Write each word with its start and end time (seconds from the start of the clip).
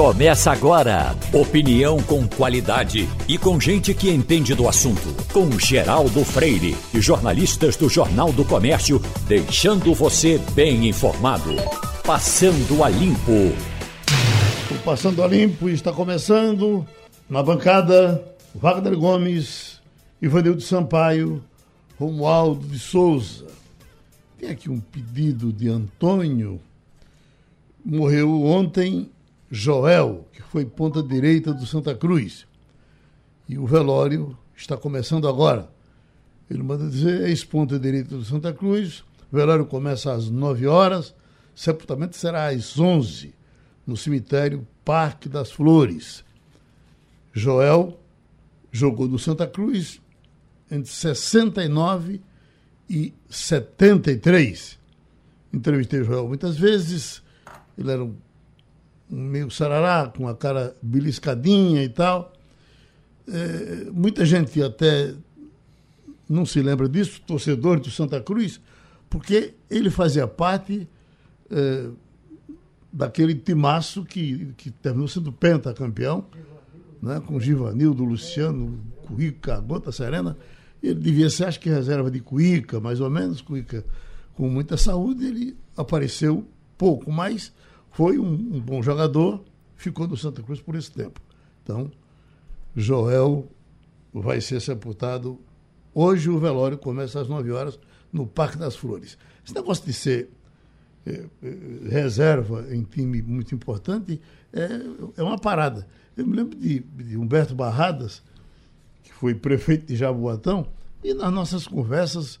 Começa 0.00 0.50
agora. 0.50 1.14
Opinião 1.30 2.02
com 2.02 2.26
qualidade 2.26 3.06
e 3.28 3.36
com 3.36 3.60
gente 3.60 3.92
que 3.92 4.08
entende 4.08 4.54
do 4.54 4.66
assunto. 4.66 5.14
Com 5.30 5.50
Geraldo 5.58 6.24
Freire 6.24 6.74
e 6.94 7.02
jornalistas 7.02 7.76
do 7.76 7.86
Jornal 7.86 8.32
do 8.32 8.42
Comércio, 8.42 8.98
deixando 9.28 9.92
você 9.92 10.38
bem 10.54 10.88
informado. 10.88 11.50
Passando 12.02 12.82
a 12.82 12.88
Limpo. 12.88 13.54
O 14.70 14.82
Passando 14.82 15.22
a 15.22 15.26
Limpo 15.26 15.68
está 15.68 15.92
começando. 15.92 16.86
Na 17.28 17.42
bancada, 17.42 18.24
Wagner 18.54 18.96
Gomes, 18.96 19.82
Ivanildo 20.22 20.62
Sampaio, 20.62 21.44
Romualdo 21.98 22.66
de 22.66 22.78
Souza. 22.78 23.48
Tem 24.38 24.48
aqui 24.48 24.70
um 24.70 24.80
pedido 24.80 25.52
de 25.52 25.68
Antônio. 25.68 26.58
Morreu 27.84 28.44
ontem 28.46 29.10
Joel, 29.50 30.28
que 30.32 30.42
foi 30.42 30.64
ponta 30.64 31.02
direita 31.02 31.52
do 31.52 31.66
Santa 31.66 31.94
Cruz. 31.94 32.46
E 33.48 33.58
o 33.58 33.66
velório 33.66 34.38
está 34.56 34.76
começando 34.76 35.26
agora. 35.26 35.68
Ele 36.48 36.62
manda 36.62 36.88
dizer, 36.88 37.28
ex-ponta 37.28 37.78
direita 37.78 38.16
do 38.16 38.24
Santa 38.24 38.52
Cruz. 38.52 39.02
O 39.30 39.36
velório 39.36 39.66
começa 39.66 40.12
às 40.12 40.30
9 40.30 40.66
horas. 40.66 41.14
Sepultamento 41.54 42.16
será 42.16 42.48
às 42.48 42.78
11 42.78 43.34
no 43.86 43.96
cemitério 43.96 44.66
Parque 44.84 45.28
das 45.28 45.50
Flores. 45.50 46.24
Joel 47.32 47.98
jogou 48.70 49.08
no 49.08 49.18
Santa 49.18 49.46
Cruz 49.46 50.00
entre 50.70 50.90
69 50.90 52.20
e 52.88 53.12
73. 53.28 54.78
Entrevistei 55.52 56.04
Joel 56.04 56.28
muitas 56.28 56.56
vezes. 56.56 57.22
Ele 57.76 57.90
era 57.90 58.04
um 58.04 58.14
meio 59.10 59.50
sarará, 59.50 60.08
com 60.08 60.28
a 60.28 60.34
cara 60.34 60.74
beliscadinha 60.80 61.82
e 61.82 61.88
tal. 61.88 62.32
É, 63.28 63.90
muita 63.90 64.24
gente 64.24 64.62
até 64.62 65.14
não 66.28 66.46
se 66.46 66.62
lembra 66.62 66.88
disso, 66.88 67.20
torcedor 67.26 67.80
do 67.80 67.90
Santa 67.90 68.20
Cruz, 68.20 68.60
porque 69.08 69.54
ele 69.68 69.90
fazia 69.90 70.26
parte 70.28 70.88
é, 71.50 71.88
daquele 72.92 73.34
timaço 73.34 74.04
que, 74.04 74.52
que 74.56 74.70
terminou 74.70 75.08
sendo 75.08 75.32
pentacampeão, 75.32 76.24
né, 77.02 77.20
com 77.26 77.40
Givanildo, 77.40 78.04
Luciano, 78.04 78.78
Cuica, 79.06 79.58
Gota 79.60 79.90
Serena. 79.90 80.36
Ele 80.82 80.94
devia 80.94 81.28
ser, 81.28 81.44
acho 81.44 81.60
que 81.60 81.68
reserva 81.68 82.10
de 82.10 82.20
Cuica, 82.20 82.78
mais 82.80 83.00
ou 83.00 83.10
menos, 83.10 83.40
Cuica 83.40 83.84
com 84.34 84.48
muita 84.48 84.76
saúde, 84.76 85.26
ele 85.26 85.56
apareceu 85.76 86.46
pouco, 86.78 87.10
mas 87.10 87.52
foi 87.90 88.18
um, 88.18 88.32
um, 88.32 88.60
bom 88.60 88.82
jogador, 88.82 89.42
ficou 89.76 90.06
no 90.06 90.16
Santa 90.16 90.42
Cruz 90.42 90.60
por 90.60 90.74
esse 90.74 90.90
tempo. 90.90 91.20
Então, 91.62 91.90
Joel 92.74 93.48
vai 94.12 94.40
ser 94.40 94.60
sepultado. 94.60 95.38
Hoje 95.94 96.30
o 96.30 96.38
velório 96.38 96.78
começa 96.78 97.20
às 97.20 97.28
9 97.28 97.50
horas 97.50 97.78
no 98.12 98.26
Parque 98.26 98.56
das 98.56 98.76
Flores. 98.76 99.18
Esse 99.44 99.54
negócio 99.54 99.84
de 99.84 99.92
ser 99.92 100.30
é, 101.06 101.24
é, 101.42 101.88
reserva 101.88 102.66
em 102.70 102.82
time 102.82 103.22
muito 103.22 103.54
importante 103.54 104.20
é, 104.52 104.68
é 105.16 105.22
uma 105.22 105.38
parada. 105.38 105.86
Eu 106.16 106.26
me 106.26 106.36
lembro 106.36 106.58
de, 106.58 106.80
de 106.80 107.16
Humberto 107.16 107.54
Barradas, 107.54 108.22
que 109.02 109.12
foi 109.12 109.34
prefeito 109.34 109.86
de 109.86 109.96
Jaboatão, 109.96 110.66
e 111.02 111.14
nas 111.14 111.32
nossas 111.32 111.66
conversas 111.66 112.38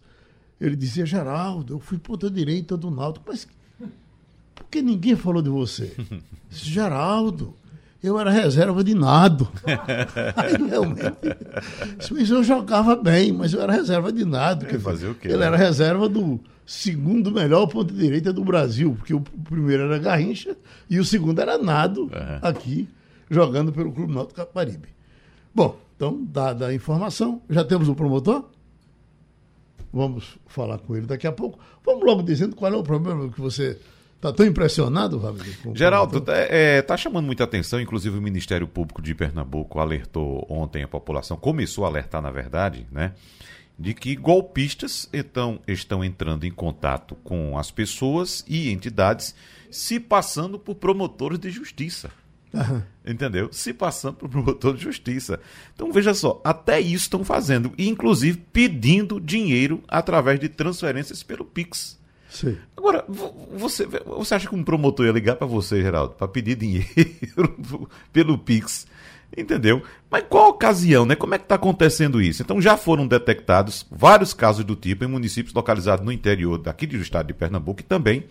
ele 0.60 0.76
dizia, 0.76 1.06
Geraldo, 1.06 1.74
eu 1.74 1.80
fui 1.80 1.98
ponta 1.98 2.30
direita 2.30 2.76
do 2.76 2.90
Náutico, 2.90 3.24
mas 3.28 3.48
porque 4.64 4.82
ninguém 4.82 5.16
falou 5.16 5.42
de 5.42 5.50
você. 5.50 5.94
Geraldo, 6.50 7.56
eu 8.02 8.18
era 8.18 8.30
reserva 8.30 8.84
de 8.84 8.94
nado. 8.94 9.48
Aí 10.36 10.68
realmente. 10.68 11.16
Mas 12.10 12.30
eu 12.30 12.44
jogava 12.44 12.94
bem, 12.96 13.32
mas 13.32 13.52
eu 13.52 13.60
era 13.60 13.72
reserva 13.72 14.12
de 14.12 14.24
nado. 14.24 14.66
Ele 14.66 14.78
fazer 14.78 15.08
o 15.08 15.14
quê? 15.14 15.28
Ele 15.28 15.38
né? 15.38 15.46
era 15.46 15.56
reserva 15.56 16.08
do 16.08 16.40
segundo 16.64 17.32
melhor 17.32 17.66
ponto 17.66 17.92
direita 17.92 18.32
do 18.32 18.44
Brasil, 18.44 18.94
porque 18.96 19.12
o 19.12 19.20
primeiro 19.20 19.82
era 19.82 19.98
Garrincha 19.98 20.56
e 20.88 21.00
o 21.00 21.04
segundo 21.04 21.40
era 21.40 21.58
Nado, 21.58 22.02
uhum. 22.02 22.38
aqui, 22.40 22.88
jogando 23.28 23.72
pelo 23.72 23.90
Clube 23.90 24.14
Náutico 24.14 24.36
Caparibe. 24.36 24.88
Bom, 25.52 25.76
então, 25.96 26.24
dada 26.30 26.68
a 26.68 26.74
informação, 26.74 27.42
já 27.50 27.64
temos 27.64 27.88
o 27.88 27.94
promotor? 27.94 28.44
Vamos 29.92 30.38
falar 30.46 30.78
com 30.78 30.96
ele 30.96 31.06
daqui 31.06 31.26
a 31.26 31.32
pouco. 31.32 31.58
Vamos 31.84 32.06
logo 32.06 32.22
dizendo 32.22 32.54
qual 32.54 32.72
é 32.72 32.76
o 32.76 32.84
problema 32.84 33.28
que 33.28 33.40
você 33.40 33.76
Está 34.20 34.34
tão 34.34 34.44
impressionado, 34.44 35.18
Wagner? 35.18 35.56
Geraldo, 35.74 36.18
está 36.18 36.34
é, 36.36 36.82
tá 36.82 36.94
chamando 36.94 37.24
muita 37.24 37.44
atenção, 37.44 37.80
inclusive 37.80 38.18
o 38.18 38.20
Ministério 38.20 38.68
Público 38.68 39.00
de 39.00 39.14
Pernambuco 39.14 39.78
alertou 39.78 40.46
ontem 40.46 40.82
a 40.82 40.88
população, 40.88 41.38
começou 41.38 41.86
a 41.86 41.88
alertar, 41.88 42.20
na 42.20 42.30
verdade, 42.30 42.86
né? 42.92 43.14
De 43.78 43.94
que 43.94 44.14
golpistas 44.14 45.08
então, 45.10 45.58
estão 45.66 46.04
entrando 46.04 46.44
em 46.44 46.50
contato 46.50 47.14
com 47.24 47.56
as 47.56 47.70
pessoas 47.70 48.44
e 48.46 48.70
entidades 48.70 49.34
se 49.70 49.98
passando 49.98 50.58
por 50.58 50.74
promotores 50.74 51.38
de 51.38 51.48
justiça. 51.48 52.10
Uhum. 52.52 52.82
Entendeu? 53.06 53.48
Se 53.50 53.72
passando 53.72 54.16
por 54.16 54.28
promotor 54.28 54.74
de 54.74 54.82
justiça. 54.82 55.40
Então 55.74 55.90
veja 55.92 56.12
só, 56.12 56.42
até 56.44 56.78
isso 56.78 57.04
estão 57.04 57.24
fazendo, 57.24 57.72
inclusive 57.78 58.36
pedindo 58.52 59.18
dinheiro 59.18 59.82
através 59.88 60.38
de 60.38 60.50
transferências 60.50 61.22
pelo 61.22 61.44
Pix. 61.44 61.99
Sim. 62.30 62.56
Agora, 62.76 63.04
você, 63.08 63.86
você 63.86 64.34
acha 64.34 64.48
que 64.48 64.54
um 64.54 64.62
promotor 64.62 65.06
ia 65.06 65.12
ligar 65.12 65.36
para 65.36 65.46
você, 65.46 65.82
Geraldo, 65.82 66.14
para 66.14 66.28
pedir 66.28 66.56
dinheiro 66.56 67.56
pelo 68.12 68.38
Pix? 68.38 68.86
Entendeu? 69.36 69.82
Mas 70.10 70.24
qual 70.28 70.50
ocasião, 70.50 71.04
né? 71.04 71.14
Como 71.14 71.34
é 71.34 71.38
que 71.38 71.44
está 71.44 71.54
acontecendo 71.54 72.20
isso? 72.20 72.42
Então 72.42 72.60
já 72.60 72.76
foram 72.76 73.06
detectados 73.06 73.86
vários 73.90 74.34
casos 74.34 74.64
do 74.64 74.74
tipo 74.74 75.04
em 75.04 75.08
municípios 75.08 75.54
localizados 75.54 76.04
no 76.04 76.10
interior 76.10 76.58
daqui 76.58 76.86
do 76.86 76.96
estado 76.96 77.28
de 77.28 77.34
Pernambuco 77.34 77.80
e 77.80 77.84
também 77.84 78.24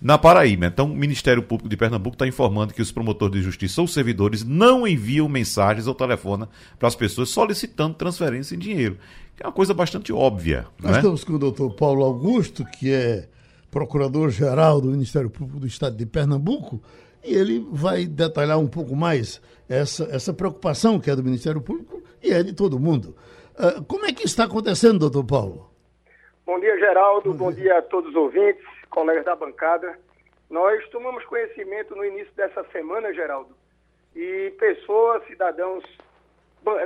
na 0.00 0.16
Paraíba. 0.16 0.66
Então, 0.66 0.86
o 0.86 0.96
Ministério 0.96 1.42
Público 1.42 1.68
de 1.68 1.76
Pernambuco 1.76 2.14
está 2.14 2.26
informando 2.26 2.72
que 2.72 2.80
os 2.80 2.90
promotores 2.90 3.34
de 3.34 3.42
justiça 3.42 3.80
ou 3.80 3.86
servidores 3.86 4.42
não 4.42 4.88
enviam 4.88 5.28
mensagens 5.28 5.86
ou 5.86 5.94
telefone 5.94 6.46
para 6.78 6.88
as 6.88 6.94
pessoas 6.94 7.28
solicitando 7.28 7.94
transferência 7.94 8.54
em 8.54 8.58
dinheiro. 8.58 8.96
Que 9.36 9.42
é 9.42 9.46
uma 9.46 9.52
coisa 9.52 9.74
bastante 9.74 10.12
óbvia. 10.12 10.66
Nós 10.82 10.92
né? 10.92 10.98
estamos 10.98 11.22
com 11.22 11.34
o 11.34 11.38
doutor 11.38 11.70
Paulo 11.74 12.02
Augusto, 12.02 12.64
que 12.64 12.90
é 12.90 13.28
procurador-geral 13.70 14.80
do 14.80 14.88
Ministério 14.88 15.30
Público 15.30 15.60
do 15.60 15.66
Estado 15.66 15.96
de 15.96 16.06
Pernambuco, 16.06 16.80
e 17.22 17.34
ele 17.34 17.64
vai 17.70 18.06
detalhar 18.06 18.58
um 18.58 18.66
pouco 18.66 18.96
mais 18.96 19.40
essa, 19.68 20.04
essa 20.14 20.32
preocupação 20.32 20.98
que 20.98 21.10
é 21.10 21.16
do 21.16 21.22
Ministério 21.22 21.60
Público 21.60 22.02
e 22.22 22.32
é 22.32 22.42
de 22.42 22.52
todo 22.52 22.78
mundo. 22.78 23.14
Uh, 23.54 23.84
como 23.84 24.06
é 24.06 24.12
que 24.12 24.24
está 24.24 24.44
acontecendo, 24.44 24.98
doutor 24.98 25.24
Paulo? 25.24 25.70
Bom 26.46 26.58
dia, 26.58 26.78
Geraldo. 26.78 27.32
Bom, 27.32 27.46
Bom 27.46 27.52
dia. 27.52 27.62
dia 27.62 27.78
a 27.78 27.82
todos 27.82 28.10
os 28.10 28.16
ouvintes, 28.16 28.64
colegas 28.88 29.24
da 29.24 29.36
bancada. 29.36 29.98
Nós 30.48 30.86
tomamos 30.88 31.24
conhecimento 31.26 31.94
no 31.94 32.04
início 32.04 32.32
dessa 32.34 32.64
semana, 32.72 33.12
Geraldo, 33.14 33.54
e 34.16 34.52
pessoas, 34.58 35.24
cidadãos, 35.26 35.84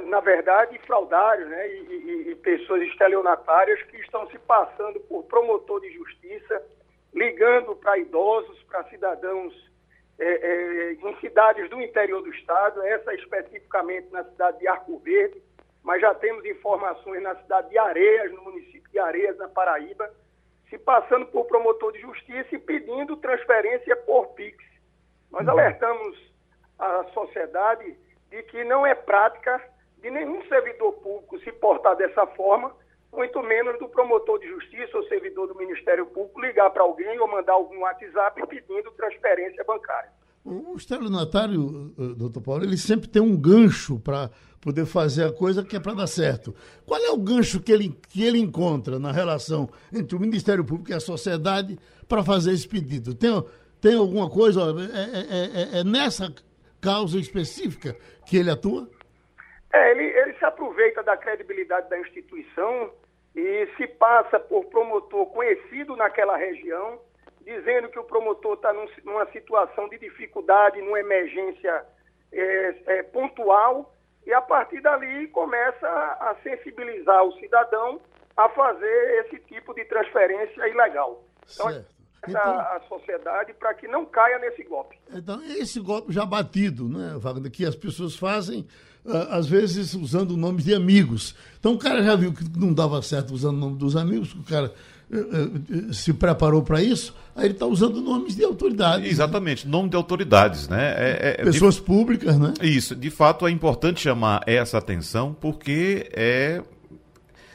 na 0.07 0.21
verdade, 0.21 0.79
fraudários, 0.87 1.49
né, 1.49 1.69
e, 1.69 1.81
e, 1.81 2.31
e 2.31 2.35
pessoas 2.37 2.83
estelionatárias 2.83 3.83
que 3.85 3.97
estão 3.99 4.29
se 4.31 4.39
passando 4.39 5.01
por 5.01 5.25
promotor 5.25 5.81
de 5.81 5.93
justiça, 5.93 6.63
ligando 7.13 7.75
para 7.77 7.99
idosos, 7.99 8.63
para 8.65 8.85
cidadãos 8.85 9.53
é, 10.19 10.25
é, 10.25 10.93
em 10.93 11.21
cidades 11.21 11.69
do 11.71 11.81
interior 11.81 12.23
do 12.23 12.31
estado, 12.31 12.83
essa 12.83 13.15
especificamente 13.15 14.11
na 14.13 14.25
cidade 14.25 14.61
de 14.61 14.69
Arco 14.69 14.99
Verde, 14.99 15.43
mas 15.83 16.01
já 16.01 16.15
temos 16.15 16.45
informações 16.45 17.23
na 17.23 17.35
cidade 17.37 17.71
de 17.71 17.79
Areias, 17.79 18.33
no 18.33 18.43
município 18.43 18.91
de 18.91 18.99
Areias, 18.99 19.37
na 19.37 19.49
Paraíba, 19.49 20.09
se 20.71 20.79
passando 20.79 21.27
por 21.27 21.47
promotor 21.47 21.93
de 21.93 22.01
justiça 22.01 22.55
e 22.55 22.59
pedindo 22.59 23.17
transferência 23.17 23.97
por 23.97 24.29
PIX. 24.29 24.57
Nós 25.31 25.45
uhum. 25.45 25.51
alertamos 25.51 26.33
a 26.79 27.05
sociedade 27.13 27.97
de 28.35 28.43
que 28.43 28.65
não 28.65 28.85
é 28.85 28.97
prática 28.97 29.63
de 30.03 30.11
nenhum 30.11 30.43
servidor 30.49 30.93
público 30.95 31.39
se 31.39 31.53
portar 31.53 31.97
dessa 31.97 32.27
forma, 32.27 32.75
muito 33.13 33.41
menos 33.45 33.79
do 33.79 33.89
promotor 33.89 34.41
de 34.41 34.49
justiça 34.49 34.99
ou 34.99 35.05
servidor 35.05 35.47
do 35.47 35.55
Ministério 35.55 36.05
Público 36.07 36.41
ligar 36.41 36.69
para 36.71 36.83
alguém 36.83 37.17
ou 37.21 37.29
mandar 37.29 37.53
algum 37.53 37.79
WhatsApp 37.83 38.45
pedindo 38.49 38.91
transferência 38.97 39.63
bancária. 39.63 40.11
O 40.45 40.75
estelionatário, 40.77 41.95
eh, 41.97 42.15
doutor 42.17 42.43
Paulo, 42.43 42.65
ele 42.65 42.77
sempre 42.77 43.09
tem 43.09 43.23
um 43.23 43.37
gancho 43.37 44.01
para 44.01 44.29
poder 44.61 44.85
fazer 44.85 45.25
a 45.25 45.33
coisa 45.33 45.65
que 45.65 45.77
é 45.77 45.81
para 45.81 45.95
dar 45.95 46.07
certo. 46.09 46.55
Qual 46.85 47.01
é 47.01 47.11
o 47.11 47.17
gancho 47.17 47.61
que 47.61 47.71
ele, 47.71 47.97
que 48.09 48.25
ele 48.25 48.39
encontra 48.39 48.99
na 48.99 49.13
relação 49.13 49.71
entre 49.93 50.17
o 50.17 50.21
Ministério 50.21 50.65
Público 50.65 50.91
e 50.91 50.95
a 50.95 51.01
sociedade 51.01 51.79
para 52.09 52.25
fazer 52.25 52.53
esse 52.53 52.67
pedido? 52.67 53.15
Tem, 53.15 53.31
tem 53.81 53.95
alguma 53.95 54.29
coisa? 54.29 54.61
É, 54.93 55.77
é, 55.77 55.77
é, 55.77 55.81
é 55.81 55.85
nessa 55.85 56.35
causa 56.85 57.19
específica 57.19 57.97
que 58.27 58.37
ele 58.37 58.51
atua? 58.51 58.89
É, 59.73 59.91
ele, 59.91 60.05
ele 60.05 60.35
se 60.35 60.45
aproveita 60.45 61.03
da 61.03 61.17
credibilidade 61.17 61.89
da 61.89 61.99
instituição 61.99 62.93
e 63.35 63.69
se 63.77 63.87
passa 63.89 64.39
por 64.39 64.67
promotor 64.67 65.27
conhecido 65.27 65.97
naquela 65.97 66.37
região 66.37 67.01
dizendo 67.45 67.89
que 67.89 67.99
o 67.99 68.05
promotor 68.05 68.55
está 68.55 68.73
num, 68.73 68.87
numa 69.05 69.27
situação 69.31 69.89
de 69.89 69.99
dificuldade, 69.99 70.81
numa 70.81 70.99
emergência 70.99 71.85
é, 72.33 72.75
é, 72.87 73.03
pontual, 73.03 73.95
e 74.27 74.33
a 74.33 74.41
partir 74.41 74.81
dali 74.81 75.29
começa 75.29 75.87
a 75.87 76.35
sensibilizar 76.43 77.23
o 77.23 77.33
cidadão 77.39 78.01
a 78.37 78.49
fazer 78.49 79.25
esse 79.27 79.39
tipo 79.41 79.75
de 79.75 79.85
transferência 79.85 80.67
ilegal. 80.67 81.23
Então, 81.53 81.71
certo. 81.71 81.94
Então, 82.29 82.59
a 82.59 82.81
sociedade 82.89 83.55
para 83.55 83.75
que 83.75 83.89
não 83.89 84.05
caia 84.05 84.39
nesse 84.39 84.63
golpe. 84.65 84.97
Então, 85.13 85.43
esse 85.43 85.81
golpe 85.81 86.13
já 86.13 86.25
batido, 86.25 86.89
né, 86.89 87.17
Wagner, 87.19 87.51
que 87.51 87.65
as 87.65 87.75
pessoas 87.75 88.17
fazem, 88.17 88.67
ah, 89.07 89.37
às 89.37 89.47
vezes 89.47 89.95
usando 89.95 90.37
nomes 90.37 90.65
de 90.65 90.75
amigos. 90.75 91.35
Então, 91.59 91.75
o 91.75 91.79
cara 91.79 92.03
já 92.03 92.17
viu 92.17 92.33
que 92.33 92.45
não 92.59 92.73
dava 92.73 93.01
certo 93.03 93.33
usando 93.35 93.57
o 93.57 93.61
nome 93.61 93.77
dos 93.77 93.97
amigos, 93.97 94.33
que 94.33 94.41
o 94.41 94.45
cara 94.45 94.73
eh, 95.13 95.17
eh, 95.19 95.93
se 95.93 96.15
preparou 96.15 96.63
para 96.63 96.83
isso, 96.83 97.15
aí 97.37 97.47
ele 97.47 97.55
está 97.55 97.67
usando 97.67 98.01
nomes 98.01 98.35
de 98.35 98.43
autoridades. 98.43 99.11
Exatamente, 99.11 99.67
né? 99.67 99.71
nome 99.71 99.91
de 99.91 99.97
autoridades, 99.97 100.69
né? 100.69 100.95
É, 100.97 101.37
é, 101.41 101.45
Pessoas 101.45 101.77
de... 101.77 101.83
públicas, 101.83 102.39
né? 102.39 102.55
Isso, 102.63 102.97
de 102.97 103.11
fato 103.11 103.47
é 103.47 103.51
importante 103.51 104.01
chamar 104.01 104.43
essa 104.47 104.79
atenção 104.79 105.37
porque 105.39 106.09
é 106.13 106.63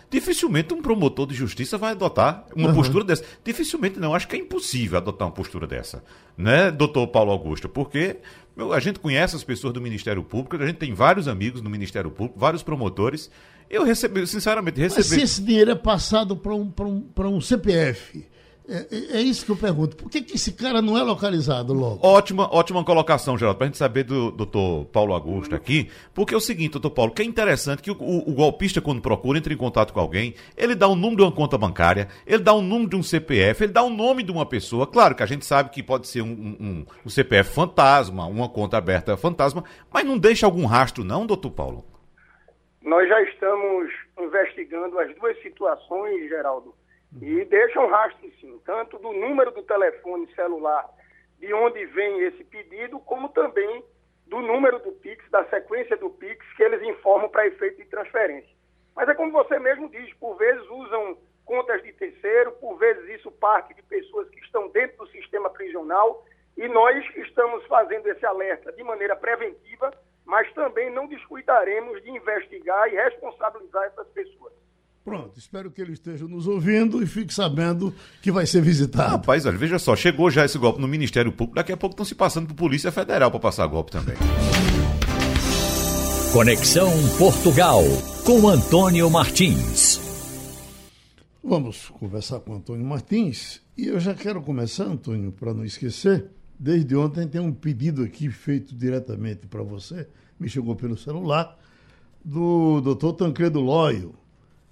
dificilmente 0.09 0.73
um 0.73 0.81
promotor 0.81 1.27
de 1.27 1.35
justiça 1.35 1.77
vai 1.77 1.91
adotar 1.91 2.45
uma 2.55 2.69
uhum. 2.69 2.75
postura 2.75 3.03
dessa. 3.03 3.23
Dificilmente 3.43 3.99
não, 3.99 4.13
acho 4.13 4.27
que 4.27 4.35
é 4.35 4.39
impossível 4.39 4.97
adotar 4.97 5.27
uma 5.27 5.33
postura 5.33 5.67
dessa, 5.67 6.03
né, 6.37 6.71
doutor 6.71 7.07
Paulo 7.07 7.31
Augusto? 7.31 7.69
Porque 7.69 8.17
meu, 8.59 8.73
a 8.73 8.79
gente 8.79 8.99
conhece 8.99 9.35
as 9.37 9.43
pessoas 9.43 9.73
do 9.73 9.79
Ministério 9.79 10.21
Público, 10.21 10.61
a 10.61 10.65
gente 10.65 10.77
tem 10.77 10.93
vários 10.93 11.29
amigos 11.29 11.61
no 11.61 11.69
Ministério 11.69 12.11
Público, 12.11 12.37
vários 12.37 12.61
promotores. 12.61 13.31
Eu 13.69 13.83
recebi, 13.85 14.25
sinceramente, 14.27 14.81
recebi. 14.81 14.99
Mas 14.99 15.07
se 15.07 15.21
esse 15.21 15.41
dinheiro 15.41 15.71
é 15.71 15.75
passado 15.75 16.35
para 16.35 16.53
um, 16.53 16.73
um, 16.79 17.05
um 17.27 17.39
CPF, 17.39 18.25
é, 18.69 18.85
é, 18.91 19.17
é, 19.17 19.21
isso 19.21 19.43
que 19.43 19.51
eu 19.51 19.55
pergunto. 19.55 19.95
Por 19.97 20.11
que, 20.11 20.21
que 20.21 20.35
esse 20.35 20.53
cara 20.53 20.79
não 20.79 20.95
é 20.95 21.01
localizado 21.01 21.73
logo? 21.73 22.05
Ótima, 22.05 22.47
ótima 22.53 22.83
colocação, 22.83 23.35
Geraldo, 23.35 23.57
para 23.57 23.65
a 23.65 23.67
gente 23.69 23.79
saber 23.79 24.03
do 24.03 24.29
doutor 24.29 24.85
Paulo 24.85 25.11
Augusto 25.11 25.55
aqui. 25.55 25.89
Porque 26.13 26.35
é 26.35 26.37
o 26.37 26.39
seguinte, 26.39 26.73
doutor 26.73 26.91
Paulo, 26.91 27.11
que 27.11 27.23
é 27.23 27.25
interessante 27.25 27.81
que 27.81 27.89
o, 27.89 27.95
o, 27.99 28.29
o, 28.29 28.33
golpista, 28.35 28.79
quando 28.79 29.01
procura, 29.01 29.39
entra 29.39 29.51
em 29.51 29.57
contato 29.57 29.91
com 29.91 29.99
alguém, 29.99 30.35
ele 30.55 30.75
dá 30.75 30.87
o 30.87 30.93
número 30.93 31.17
de 31.17 31.23
uma 31.23 31.31
conta 31.31 31.57
bancária, 31.57 32.09
ele 32.27 32.43
dá 32.43 32.53
o 32.53 32.61
número 32.61 32.91
de 32.91 32.95
um 32.95 33.01
CPF, 33.01 33.63
ele 33.63 33.73
dá 33.73 33.81
o 33.81 33.89
nome 33.89 34.21
de 34.21 34.31
uma 34.31 34.45
pessoa. 34.45 34.85
Claro 34.85 35.15
que 35.15 35.23
a 35.23 35.25
gente 35.25 35.45
sabe 35.45 35.71
que 35.71 35.81
pode 35.81 36.07
ser 36.07 36.21
um, 36.21 36.27
um, 36.27 36.85
um 37.03 37.09
CPF 37.09 37.51
fantasma, 37.51 38.27
uma 38.27 38.47
conta 38.47 38.77
aberta 38.77 39.17
fantasma, 39.17 39.63
mas 39.91 40.05
não 40.05 40.15
deixa 40.15 40.45
algum 40.45 40.67
rastro, 40.67 41.03
não, 41.03 41.25
doutor 41.25 41.49
Paulo? 41.49 41.83
Nós 42.83 43.09
já 43.09 43.19
estamos 43.23 43.91
investigando 44.19 44.99
as 44.99 45.15
duas 45.15 45.41
situações, 45.41 46.29
Geraldo 46.29 46.73
e 47.21 47.43
deixa 47.45 47.79
um 47.79 47.87
rastro, 47.87 48.31
sim, 48.39 48.59
tanto 48.65 48.97
do 48.99 49.11
número 49.11 49.51
do 49.51 49.63
telefone 49.63 50.31
celular 50.35 50.87
de 51.39 51.53
onde 51.53 51.85
vem 51.87 52.21
esse 52.21 52.43
pedido, 52.43 52.99
como 52.99 53.29
também 53.29 53.83
do 54.27 54.41
número 54.41 54.77
do 54.79 54.91
Pix, 54.91 55.27
da 55.31 55.43
sequência 55.45 55.97
do 55.97 56.09
Pix 56.09 56.45
que 56.55 56.63
eles 56.63 56.81
informam 56.83 57.29
para 57.29 57.47
efeito 57.47 57.77
de 57.77 57.85
transferência. 57.85 58.53
Mas 58.95 59.09
é 59.09 59.15
como 59.15 59.31
você 59.31 59.57
mesmo 59.57 59.89
diz, 59.89 60.13
por 60.15 60.35
vezes 60.35 60.61
usam 60.69 61.17
contas 61.45 61.81
de 61.81 61.91
terceiro, 61.93 62.51
por 62.53 62.77
vezes 62.77 63.19
isso 63.19 63.31
parte 63.31 63.73
de 63.73 63.81
pessoas 63.81 64.29
que 64.29 64.39
estão 64.41 64.69
dentro 64.69 64.97
do 64.97 65.07
sistema 65.07 65.49
prisional, 65.49 66.23
e 66.55 66.67
nós 66.67 67.03
estamos 67.15 67.65
fazendo 67.65 68.07
esse 68.07 68.25
alerta 68.25 68.71
de 68.73 68.83
maneira 68.83 69.15
preventiva, 69.15 69.91
mas 70.25 70.51
também 70.53 70.91
não 70.91 71.07
descuidaremos 71.07 72.03
de 72.03 72.11
investigar 72.11 72.87
e 72.93 72.95
responsabilizar 72.95 73.85
essas 73.85 74.07
pessoas. 74.09 74.53
Pronto, 75.09 75.39
espero 75.39 75.71
que 75.71 75.81
ele 75.81 75.93
esteja 75.93 76.27
nos 76.27 76.45
ouvindo 76.45 77.01
e 77.01 77.07
fique 77.07 77.33
sabendo 77.33 77.91
que 78.21 78.31
vai 78.31 78.45
ser 78.45 78.61
visitado. 78.61 79.09
Rapaz, 79.09 79.43
olha, 79.43 79.57
veja 79.57 79.79
só, 79.79 79.95
chegou 79.95 80.29
já 80.29 80.45
esse 80.45 80.55
golpe 80.59 80.79
no 80.79 80.87
Ministério 80.87 81.31
Público, 81.31 81.55
daqui 81.55 81.71
a 81.71 81.77
pouco 81.77 81.95
estão 81.95 82.05
se 82.05 82.13
passando 82.13 82.45
por 82.45 82.53
Polícia 82.53 82.91
Federal 82.91 83.31
para 83.31 83.39
passar 83.39 83.65
golpe 83.65 83.91
também. 83.91 84.15
Conexão 86.31 86.91
Portugal 87.17 87.81
com 88.23 88.47
Antônio 88.47 89.09
Martins. 89.09 89.99
Vamos 91.43 91.89
conversar 91.89 92.41
com 92.41 92.53
Antônio 92.53 92.85
Martins 92.85 93.63
e 93.75 93.87
eu 93.87 93.99
já 93.99 94.13
quero 94.13 94.43
começar, 94.43 94.83
Antônio, 94.83 95.31
para 95.31 95.55
não 95.55 95.65
esquecer. 95.65 96.27
Desde 96.59 96.95
ontem 96.95 97.27
tem 97.27 97.41
um 97.41 97.51
pedido 97.51 98.03
aqui 98.03 98.29
feito 98.29 98.75
diretamente 98.75 99.47
para 99.47 99.63
você, 99.63 100.07
me 100.39 100.47
chegou 100.47 100.75
pelo 100.75 100.95
celular, 100.95 101.57
do 102.23 102.79
doutor 102.79 103.13
Tancredo 103.13 103.59
Loio 103.59 104.18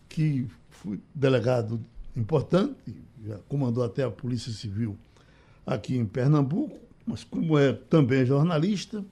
que 0.10 0.48
foi 0.70 1.00
delegado 1.14 1.84
importante, 2.16 2.96
já 3.26 3.38
comandou 3.48 3.84
até 3.84 4.04
a 4.04 4.12
Polícia 4.12 4.52
Civil 4.52 4.98
aqui 5.66 5.98
em 5.98 6.06
Pernambuco, 6.06 6.78
mas 7.06 7.24
como 7.24 7.58
é 7.58 7.74
também 7.74 8.26
jornalista, 8.26 9.04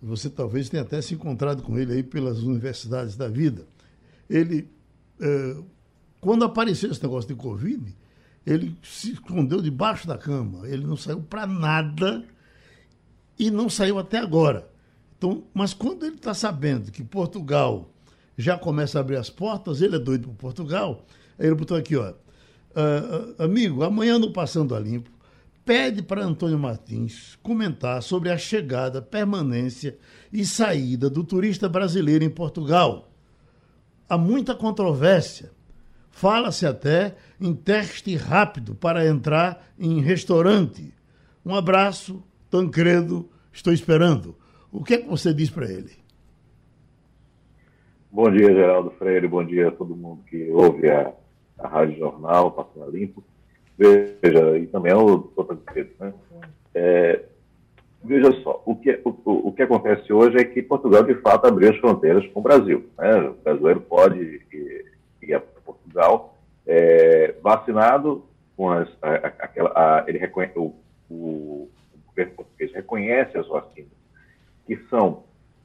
você 0.00 0.28
talvez 0.28 0.68
tenha 0.68 0.82
até 0.82 1.00
se 1.00 1.14
encontrado 1.14 1.62
com 1.62 1.78
ele 1.78 1.94
aí 1.94 2.02
pelas 2.02 2.42
universidades 2.42 3.16
da 3.16 3.26
vida. 3.26 3.66
Ele, 4.28 4.68
é, 5.18 5.56
quando 6.20 6.44
apareceu 6.44 6.90
esse 6.90 7.02
negócio 7.02 7.28
de 7.28 7.34
Covid, 7.34 7.94
ele 8.46 8.76
se 8.82 9.12
escondeu 9.12 9.62
debaixo 9.62 10.06
da 10.06 10.18
cama, 10.18 10.68
ele 10.68 10.86
não 10.86 10.96
saiu 10.96 11.22
para 11.22 11.46
nada 11.46 12.24
e 13.38 13.50
não 13.50 13.70
saiu 13.70 13.98
até 13.98 14.18
agora. 14.18 14.70
Então, 15.16 15.44
mas 15.54 15.72
quando 15.72 16.04
ele 16.04 16.16
está 16.16 16.34
sabendo 16.34 16.92
que 16.92 17.02
Portugal 17.02 17.90
já 18.36 18.58
começa 18.58 18.98
a 18.98 19.00
abrir 19.00 19.16
as 19.16 19.30
portas, 19.30 19.80
ele 19.80 19.96
é 19.96 19.98
doido 19.98 20.28
por 20.28 20.34
Portugal. 20.34 21.04
Aí 21.38 21.46
ele 21.46 21.54
botou 21.54 21.76
aqui, 21.76 21.96
ó. 21.96 22.10
Uh, 22.10 23.42
amigo, 23.42 23.84
amanhã 23.84 24.18
no 24.18 24.32
Passando 24.32 24.74
a 24.74 24.80
Limpo, 24.80 25.10
pede 25.64 26.02
para 26.02 26.24
Antônio 26.24 26.58
Martins 26.58 27.38
comentar 27.42 28.02
sobre 28.02 28.30
a 28.30 28.36
chegada, 28.36 29.00
permanência 29.00 29.96
e 30.32 30.44
saída 30.44 31.08
do 31.08 31.22
turista 31.24 31.68
brasileiro 31.68 32.24
em 32.24 32.30
Portugal. 32.30 33.10
Há 34.08 34.18
muita 34.18 34.54
controvérsia. 34.54 35.52
Fala-se 36.10 36.66
até 36.66 37.16
em 37.40 37.54
teste 37.54 38.14
rápido 38.16 38.74
para 38.74 39.06
entrar 39.06 39.72
em 39.78 40.00
restaurante. 40.00 40.94
Um 41.44 41.54
abraço, 41.54 42.22
Tancredo, 42.50 43.28
estou 43.52 43.72
esperando. 43.72 44.36
O 44.70 44.82
que 44.82 44.94
é 44.94 44.98
que 44.98 45.08
você 45.08 45.32
diz 45.32 45.50
para 45.50 45.70
ele? 45.70 46.03
Bom 48.14 48.30
dia, 48.30 48.46
Geraldo 48.54 48.92
Freire. 48.92 49.26
Bom 49.26 49.42
dia 49.42 49.66
a 49.66 49.72
todo 49.72 49.96
mundo 49.96 50.22
que 50.30 50.48
ouve 50.52 50.88
a, 50.88 51.12
a 51.58 51.66
Rádio 51.66 51.98
Jornal, 51.98 52.52
Passando 52.52 52.88
Limpo. 52.88 53.24
Veja, 53.76 54.56
e 54.56 54.68
também 54.68 54.92
ao 54.92 55.04
doutor 55.04 55.56
Pedro, 55.74 55.92
né? 55.98 56.14
É, 56.72 57.24
veja 58.04 58.30
só, 58.44 58.62
o 58.64 58.76
que, 58.76 59.00
o, 59.04 59.48
o, 59.48 59.52
que 59.52 59.64
acontece 59.64 60.12
hoje 60.12 60.36
é 60.36 60.44
que 60.44 60.62
Portugal, 60.62 61.02
de 61.02 61.16
fato, 61.16 61.46
abriu 61.48 61.68
as 61.72 61.76
fronteiras 61.78 62.24
com 62.28 62.38
o 62.38 62.42
Brasil. 62.44 62.88
Né? 62.96 63.16
O 63.16 63.34
brasileiro 63.34 63.80
pode 63.80 64.20
ir, 64.52 64.92
ir 65.20 65.34
a 65.34 65.40
Portugal 65.40 66.38
é, 66.68 67.34
vacinado, 67.42 68.24
com 68.56 68.70
as, 68.70 68.88
a, 69.02 69.32
a, 69.74 70.04
ele 70.06 70.18
reconhece, 70.18 70.56
o, 70.56 70.72
o, 71.10 71.14
o 71.14 71.98
governo 72.06 72.32
português 72.34 72.72
reconhece 72.72 73.36
as 73.36 73.48
vacinas 73.48 73.90
que 74.68 74.76
são 74.88 75.24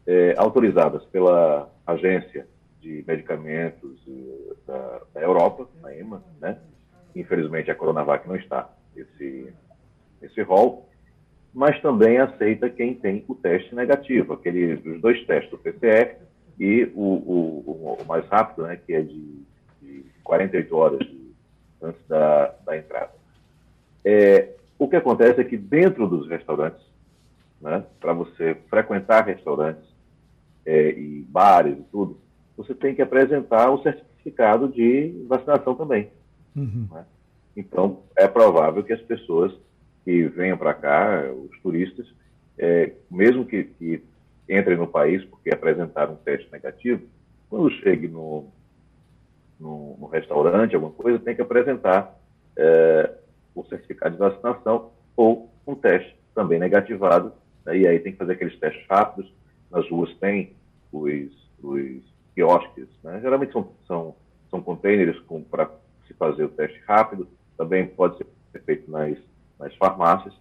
é, 0.09 0.33
autorizadas 0.37 1.05
pela 1.05 1.71
Agência 1.85 2.47
de 2.81 3.03
Medicamentos 3.07 4.01
eh, 4.07 4.53
da, 4.65 5.01
da, 5.13 5.21
Europa, 5.21 5.69
a 5.83 5.95
EMA, 5.95 6.23
né? 6.41 6.57
Infelizmente 7.15 7.69
a 7.69 7.75
Coronavac 7.75 8.27
não 8.27 8.35
está 8.35 8.73
nesse, 8.95 9.53
nesse 10.19 10.41
rol, 10.41 10.89
mas 11.53 11.79
também 11.81 12.17
aceita 12.17 12.71
quem 12.71 12.95
tem 12.95 13.23
o 13.27 13.35
teste 13.35 13.75
negativo, 13.75 14.33
aquele, 14.33 14.73
os 14.73 14.99
dois 14.99 15.23
testes, 15.27 15.53
o 15.53 15.59
PCR 15.59 16.15
e 16.59 16.91
o, 16.95 17.03
o, 17.03 17.97
o 18.01 18.05
mais 18.07 18.25
rápido, 18.29 18.63
né, 18.63 18.77
que 18.77 18.93
é 18.93 19.01
de, 19.01 19.43
de 19.79 20.05
48 20.23 20.75
horas 20.75 20.99
de, 20.99 21.31
antes 21.83 22.01
da, 22.07 22.55
da 22.65 22.75
entrada. 22.75 23.11
É, 24.03 24.55
o 24.79 24.87
que 24.87 24.95
acontece 24.95 25.39
é 25.39 25.43
que 25.43 25.57
dentro 25.57 26.07
dos 26.07 26.27
restaurantes, 26.27 26.83
né, 27.61 27.83
para 27.99 28.13
você 28.13 28.55
frequentar 28.69 29.25
restaurantes, 29.25 29.88
é, 30.69 30.91
e 30.91 31.25
bares 31.27 31.79
e 31.79 31.83
tudo, 31.91 32.19
você 32.55 32.75
tem 32.75 32.93
que 32.93 33.01
apresentar 33.01 33.71
um 33.71 33.81
certificado 33.81 34.67
de 34.67 35.25
vacinação 35.27 35.73
também. 35.73 36.11
Uhum. 36.55 36.87
Né? 36.91 37.05
Então, 37.57 38.03
é 38.15 38.27
provável 38.27 38.83
que 38.83 38.93
as 38.93 39.01
pessoas 39.01 39.51
que 40.05 40.27
venham 40.27 40.57
para 40.57 40.75
cá, 40.75 41.23
os 41.31 41.59
turistas, 41.61 42.05
é, 42.55 42.93
mesmo 43.09 43.45
que, 43.45 43.63
que, 43.63 44.03
entrem 44.47 44.77
no 44.77 44.87
país 44.87 45.23
porque 45.25 45.49
apresentaram 45.51 46.13
um 46.13 46.17
teste 46.17 46.51
negativo, 46.51 47.03
quando 47.49 47.71
chegue 47.71 48.07
no, 48.07 48.47
no, 49.59 49.97
no 49.99 50.07
restaurante, 50.07 50.75
alguma 50.75 50.91
coisa, 50.91 51.19
tem 51.19 51.35
que 51.35 51.41
apresentar 51.41 52.15
é, 52.55 53.11
o 53.55 53.63
certificado 53.65 54.13
de 54.13 54.19
vacinação 54.19 54.91
ou 55.15 55.51
um 55.65 55.73
teste 55.73 56.15
também 56.35 56.59
negativado. 56.59 57.31
Né? 57.65 57.77
E 57.79 57.87
aí 57.87 57.99
tem 57.99 58.11
que 58.11 58.17
fazer 58.17 58.33
aqueles 58.33 58.57
testes 58.59 58.85
rápidos, 58.87 59.31
nas 59.71 59.87
ruas 59.89 60.13
tem 60.17 60.55
os, 60.91 61.31
os 61.61 62.03
quiosques, 62.33 62.87
né? 63.03 63.19
geralmente 63.21 63.51
são, 63.51 63.69
são, 63.87 64.15
são 64.49 64.61
containers 64.61 65.19
para 65.49 65.69
se 66.07 66.13
fazer 66.13 66.43
o 66.43 66.49
teste 66.49 66.81
rápido, 66.87 67.27
também 67.57 67.85
pode 67.85 68.17
ser 68.17 68.61
feito 68.63 68.89
nas, 68.89 69.17
nas 69.59 69.75
farmácias, 69.75 70.33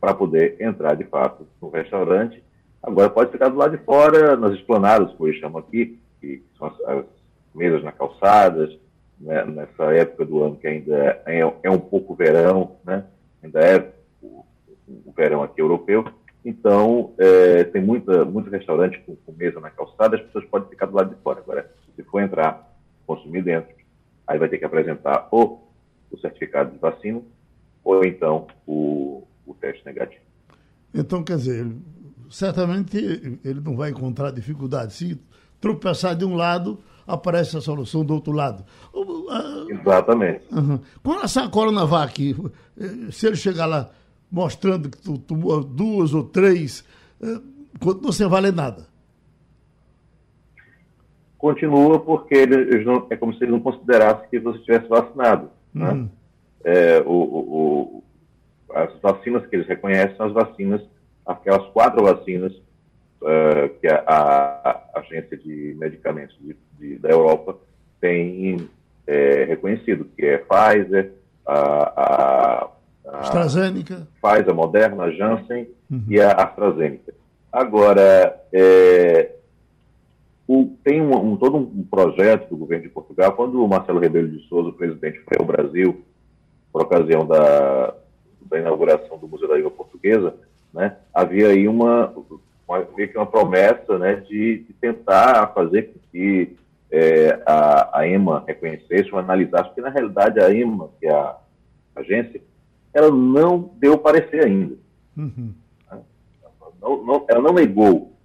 para 0.00 0.14
poder 0.14 0.56
entrar 0.60 0.94
de 0.94 1.04
fato 1.04 1.46
no 1.60 1.68
restaurante. 1.70 2.42
Agora 2.82 3.10
pode 3.10 3.32
ficar 3.32 3.48
do 3.48 3.56
lado 3.56 3.76
de 3.76 3.82
fora, 3.82 4.36
nas 4.36 4.52
esplanadas, 4.52 5.12
como 5.14 5.28
eles 5.28 5.40
chamam 5.40 5.58
aqui, 5.58 5.98
que 6.20 6.42
são 6.56 6.68
as, 6.68 6.80
as 6.80 7.04
mesas 7.54 7.82
na 7.82 7.90
calçadas, 7.90 8.78
né, 9.18 9.44
nessa 9.44 9.84
época 9.94 10.24
do 10.24 10.44
ano 10.44 10.56
que 10.56 10.66
ainda 10.66 11.22
é, 11.26 11.40
é 11.62 11.70
um 11.70 11.78
pouco 11.78 12.14
verão, 12.14 12.76
né, 12.84 13.04
ainda 13.42 13.60
é 13.60 13.92
o, 14.22 14.44
o 14.86 15.12
verão 15.16 15.42
aqui 15.42 15.60
europeu. 15.60 16.04
Então, 16.46 17.12
é, 17.18 17.64
tem 17.64 17.82
muita, 17.82 18.24
muito 18.24 18.48
restaurante 18.48 19.02
com, 19.04 19.16
com, 19.16 19.32
mesa 19.32 19.58
na 19.58 19.68
calçada, 19.68 20.14
as 20.14 20.22
pessoas 20.22 20.44
podem 20.44 20.68
ficar 20.68 20.86
do 20.86 20.94
lado 20.94 21.12
de 21.12 21.20
fora. 21.20 21.40
Agora, 21.40 21.68
se 21.96 22.04
for 22.04 22.20
entrar, 22.22 22.72
consumir 23.04 23.42
dentro, 23.42 23.74
aí 24.24 24.38
vai 24.38 24.48
ter 24.48 24.58
que 24.58 24.64
apresentar 24.64 25.26
ou 25.32 25.68
o 26.08 26.16
certificado 26.18 26.70
de 26.70 26.78
vacina 26.78 27.20
ou 27.82 28.04
então 28.04 28.46
o, 28.64 29.24
o 29.44 29.54
teste 29.54 29.84
negativo. 29.84 30.22
Então, 30.94 31.24
quer 31.24 31.36
dizer, 31.36 31.66
certamente 32.30 32.96
ele 33.44 33.60
não 33.60 33.76
vai 33.76 33.90
encontrar 33.90 34.30
dificuldade. 34.30 34.92
Se 34.92 35.20
tropeçar 35.60 36.14
de 36.14 36.24
um 36.24 36.36
lado, 36.36 36.78
aparece 37.08 37.56
a 37.56 37.60
solução 37.60 38.04
do 38.04 38.14
outro 38.14 38.32
lado. 38.32 38.64
Exatamente. 39.68 40.44
Uhum. 40.52 40.78
Com 41.02 41.10
relação 41.10 41.44
à 41.44 41.48
Coronavac, 41.50 42.36
eh, 42.78 43.10
se 43.10 43.26
ele 43.26 43.34
chegar 43.34 43.66
lá 43.66 43.90
mostrando 44.30 44.90
que 44.90 44.98
tu 44.98 45.18
tomou 45.18 45.62
duas 45.62 46.12
ou 46.12 46.24
três, 46.24 46.84
eh, 47.22 47.40
não 48.02 48.12
sem 48.12 48.28
valer 48.28 48.52
nada. 48.52 48.86
Continua 51.38 52.00
porque 52.00 52.34
eles 52.34 52.84
não, 52.84 53.06
é 53.10 53.16
como 53.16 53.32
se 53.34 53.44
eles 53.44 53.52
não 53.52 53.60
considerassem 53.60 54.28
que 54.28 54.38
você 54.38 54.58
estivesse 54.58 54.88
vacinado. 54.88 55.50
Né? 55.72 55.90
Uhum. 55.90 56.08
É, 56.64 57.00
o, 57.06 57.12
o, 57.12 58.04
as 58.74 58.92
vacinas 59.00 59.46
que 59.46 59.56
eles 59.56 59.68
reconhecem 59.68 60.16
são 60.16 60.26
as 60.26 60.32
vacinas, 60.32 60.82
aquelas 61.24 61.66
quatro 61.68 62.02
vacinas 62.02 62.52
uh, 62.52 63.68
que 63.80 63.86
a, 63.86 64.02
a, 64.06 64.98
Agência 64.98 65.36
de 65.36 65.76
Medicamentos 65.78 66.36
de, 66.40 66.56
de, 66.78 66.98
da 66.98 67.10
Europa 67.10 67.56
tem 68.00 68.68
é, 69.06 69.44
reconhecido, 69.44 70.06
que 70.16 70.24
é 70.24 70.38
Pfizer, 70.38 71.12
a, 71.46 72.64
a 72.64 72.68
AstraZeneca. 73.12 74.06
Pfizer, 74.20 74.54
Moderna, 74.54 75.10
Janssen 75.12 75.68
uhum. 75.90 76.04
e 76.08 76.20
a 76.20 76.32
AstraZeneca. 76.32 77.14
Agora, 77.52 78.40
é, 78.52 79.32
o, 80.46 80.76
tem 80.84 81.00
um, 81.00 81.32
um, 81.32 81.36
todo 81.36 81.56
um 81.56 81.84
projeto 81.84 82.50
do 82.50 82.56
governo 82.56 82.84
de 82.84 82.90
Portugal, 82.90 83.32
quando 83.32 83.62
o 83.62 83.68
Marcelo 83.68 83.98
Rebelo 83.98 84.28
de 84.28 84.46
Souza, 84.48 84.68
o 84.68 84.72
presidente, 84.72 85.20
foi 85.20 85.38
ao 85.38 85.44
Brasil, 85.44 86.04
por 86.72 86.82
ocasião 86.82 87.26
da, 87.26 87.94
da 88.42 88.58
inauguração 88.58 89.18
do 89.18 89.26
Museu 89.26 89.48
da 89.48 89.56
Língua 89.56 89.70
Portuguesa, 89.70 90.34
né, 90.72 90.96
havia 91.12 91.48
aí 91.48 91.66
uma, 91.66 92.12
uma, 92.68 92.86
uma 93.14 93.26
promessa 93.26 93.98
né, 93.98 94.16
de, 94.16 94.58
de 94.58 94.72
tentar 94.74 95.48
fazer 95.54 95.84
com 95.84 95.98
que 96.12 96.56
é, 96.90 97.42
a, 97.44 98.00
a 98.00 98.08
EMA 98.08 98.44
reconhecesse 98.46 99.10
ou 99.12 99.18
analisasse, 99.18 99.68
porque 99.68 99.80
na 99.80 99.90
realidade 99.90 100.38
a 100.38 100.52
EMA, 100.52 100.90
que 101.00 101.06
é 101.06 101.12
a 101.12 101.36
agência, 101.96 102.40
ela 102.96 103.10
não 103.10 103.74
deu 103.78 103.98
parecer 103.98 104.42
ainda. 104.42 104.74
Uhum. 105.14 105.52
Não, 106.80 107.04
não, 107.04 107.26
ela 107.28 107.42
não 107.42 107.52
negou 107.52 108.16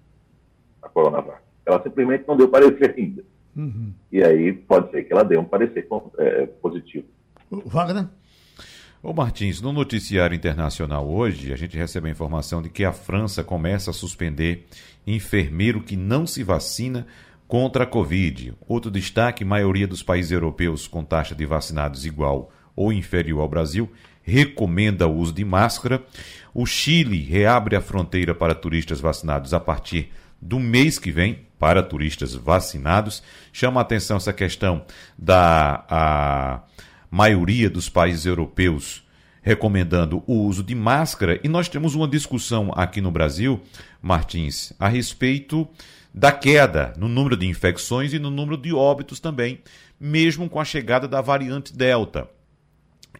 a 0.80 0.88
Coronavac. 0.88 1.42
Ela 1.66 1.82
simplesmente 1.82 2.24
não 2.26 2.36
deu 2.36 2.48
parecer 2.48 2.94
ainda. 2.96 3.22
Uhum. 3.54 3.92
E 4.10 4.24
aí 4.24 4.52
pode 4.52 4.90
ser 4.90 5.02
que 5.04 5.12
ela 5.12 5.24
dê 5.24 5.36
um 5.36 5.44
parecer 5.44 5.86
é, 6.18 6.46
positivo. 6.46 7.04
Wagner? 7.50 8.06
Ô 9.02 9.12
Martins, 9.12 9.60
no 9.60 9.72
noticiário 9.72 10.34
internacional 10.34 11.06
hoje, 11.06 11.52
a 11.52 11.56
gente 11.56 11.76
recebe 11.76 12.08
a 12.08 12.12
informação 12.12 12.62
de 12.62 12.70
que 12.70 12.84
a 12.84 12.92
França 12.92 13.44
começa 13.44 13.90
a 13.90 13.94
suspender 13.94 14.64
enfermeiro 15.06 15.82
que 15.82 15.96
não 15.96 16.26
se 16.26 16.42
vacina 16.42 17.06
contra 17.46 17.84
a 17.84 17.86
Covid. 17.86 18.54
Outro 18.66 18.90
destaque: 18.90 19.44
maioria 19.44 19.86
dos 19.86 20.02
países 20.02 20.32
europeus 20.32 20.86
com 20.86 21.04
taxa 21.04 21.34
de 21.34 21.44
vacinados 21.44 22.06
igual 22.06 22.50
ou 22.74 22.90
inferior 22.90 23.40
ao 23.42 23.48
Brasil 23.48 23.90
recomenda 24.22 25.06
o 25.06 25.16
uso 25.16 25.32
de 25.32 25.44
máscara. 25.44 26.02
O 26.54 26.66
Chile 26.66 27.22
reabre 27.22 27.76
a 27.76 27.80
fronteira 27.80 28.34
para 28.34 28.54
turistas 28.54 29.00
vacinados 29.00 29.52
a 29.52 29.60
partir 29.60 30.10
do 30.40 30.58
mês 30.58 30.98
que 30.98 31.10
vem 31.10 31.46
para 31.58 31.82
turistas 31.82 32.34
vacinados. 32.34 33.22
Chama 33.52 33.80
a 33.80 33.82
atenção 33.82 34.16
essa 34.16 34.32
questão 34.32 34.84
da 35.16 35.84
a 35.88 36.62
maioria 37.10 37.68
dos 37.68 37.88
países 37.88 38.26
europeus 38.26 39.04
recomendando 39.42 40.22
o 40.26 40.34
uso 40.34 40.62
de 40.62 40.74
máscara 40.74 41.38
e 41.42 41.48
nós 41.48 41.68
temos 41.68 41.94
uma 41.94 42.06
discussão 42.06 42.72
aqui 42.76 43.00
no 43.00 43.10
Brasil, 43.10 43.60
Martins, 44.00 44.72
a 44.78 44.88
respeito 44.88 45.68
da 46.14 46.30
queda 46.30 46.94
no 46.96 47.08
número 47.08 47.36
de 47.36 47.46
infecções 47.46 48.12
e 48.12 48.18
no 48.18 48.30
número 48.30 48.56
de 48.56 48.72
óbitos 48.72 49.18
também, 49.18 49.60
mesmo 49.98 50.48
com 50.48 50.60
a 50.60 50.64
chegada 50.64 51.08
da 51.08 51.20
variante 51.20 51.76
Delta 51.76 52.28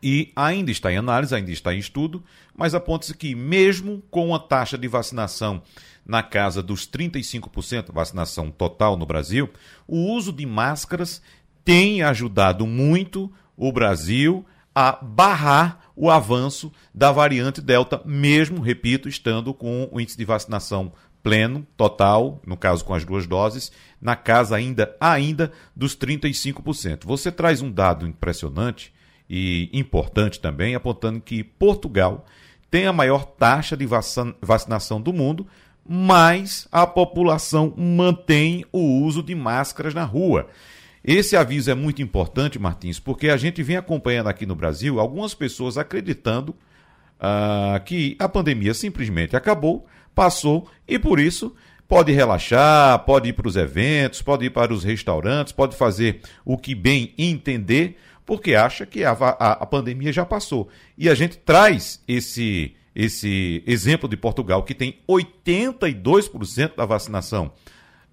e 0.02 0.32
ainda 0.34 0.70
está 0.70 0.92
em 0.92 0.96
análise, 0.96 1.34
ainda 1.34 1.50
está 1.50 1.72
em 1.72 1.78
estudo, 1.78 2.24
mas 2.56 2.74
aponta-se 2.74 3.16
que, 3.16 3.34
mesmo 3.34 4.02
com 4.10 4.34
a 4.34 4.38
taxa 4.38 4.76
de 4.76 4.88
vacinação 4.88 5.62
na 6.04 6.22
casa 6.22 6.62
dos 6.62 6.86
35%, 6.86 7.92
vacinação 7.92 8.50
total 8.50 8.96
no 8.96 9.06
Brasil, 9.06 9.48
o 9.86 10.12
uso 10.12 10.32
de 10.32 10.44
máscaras 10.44 11.22
tem 11.64 12.02
ajudado 12.02 12.66
muito 12.66 13.32
o 13.56 13.70
Brasil 13.70 14.44
a 14.74 14.98
barrar 15.00 15.92
o 15.94 16.10
avanço 16.10 16.72
da 16.92 17.12
variante 17.12 17.60
Delta, 17.60 18.00
mesmo, 18.04 18.60
repito, 18.60 19.08
estando 19.08 19.54
com 19.54 19.88
o 19.92 20.00
índice 20.00 20.16
de 20.16 20.24
vacinação 20.24 20.92
pleno, 21.22 21.64
total, 21.76 22.40
no 22.44 22.56
caso 22.56 22.84
com 22.84 22.94
as 22.94 23.04
duas 23.04 23.26
doses, 23.26 23.70
na 24.00 24.16
casa 24.16 24.56
ainda, 24.56 24.96
ainda 24.98 25.52
dos 25.76 25.96
35%. 25.96 27.04
Você 27.04 27.30
traz 27.30 27.62
um 27.62 27.70
dado 27.70 28.06
impressionante 28.06 28.92
e 29.34 29.70
importante 29.72 30.38
também, 30.38 30.74
apontando 30.74 31.18
que 31.18 31.42
Portugal 31.42 32.26
tem 32.70 32.86
a 32.86 32.92
maior 32.92 33.24
taxa 33.24 33.74
de 33.74 33.88
vacinação 34.42 35.00
do 35.00 35.10
mundo, 35.10 35.46
mas 35.88 36.68
a 36.70 36.86
população 36.86 37.72
mantém 37.74 38.62
o 38.70 39.00
uso 39.02 39.22
de 39.22 39.34
máscaras 39.34 39.94
na 39.94 40.04
rua. 40.04 40.48
Esse 41.02 41.34
aviso 41.34 41.70
é 41.70 41.74
muito 41.74 42.02
importante, 42.02 42.58
Martins, 42.58 43.00
porque 43.00 43.30
a 43.30 43.38
gente 43.38 43.62
vem 43.62 43.78
acompanhando 43.78 44.28
aqui 44.28 44.44
no 44.44 44.54
Brasil 44.54 45.00
algumas 45.00 45.32
pessoas 45.32 45.78
acreditando 45.78 46.50
uh, 47.18 47.82
que 47.86 48.14
a 48.18 48.28
pandemia 48.28 48.74
simplesmente 48.74 49.34
acabou, 49.34 49.86
passou 50.14 50.68
e 50.86 50.98
por 50.98 51.18
isso 51.18 51.56
pode 51.88 52.12
relaxar, 52.12 52.98
pode 53.06 53.30
ir 53.30 53.32
para 53.32 53.48
os 53.48 53.56
eventos, 53.56 54.20
pode 54.20 54.44
ir 54.44 54.50
para 54.50 54.74
os 54.74 54.84
restaurantes, 54.84 55.54
pode 55.54 55.74
fazer 55.74 56.20
o 56.44 56.58
que 56.58 56.74
bem 56.74 57.14
entender 57.16 57.96
porque 58.24 58.54
acha 58.54 58.86
que 58.86 59.04
a, 59.04 59.12
a, 59.12 59.52
a 59.52 59.66
pandemia 59.66 60.12
já 60.12 60.24
passou. 60.24 60.68
E 60.96 61.08
a 61.08 61.14
gente 61.14 61.36
traz 61.38 62.02
esse, 62.06 62.74
esse 62.94 63.62
exemplo 63.66 64.08
de 64.08 64.16
Portugal, 64.16 64.62
que 64.62 64.74
tem 64.74 64.98
82% 65.08 66.76
da 66.76 66.84
vacinação 66.84 67.52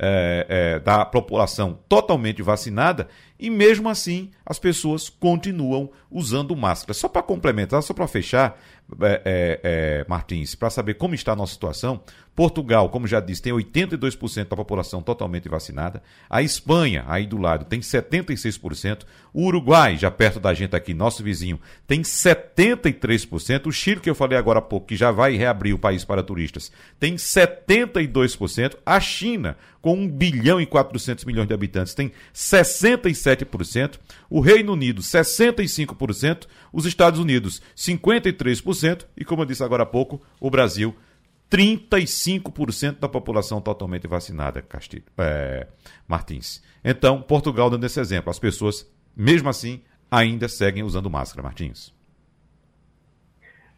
é, 0.02 0.46
é, 0.48 0.80
da 0.80 1.04
população 1.04 1.78
totalmente 1.90 2.42
vacinada, 2.42 3.10
e 3.40 3.50
mesmo 3.50 3.88
assim 3.88 4.30
as 4.46 4.60
pessoas 4.60 5.10
continuam 5.10 5.90
usando 6.12 6.56
máscara. 6.56 6.94
Só 6.94 7.08
para 7.08 7.24
complementar, 7.24 7.82
só 7.82 7.94
para 7.94 8.08
fechar, 8.08 8.60
é, 9.02 9.22
é, 9.24 9.60
é 9.64 10.06
Martins, 10.08 10.56
para 10.56 10.70
saber 10.70 10.96
como 10.96 11.16
está 11.16 11.34
a 11.34 11.36
nossa 11.36 11.54
situação, 11.54 12.02
Portugal, 12.40 12.88
como 12.88 13.06
já 13.06 13.20
disse, 13.20 13.42
tem 13.42 13.52
82% 13.52 14.48
da 14.48 14.56
população 14.56 15.02
totalmente 15.02 15.50
vacinada. 15.50 16.02
A 16.30 16.42
Espanha, 16.42 17.04
aí 17.06 17.28
do 17.28 17.38
lado, 17.38 17.66
tem 17.66 17.82
76%. 17.82 19.02
O 19.34 19.46
Uruguai, 19.48 19.98
já 19.98 20.10
perto 20.10 20.40
da 20.40 20.54
gente 20.54 20.74
aqui, 20.74 20.94
nosso 20.94 21.22
vizinho, 21.22 21.60
tem 21.86 22.02
73%. 22.02 23.68
O 23.68 23.74
Chile, 23.74 24.00
que 24.00 24.10
eu 24.10 24.16
falei 24.16 24.38
agora 24.38 24.60
há 24.60 24.62
pouco, 24.62 24.88
que 24.88 24.96
já 24.96 25.12
vai 25.12 25.36
reabrir 25.36 25.74
o 25.74 25.78
país 25.78 26.06
para 26.06 26.24
turistas, 26.24 26.72
tem 26.98 27.16
72%. 27.16 28.78
A 28.86 29.02
China, 29.02 29.58
com 29.82 29.94
1 29.96 30.08
bilhão 30.08 30.62
e 30.62 30.66
400 30.66 31.26
milhões 31.26 31.48
de 31.50 31.54
habitantes, 31.54 31.94
tem 31.94 32.10
67%. 32.34 33.29
O 34.30 34.40
Reino 34.40 34.74
Unido, 34.74 35.02
65%. 35.02 36.48
Os 36.72 36.86
Estados 36.86 37.20
Unidos, 37.20 37.62
53%. 37.76 39.06
E, 39.18 39.26
como 39.26 39.42
eu 39.42 39.46
disse 39.46 39.64
agora 39.64 39.84
há 39.84 39.86
pouco, 39.86 40.22
o 40.40 40.50
Brasil, 40.50 40.96
35% 41.50 43.00
da 43.00 43.10
população 43.10 43.60
totalmente 43.60 44.08
vacinada, 44.08 44.62
Castilho, 44.62 45.04
é, 45.18 45.68
Martins. 46.08 46.62
Então, 46.84 47.22
Portugal 47.22 47.70
dando 47.70 47.86
esse 47.86 48.00
exemplo. 48.00 48.30
As 48.30 48.40
pessoas, 48.40 48.90
mesmo 49.16 49.50
assim, 49.50 49.82
ainda 50.10 50.48
seguem 50.48 50.84
usando 50.84 51.10
máscara, 51.10 51.44
Martins. 51.44 51.94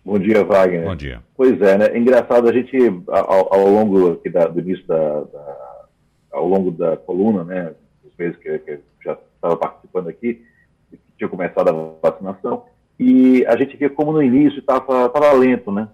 Bom 0.03 0.17
dia, 0.17 0.43
Wagner. 0.43 0.83
Bom 0.83 0.95
dia. 0.95 1.23
Pois 1.35 1.61
é, 1.61 1.77
né? 1.77 1.97
Engraçado, 1.97 2.49
a 2.49 2.53
gente, 2.53 2.75
ao, 3.07 3.53
ao 3.53 3.67
longo 3.67 4.19
da, 4.31 4.47
do 4.47 4.59
início 4.59 4.85
da, 4.87 5.21
da, 5.21 5.85
ao 6.31 6.47
longo 6.47 6.71
da 6.71 6.97
coluna, 6.97 7.43
né, 7.43 7.73
os 8.03 8.11
meses 8.17 8.35
que, 8.37 8.57
que 8.59 8.79
já 9.03 9.17
estava 9.41 9.57
participando 9.57 10.07
aqui, 10.07 10.45
que 10.91 10.99
tinha 11.17 11.27
começado 11.27 11.69
a 11.69 12.09
vacinação, 12.09 12.65
E 12.99 13.43
a 13.47 13.55
gente 13.57 13.75
via 13.75 13.89
como 13.89 14.11
no 14.11 14.21
início 14.21 14.59
estava 14.59 15.33
lento, 15.33 15.71
né? 15.71 15.89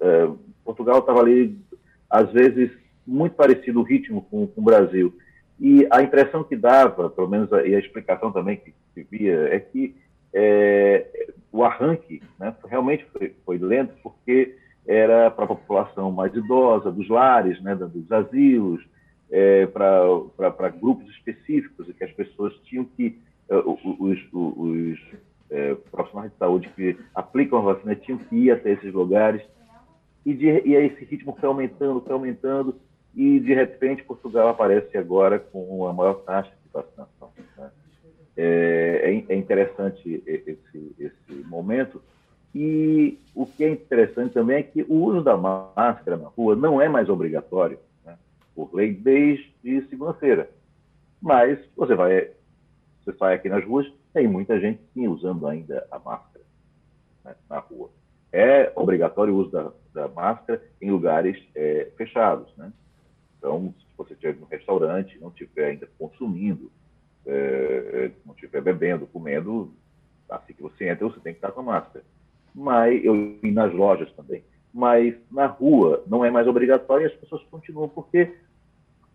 É, 0.00 0.28
Portugal 0.64 1.00
estava 1.00 1.20
ali, 1.20 1.58
às 2.08 2.30
vezes, 2.32 2.70
muito 3.04 3.34
parecido 3.34 3.80
o 3.80 3.82
ritmo 3.82 4.22
com, 4.22 4.46
com, 4.46 4.60
o 4.60 4.64
Brasil. 4.64 5.16
E 5.58 5.86
a 5.90 6.02
impressão 6.02 6.44
que 6.44 6.56
dava, 6.56 7.10
pelo 7.10 7.28
menos, 7.28 7.52
a, 7.52 7.66
e 7.66 7.74
a 7.74 7.78
explicação 7.78 8.30
também 8.30 8.56
que 8.56 8.72
se 8.94 9.02
via, 9.10 9.48
é 9.52 9.58
que 9.58 9.96
é, 10.32 11.06
o 11.50 11.64
arranque 11.64 12.22
né, 12.38 12.54
realmente 12.66 13.04
foi, 13.12 13.34
foi 13.44 13.58
lento, 13.58 13.94
porque 14.02 14.56
era 14.86 15.30
para 15.30 15.44
a 15.44 15.48
população 15.48 16.12
mais 16.12 16.32
idosa, 16.34 16.92
dos 16.92 17.08
lares, 17.08 17.60
né, 17.60 17.74
dos 17.74 18.12
asilos, 18.12 18.84
é, 19.30 19.66
para 19.66 20.68
grupos 20.68 21.08
específicos, 21.10 21.88
e 21.88 21.94
que 21.94 22.04
as 22.04 22.12
pessoas 22.12 22.54
tinham 22.64 22.84
que, 22.84 23.18
é, 23.48 23.56
os, 23.56 23.78
os, 23.98 24.18
os 24.32 24.98
é, 25.50 25.74
profissionais 25.90 26.30
de 26.32 26.38
saúde 26.38 26.68
que 26.74 26.96
aplicam 27.14 27.58
a 27.58 27.74
vacina 27.74 27.94
tinham 27.94 28.18
que 28.18 28.36
ir 28.36 28.50
até 28.50 28.72
esses 28.72 28.92
lugares, 28.92 29.42
e, 30.24 30.34
de, 30.34 30.46
e 30.46 30.74
esse 30.74 31.04
ritmo 31.04 31.36
foi 31.38 31.48
aumentando, 31.48 32.00
foi 32.00 32.12
aumentando, 32.12 32.76
e 33.14 33.40
de 33.40 33.54
repente 33.54 34.04
Portugal 34.04 34.48
aparece 34.48 34.96
agora 34.98 35.38
com 35.38 35.86
a 35.86 35.92
maior 35.92 36.14
taxa 36.22 36.50
de 36.50 36.72
vacinação. 36.72 37.30
Né? 37.56 37.70
É, 38.36 39.00
é, 39.04 39.32
é 39.32 39.36
interessante 39.36 40.22
esse, 40.26 40.94
esse 40.98 41.34
momento, 41.48 42.02
e 42.54 43.18
o 43.34 43.46
que 43.46 43.64
é 43.64 43.70
interessante 43.70 44.32
também 44.32 44.56
é 44.56 44.62
que 44.62 44.82
o 44.82 44.94
uso 44.94 45.22
da 45.22 45.36
máscara 45.36 46.16
na 46.16 46.28
rua 46.28 46.56
não 46.56 46.80
é 46.80 46.88
mais 46.88 47.08
obrigatório, 47.08 47.78
por 48.56 48.74
lei, 48.74 48.92
desde 48.92 49.86
segunda-feira. 49.88 50.50
Mas 51.22 51.58
você 51.76 51.94
vai, 51.94 52.32
você 53.04 53.16
sai 53.18 53.34
aqui 53.34 53.48
nas 53.48 53.64
ruas, 53.64 53.86
tem 54.12 54.26
muita 54.26 54.58
gente 54.58 54.80
sim 54.92 55.06
usando 55.06 55.46
ainda 55.46 55.86
a 55.90 55.98
máscara 55.98 56.44
né, 57.24 57.36
na 57.48 57.58
rua. 57.58 57.90
É 58.32 58.72
obrigatório 58.74 59.32
o 59.32 59.36
uso 59.36 59.50
da, 59.50 59.72
da 59.94 60.08
máscara 60.08 60.60
em 60.82 60.90
lugares 60.90 61.40
é, 61.54 61.92
fechados. 61.96 62.48
Né? 62.56 62.72
Então, 63.38 63.72
se 63.78 63.86
você 63.96 64.14
estiver 64.14 64.36
no 64.36 64.46
restaurante, 64.46 65.18
não 65.20 65.28
estiver 65.28 65.66
ainda 65.66 65.88
consumindo, 65.98 66.72
é, 67.26 68.10
não 68.24 68.34
estiver 68.34 68.62
bebendo, 68.62 69.06
comendo, 69.06 69.72
assim 70.28 70.54
que 70.54 70.62
você 70.62 70.88
entra, 70.88 71.06
você 71.06 71.20
tem 71.20 71.32
que 71.34 71.38
estar 71.38 71.52
com 71.52 71.60
a 71.60 71.64
máscara 71.64 72.04
mas 72.56 73.04
eu 73.04 73.38
e 73.42 73.50
nas 73.50 73.72
lojas 73.74 74.10
também. 74.14 74.42
Mas 74.72 75.14
na 75.30 75.46
rua 75.46 76.02
não 76.06 76.24
é 76.24 76.30
mais 76.30 76.48
obrigatório 76.48 77.04
e 77.04 77.06
as 77.06 77.14
pessoas 77.14 77.42
continuam 77.50 77.88
porque 77.88 78.34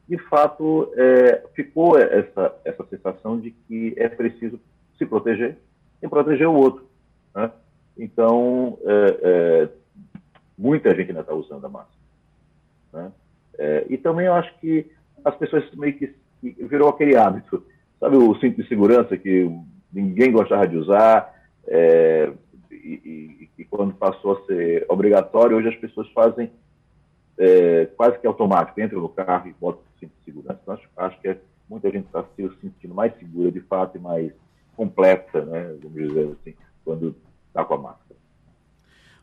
de 0.07 0.17
fato 0.17 0.91
é, 0.95 1.43
ficou 1.53 1.97
essa 1.97 2.55
essa 2.65 2.85
sensação 2.85 3.39
de 3.39 3.51
que 3.51 3.93
é 3.97 4.09
preciso 4.09 4.59
se 4.97 5.05
proteger 5.05 5.57
e 6.01 6.07
proteger 6.07 6.47
o 6.47 6.53
outro. 6.53 6.85
Né? 7.33 7.51
Então 7.97 8.77
é, 8.83 9.19
é, 9.21 9.69
muita 10.57 10.95
gente 10.95 11.09
ainda 11.09 11.21
está 11.21 11.33
usando 11.33 11.65
a 11.65 11.69
máscara. 11.69 12.01
Né? 12.93 13.11
É, 13.57 13.85
e 13.89 13.97
também 13.97 14.25
eu 14.25 14.33
acho 14.33 14.53
que 14.59 14.89
as 15.23 15.35
pessoas 15.35 15.69
meio 15.73 15.93
que, 15.93 16.13
que 16.41 16.51
virou 16.65 16.89
aquele 16.89 17.15
hábito, 17.15 17.63
sabe 17.99 18.17
o 18.17 18.35
cinto 18.39 18.61
de 18.61 18.67
segurança 18.67 19.17
que 19.17 19.49
ninguém 19.93 20.31
gostava 20.31 20.67
de 20.67 20.77
usar, 20.77 21.33
é, 21.67 22.31
e, 22.71 23.01
e, 23.05 23.49
e, 23.59 23.65
quando 23.65 23.93
passou 23.93 24.33
a 24.33 24.45
ser 24.45 24.85
obrigatório, 24.89 25.57
hoje 25.57 25.69
as 25.69 25.75
pessoas 25.75 26.09
fazem 26.09 26.51
é, 27.37 27.85
quase 27.97 28.19
que 28.19 28.27
automático, 28.27 28.79
entram 28.79 29.01
no 29.01 29.09
carro 29.09 29.47
e 29.47 29.53
botam 29.53 29.81
o 29.81 29.99
cinto 29.99 30.11
de 30.19 30.25
segurança. 30.25 30.59
Então, 30.61 30.73
acho, 30.73 30.89
acho 30.97 31.21
que 31.21 31.27
é, 31.29 31.37
muita 31.69 31.89
gente 31.89 32.05
está 32.05 32.23
se 32.35 32.49
sentindo 32.61 32.93
mais 32.93 33.17
segura, 33.17 33.51
de 33.51 33.61
fato, 33.61 33.97
e 33.97 34.01
mais 34.01 34.31
completa, 34.75 35.45
né, 35.45 35.75
vamos 35.81 36.07
dizer 36.07 36.37
assim, 36.41 36.55
quando 36.83 37.15
está 37.47 37.63
com 37.63 37.73
a 37.75 37.77
máscara. 37.77 38.19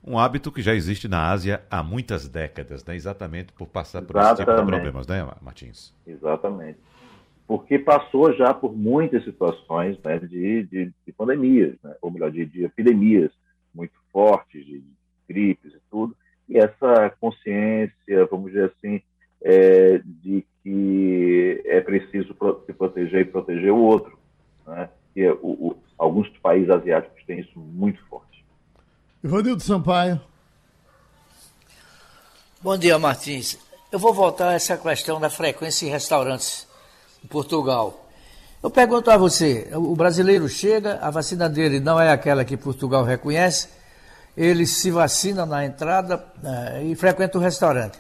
Um 0.05 0.19
hábito 0.19 0.53
que 0.53 0.63
já 0.63 0.75
existe 0.75 1.09
na 1.09 1.31
Ásia 1.31 1.63
há 1.71 1.83
muitas 1.83 2.29
décadas, 2.29 2.85
né? 2.85 2.95
exatamente 2.95 3.53
por 3.53 3.67
passar 3.67 4.01
por 4.03 4.17
Exatamente. 4.17 4.43
esse 4.43 4.51
tipo 4.51 4.65
de 4.65 4.73
problemas, 4.73 5.07
né, 5.07 5.29
Martins? 5.43 5.93
Exatamente 6.07 6.79
porque 7.49 7.79
passou 7.79 8.35
já 8.35 8.53
por 8.53 8.77
muitas 8.77 9.25
situações 9.25 9.99
né, 10.05 10.19
de, 10.19 10.65
de, 10.65 10.93
de, 11.07 11.13
pandemias, 11.17 11.75
né, 11.83 11.97
ou 12.03 12.11
melhor, 12.11 12.31
de, 12.31 12.45
de, 12.45 12.63
epidemias 12.63 13.33
muito 13.75 13.95
fortes, 14.13 14.67
de 14.67 14.85
gripes 15.27 15.73
e 15.73 15.81
tudo, 15.91 16.15
e 16.49 16.59
essa 16.59 17.11
consciência, 17.21 18.27
vamos 18.31 18.53
dizer 18.53 18.73
assim, 18.77 19.03
é, 19.43 20.01
de 20.05 20.45
que 20.63 21.63
é 21.67 21.81
preciso 21.81 22.35
se 22.67 22.73
proteger 22.73 23.21
e 23.21 23.25
proteger 23.25 23.73
o 23.73 23.79
outro. 23.79 24.19
Né? 24.67 24.89
E 25.15 25.23
é, 25.23 25.33
o, 25.33 25.37
o, 25.43 25.77
alguns 25.97 26.29
países 26.39 26.71
asiáticos 26.71 27.23
têm 27.27 27.41
isso 27.41 27.59
muito 27.59 28.03
forte. 28.07 28.45
Ivanildo 29.23 29.63
Sampaio. 29.63 30.21
Bom 32.61 32.77
dia, 32.77 32.99
Martins. 32.99 33.59
Eu 33.91 33.99
vou 33.99 34.13
voltar 34.13 34.51
a 34.51 34.55
essa 34.55 34.77
questão 34.77 35.21
da 35.21 35.31
frequência 35.31 35.87
em 35.87 35.91
restaurantes 35.91 36.67
em 37.25 37.27
Portugal. 37.27 38.07
Eu 38.63 38.71
pergunto 38.71 39.11
a 39.11 39.17
você, 39.17 39.69
o 39.73 39.95
brasileiro 39.95 40.49
chega, 40.49 40.99
a 41.01 41.11
vacina 41.11 41.49
dele 41.49 41.79
não 41.79 42.01
é 42.01 42.11
aquela 42.11 42.45
que 42.45 42.57
Portugal 42.57 43.05
reconhece, 43.05 43.69
ele 44.39 44.67
se 44.67 44.89
vacina 44.93 45.45
na 45.45 45.67
entrada 45.67 46.17
uh, 46.17 46.87
e 46.87 46.95
frequenta 46.95 47.37
o 47.39 47.41
restaurante. 47.41 47.99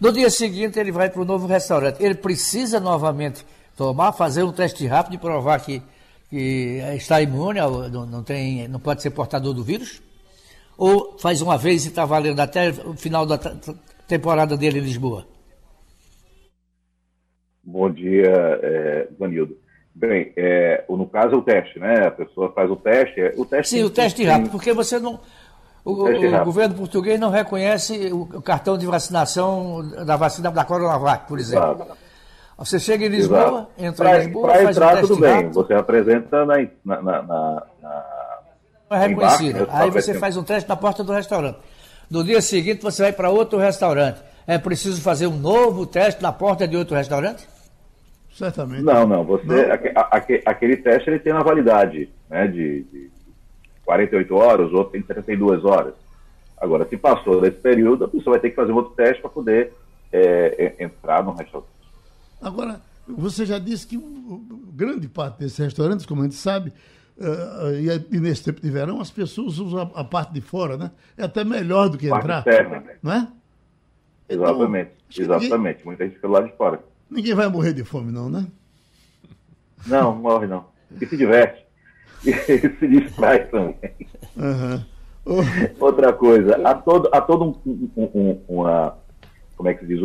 No 0.00 0.12
dia 0.12 0.28
seguinte 0.28 0.76
ele 0.76 0.90
vai 0.90 1.08
para 1.08 1.22
o 1.22 1.24
novo 1.24 1.46
restaurante. 1.46 2.02
Ele 2.02 2.16
precisa 2.16 2.80
novamente 2.80 3.46
tomar, 3.76 4.12
fazer 4.12 4.42
um 4.42 4.50
teste 4.50 4.84
rápido 4.88 5.14
e 5.14 5.18
provar 5.18 5.60
que, 5.60 5.80
que 6.28 6.82
está 6.96 7.22
imune, 7.22 7.60
não, 7.60 8.04
não, 8.06 8.22
tem, 8.24 8.66
não 8.66 8.80
pode 8.80 9.02
ser 9.02 9.10
portador 9.10 9.54
do 9.54 9.62
vírus? 9.62 10.02
Ou 10.76 11.16
faz 11.16 11.40
uma 11.40 11.56
vez 11.56 11.84
e 11.84 11.88
está 11.88 12.04
valendo 12.04 12.40
até 12.40 12.70
o 12.70 12.94
final 12.94 13.24
da 13.24 13.38
temporada 14.08 14.56
dele 14.56 14.80
em 14.80 14.82
Lisboa? 14.82 15.26
Bom 17.62 17.88
dia, 17.90 18.32
é, 18.62 19.08
Vanildo. 19.16 19.56
Bem, 19.94 20.32
é, 20.36 20.84
no 20.88 21.08
caso 21.08 21.34
é 21.34 21.36
o 21.36 21.42
teste, 21.42 21.78
né? 21.78 22.06
A 22.06 22.10
pessoa 22.10 22.52
faz 22.52 22.70
o 22.70 22.76
teste. 22.76 23.20
É, 23.20 23.34
o 23.36 23.44
teste 23.44 23.76
Sim, 23.76 23.84
o 23.84 23.90
teste 23.90 24.18
tem, 24.18 24.26
rápido, 24.26 24.50
porque 24.50 24.72
você 24.72 24.98
não. 24.98 25.20
O, 25.88 25.92
o, 25.92 26.42
o 26.42 26.44
governo 26.44 26.74
português 26.74 27.18
não 27.18 27.30
reconhece 27.30 28.12
o 28.12 28.42
cartão 28.42 28.76
de 28.76 28.84
vacinação 28.84 29.82
da 30.04 30.16
vacina 30.16 30.50
da 30.50 30.62
Coronavac, 30.62 31.26
por 31.26 31.38
exemplo. 31.38 31.76
Exato. 31.76 31.98
Você 32.58 32.78
chega 32.78 33.06
em 33.06 33.08
Lisboa, 33.08 33.40
Exato. 33.40 33.70
entra 33.78 34.04
pra, 34.04 34.16
em 34.16 34.26
Lisboa, 34.26 34.52
faz 34.52 34.68
entrar, 34.68 34.86
um 34.86 34.90
teste 34.90 35.08
tudo 35.08 35.20
bem. 35.20 35.48
Você 35.48 35.72
apresenta 35.72 36.44
na, 36.44 36.56
na, 36.84 37.02
na, 37.02 37.22
na 37.22 37.62
não 38.90 38.96
é 38.98 39.06
reconhecida. 39.06 39.60
Né? 39.60 39.66
Aí 39.70 39.90
você 39.90 40.12
faz 40.12 40.36
um 40.36 40.42
teste 40.42 40.68
na 40.68 40.76
porta 40.76 41.02
do 41.02 41.12
restaurante. 41.12 41.58
No 42.10 42.22
dia 42.22 42.42
seguinte 42.42 42.82
você 42.82 43.02
vai 43.04 43.12
para 43.12 43.30
outro 43.30 43.58
restaurante. 43.58 44.20
É 44.46 44.58
preciso 44.58 45.00
fazer 45.00 45.26
um 45.26 45.36
novo 45.38 45.86
teste 45.86 46.22
na 46.22 46.32
porta 46.32 46.68
de 46.68 46.76
outro 46.76 46.96
restaurante? 46.96 47.48
Certamente. 48.36 48.82
Não, 48.82 49.06
não. 49.06 49.24
Você, 49.24 49.46
não. 49.46 50.02
Aquele, 50.10 50.42
aquele 50.44 50.76
teste 50.76 51.08
ele 51.08 51.18
tem 51.18 51.32
uma 51.32 51.44
validade 51.44 52.10
né, 52.28 52.46
de, 52.46 52.82
de 52.84 53.10
48 53.88 54.34
horas, 54.34 54.70
outro 54.70 54.92
tem 54.92 55.02
72 55.02 55.64
horas. 55.64 55.94
Agora, 56.58 56.86
se 56.86 56.94
passou 56.98 57.40
desse 57.40 57.56
período, 57.56 58.04
a 58.04 58.08
pessoa 58.08 58.34
vai 58.34 58.40
ter 58.40 58.50
que 58.50 58.56
fazer 58.56 58.70
um 58.70 58.76
outro 58.76 58.92
teste 58.94 59.22
para 59.22 59.30
poder 59.30 59.72
é, 60.12 60.74
é, 60.78 60.84
entrar 60.84 61.24
no 61.24 61.32
restaurante. 61.32 61.70
Agora, 62.42 62.82
você 63.08 63.46
já 63.46 63.58
disse 63.58 63.86
que 63.86 63.98
grande 64.74 65.08
parte 65.08 65.38
desses 65.38 65.56
restaurantes, 65.56 66.04
como 66.04 66.20
a 66.20 66.24
gente 66.24 66.34
sabe, 66.34 66.70
uh, 67.16 68.12
e, 68.12 68.20
nesse 68.20 68.44
tempo 68.44 68.60
de 68.60 68.70
verão, 68.70 69.00
as 69.00 69.10
pessoas 69.10 69.58
usam 69.58 69.80
a, 69.80 70.00
a, 70.00 70.04
parte 70.04 70.34
de 70.34 70.42
fora, 70.42 70.76
né? 70.76 70.90
É 71.16 71.24
até 71.24 71.42
melhor 71.42 71.88
do 71.88 71.96
que 71.96 72.10
parte 72.10 72.24
entrar. 72.24 72.38
Externa. 72.40 72.84
Não 73.02 73.12
é? 73.12 73.28
Então, 74.28 74.44
exatamente, 74.44 74.92
exatamente. 75.18 75.86
Muita 75.86 76.04
gente 76.04 76.16
fica 76.16 76.28
lá 76.28 76.42
de 76.42 76.52
fora. 76.58 76.84
Ninguém 77.10 77.34
vai 77.34 77.48
morrer 77.48 77.72
de 77.72 77.84
fome, 77.84 78.12
não, 78.12 78.28
né? 78.28 78.46
Não, 79.86 80.14
morre 80.14 80.46
não. 80.46 80.66
E 81.00 81.06
se 81.06 81.16
diverte. 81.16 81.67
E 82.24 82.32
se 82.32 82.88
distrai 82.88 83.44
também. 83.46 83.76
Uhum. 84.36 84.80
Outra 85.78 86.12
coisa, 86.12 86.60
há 86.64 86.74
todo, 86.74 87.08
há 87.12 87.20
todo 87.20 87.44
um, 87.44 87.82
um, 87.96 88.10
um, 88.14 88.40
uma. 88.48 88.96
Como 89.56 89.68
é 89.68 89.74
que 89.74 89.80
se 89.80 89.86
diz? 89.86 90.00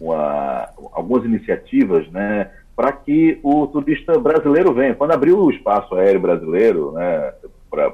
uma, 0.00 0.68
algumas 0.92 1.24
iniciativas, 1.24 2.08
né? 2.10 2.50
Para 2.74 2.92
que 2.92 3.38
o 3.42 3.66
turista 3.66 4.18
brasileiro 4.18 4.72
venha. 4.72 4.94
Quando 4.94 5.12
abriu 5.12 5.38
o 5.38 5.50
espaço 5.50 5.94
aéreo 5.94 6.20
brasileiro, 6.20 6.92
né? 6.92 7.32
Para 7.70 7.90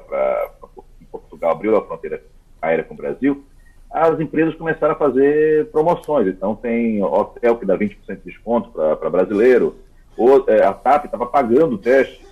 Portugal, 1.11 1.51
abriu 1.51 1.77
a 1.77 1.85
fronteira 1.85 2.21
aérea 2.61 2.83
com 2.83 2.93
o 2.93 2.97
Brasil, 2.97 3.43
as 3.91 4.19
empresas 4.19 4.55
começaram 4.55 4.93
a 4.93 4.97
fazer 4.97 5.67
promoções. 5.71 6.27
Então, 6.27 6.55
tem 6.55 7.01
hotel 7.03 7.57
que 7.57 7.65
dá 7.65 7.77
20% 7.77 7.97
de 8.07 8.23
desconto 8.23 8.69
para 8.71 9.09
brasileiro, 9.09 9.75
ou 10.17 10.43
é, 10.47 10.63
a 10.63 10.73
TAP 10.73 11.05
estava 11.05 11.25
pagando 11.25 11.75
o 11.75 11.77
teste. 11.77 12.25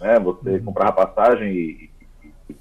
Né? 0.00 0.18
Você 0.20 0.50
uhum. 0.50 0.64
comprava 0.64 1.06
passagem 1.06 1.52
e, 1.52 1.90
e, 2.48 2.56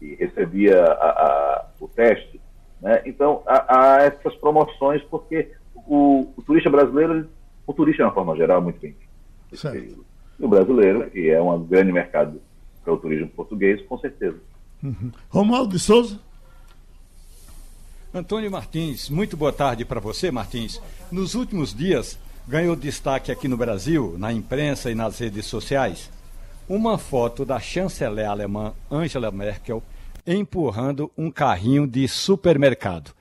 e 0.00 0.14
recebia 0.14 0.82
a, 0.84 1.08
a, 1.08 1.66
o 1.80 1.88
teste. 1.88 2.40
Né? 2.80 3.02
Então, 3.06 3.42
há, 3.46 3.96
há, 3.96 4.02
essas 4.04 4.34
promoções 4.36 5.02
porque 5.04 5.50
o, 5.74 6.28
o, 6.36 6.42
turista 6.42 6.70
brasileiro, 6.70 7.28
o 7.66 7.72
turista, 7.72 8.02
de 8.02 8.08
uma 8.08 8.14
forma 8.14 8.36
geral, 8.36 8.58
é 8.58 8.64
muito 8.64 8.80
bem. 8.80 8.94
E 10.38 10.44
o 10.44 10.48
brasileiro, 10.48 11.10
que 11.10 11.30
é 11.30 11.40
um 11.40 11.64
grande 11.64 11.92
mercado 11.92 12.40
para 12.84 12.92
o 12.92 12.98
turismo 12.98 13.28
português, 13.28 13.82
com 13.86 13.98
certeza. 13.98 14.38
Uhum. 14.82 15.10
Romualdo 15.28 15.72
de 15.72 15.78
Souza. 15.78 16.20
Antônio 18.14 18.50
Martins, 18.50 19.10
muito 19.10 19.36
boa 19.36 19.52
tarde 19.52 19.84
para 19.84 20.00
você, 20.00 20.30
Martins. 20.30 20.80
Nos 21.12 21.34
últimos 21.34 21.74
dias, 21.74 22.18
ganhou 22.46 22.74
destaque 22.74 23.30
aqui 23.30 23.46
no 23.46 23.56
Brasil, 23.56 24.14
na 24.16 24.32
imprensa 24.32 24.90
e 24.90 24.94
nas 24.94 25.18
redes 25.18 25.44
sociais, 25.44 26.10
uma 26.68 26.98
foto 26.98 27.46
da 27.46 27.58
chanceler 27.58 28.28
alemã 28.28 28.74
Angela 28.90 29.30
Merkel 29.30 29.82
empurrando 30.26 31.10
um 31.16 31.30
carrinho 31.30 31.86
de 31.86 32.06
supermercado. 32.06 33.12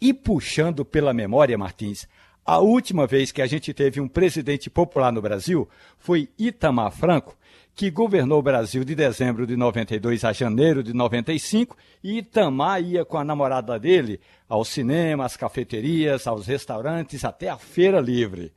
E 0.00 0.14
puxando 0.14 0.84
pela 0.84 1.12
memória, 1.12 1.58
Martins, 1.58 2.06
a 2.44 2.58
última 2.58 3.06
vez 3.06 3.32
que 3.32 3.42
a 3.42 3.46
gente 3.46 3.74
teve 3.74 4.00
um 4.00 4.06
presidente 4.06 4.70
popular 4.70 5.12
no 5.12 5.20
Brasil 5.20 5.68
foi 5.98 6.28
Itamar 6.38 6.92
Franco, 6.92 7.36
que 7.74 7.90
governou 7.90 8.38
o 8.38 8.42
Brasil 8.42 8.84
de 8.84 8.94
dezembro 8.94 9.46
de 9.46 9.56
92 9.56 10.24
a 10.24 10.32
janeiro 10.32 10.82
de 10.82 10.92
95, 10.92 11.76
e 12.04 12.18
Itamar 12.18 12.82
ia 12.82 13.04
com 13.04 13.18
a 13.18 13.24
namorada 13.24 13.78
dele 13.78 14.20
ao 14.48 14.64
cinema, 14.64 15.24
às 15.24 15.36
cafeterias, 15.36 16.26
aos 16.28 16.46
restaurantes, 16.46 17.24
até 17.24 17.48
a 17.48 17.56
feira 17.56 17.98
livre. 17.98 18.52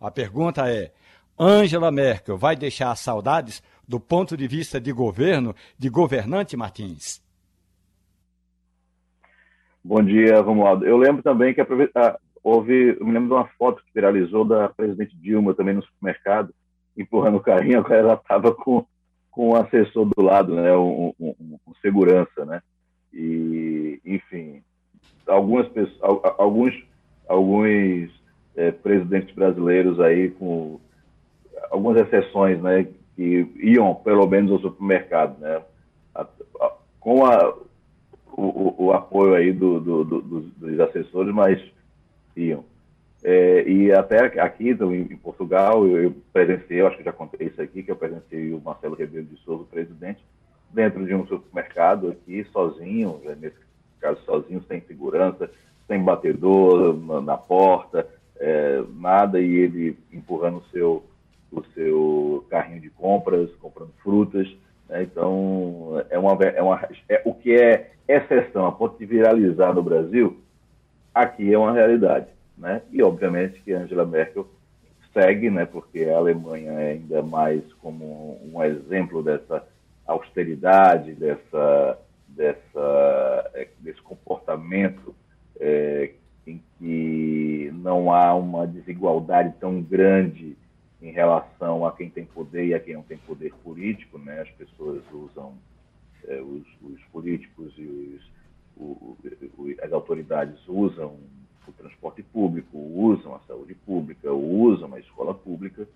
A 0.00 0.10
pergunta 0.10 0.70
é: 0.70 0.92
Angela 1.38 1.90
Merkel 1.90 2.38
vai 2.38 2.56
deixar 2.56 2.94
saudades 2.96 3.62
do 3.86 4.00
ponto 4.00 4.36
de 4.36 4.48
vista 4.48 4.80
de 4.80 4.92
governo, 4.92 5.54
de 5.78 5.88
governante 5.88 6.56
Martins? 6.56 7.22
Bom 9.82 10.02
dia, 10.02 10.40
Romualdo. 10.40 10.84
Eu 10.84 10.96
lembro 10.96 11.22
também 11.22 11.54
que 11.54 11.60
a, 11.60 11.66
a, 11.94 12.18
houve, 12.42 12.96
eu 12.98 13.06
me 13.06 13.12
lembro 13.12 13.28
de 13.28 13.34
uma 13.34 13.48
foto 13.58 13.82
que 13.84 13.94
viralizou 13.94 14.44
da 14.44 14.68
presidente 14.68 15.16
Dilma 15.16 15.54
também 15.54 15.74
no 15.74 15.82
supermercado, 15.82 16.52
empurrando 16.96 17.36
o 17.36 17.40
carrinho, 17.40 17.78
agora 17.80 17.98
ela 17.98 18.14
estava 18.14 18.52
com, 18.52 18.84
com 19.30 19.50
um 19.50 19.56
assessor 19.56 20.06
do 20.06 20.22
lado, 20.22 20.54
né, 20.56 20.76
um, 20.76 21.12
um, 21.20 21.34
um, 21.40 21.74
segurança, 21.80 22.44
né, 22.44 22.60
e, 23.12 24.00
enfim, 24.04 24.62
algumas 25.26 25.68
pessoas, 25.68 26.20
alguns, 26.36 26.74
alguns 27.28 28.10
é, 28.56 28.72
presidentes 28.72 29.34
brasileiros 29.34 30.00
aí 30.00 30.30
com 30.30 30.80
algumas 31.70 31.96
exceções, 31.96 32.60
né, 32.60 32.88
que 33.16 33.50
iam 33.56 33.94
pelo 33.94 34.26
menos 34.26 34.52
ao 34.52 34.58
supermercado, 34.60 35.40
né, 35.40 35.62
com 37.00 37.24
a, 37.24 37.54
o, 38.36 38.84
o, 38.84 38.92
apoio 38.92 39.34
aí 39.34 39.52
do, 39.52 39.80
do, 39.80 40.04
do, 40.04 40.20
dos 40.22 40.80
assessores, 40.80 41.34
mas 41.34 41.60
iam. 42.36 42.64
É, 43.24 43.66
e 43.66 43.90
até 43.90 44.26
aqui 44.40 44.68
então, 44.68 44.94
em, 44.94 45.02
em 45.02 45.16
Portugal, 45.16 45.86
eu, 45.86 46.04
eu, 46.04 46.16
presenciei, 46.32 46.80
eu 46.80 46.86
acho 46.86 46.98
que 46.98 47.04
já 47.04 47.12
contei 47.12 47.48
isso 47.48 47.60
aqui, 47.60 47.82
que 47.82 47.90
eu 47.90 47.96
presenciei 47.96 48.52
o 48.52 48.60
Marcelo 48.60 48.94
Rebelo 48.94 49.24
de 49.24 49.36
Souza, 49.38 49.64
presidente, 49.70 50.22
dentro 50.70 51.04
de 51.06 51.14
um 51.14 51.26
supermercado 51.26 52.10
aqui, 52.10 52.44
sozinho, 52.52 53.20
né, 53.24 53.36
nesse 53.40 53.56
caso 54.00 54.20
sozinho, 54.24 54.62
sem 54.68 54.80
segurança, 54.82 55.50
sem 55.88 56.02
batedor 56.02 56.94
na, 56.98 57.20
na 57.20 57.36
porta, 57.36 58.06
é, 58.38 58.82
nada, 58.98 59.40
e 59.40 59.54
ele 59.56 59.98
empurrando 60.12 60.58
o 60.58 60.64
seu, 60.70 61.04
o 61.50 61.62
seu 61.74 62.46
carrinho 62.50 62.80
de 62.80 62.90
compras, 62.90 63.50
comprando 63.56 63.92
frutas. 64.02 64.48
Né, 64.88 65.02
então, 65.02 66.04
é 66.10 66.18
uma, 66.18 66.32
é 66.44 66.62
uma, 66.62 66.88
é, 67.08 67.22
o 67.24 67.34
que 67.34 67.54
é 67.54 67.92
exceção 68.08 68.66
a 68.66 68.72
ponto 68.72 68.98
de 68.98 69.06
viralizar 69.06 69.74
no 69.74 69.82
Brasil, 69.82 70.38
aqui 71.14 71.52
é 71.52 71.58
uma 71.58 71.72
realidade 71.72 72.36
né? 72.56 72.82
E 72.90 73.02
obviamente 73.02 73.60
que 73.60 73.72
Angela 73.72 74.06
Merkel 74.06 74.48
segue, 75.12 75.50
né? 75.50 75.66
Porque 75.66 76.04
a 76.04 76.16
Alemanha 76.16 76.72
é 76.72 76.92
ainda 76.92 77.22
mais 77.22 77.62
como 77.74 78.40
um 78.42 78.62
exemplo 78.62 79.22
dessa 79.22 79.62
austeridade, 80.06 81.14
dessa, 81.14 81.98
dessa 82.28 83.50
é, 83.54 83.68
desse 83.80 84.00
comportamento 84.02 85.14
é, 85.60 86.12
em 86.46 86.62
que 86.78 87.70
não 87.74 88.12
há 88.12 88.34
uma 88.34 88.66
desigualdade 88.66 89.54
tão 89.60 89.82
grande 89.82 90.56
em 91.00 91.10
relação 91.10 91.86
a 91.86 91.92
quem 91.92 92.08
tem 92.08 92.24
poder 92.24 92.66
e 92.66 92.74
a 92.74 92.80
quem 92.80 92.94
não 92.94 93.02
tem 93.02 93.18
poder 93.18 93.52
político, 93.62 94.18
né? 94.18 94.40
As 94.40 94.50
pessoas 94.50 95.02
usam 95.12 95.54
é, 96.26 96.40
os, 96.40 96.62
os, 96.82 97.00
políticos 97.12 97.72
e 97.76 97.82
os, 97.82 98.22
o, 98.76 99.16
o, 99.58 99.74
as 99.82 99.92
autoridades 99.92 100.56
usam 100.66 101.16
o 101.66 101.72
transporte 101.72 102.22
público, 102.22 102.78
usam 102.78 103.34
a 103.34 103.40
saúde 103.40 103.74
pública, 103.74 104.32
usam 104.32 104.94
a 104.94 105.00
escola 105.00 105.34
pública, 105.34 105.86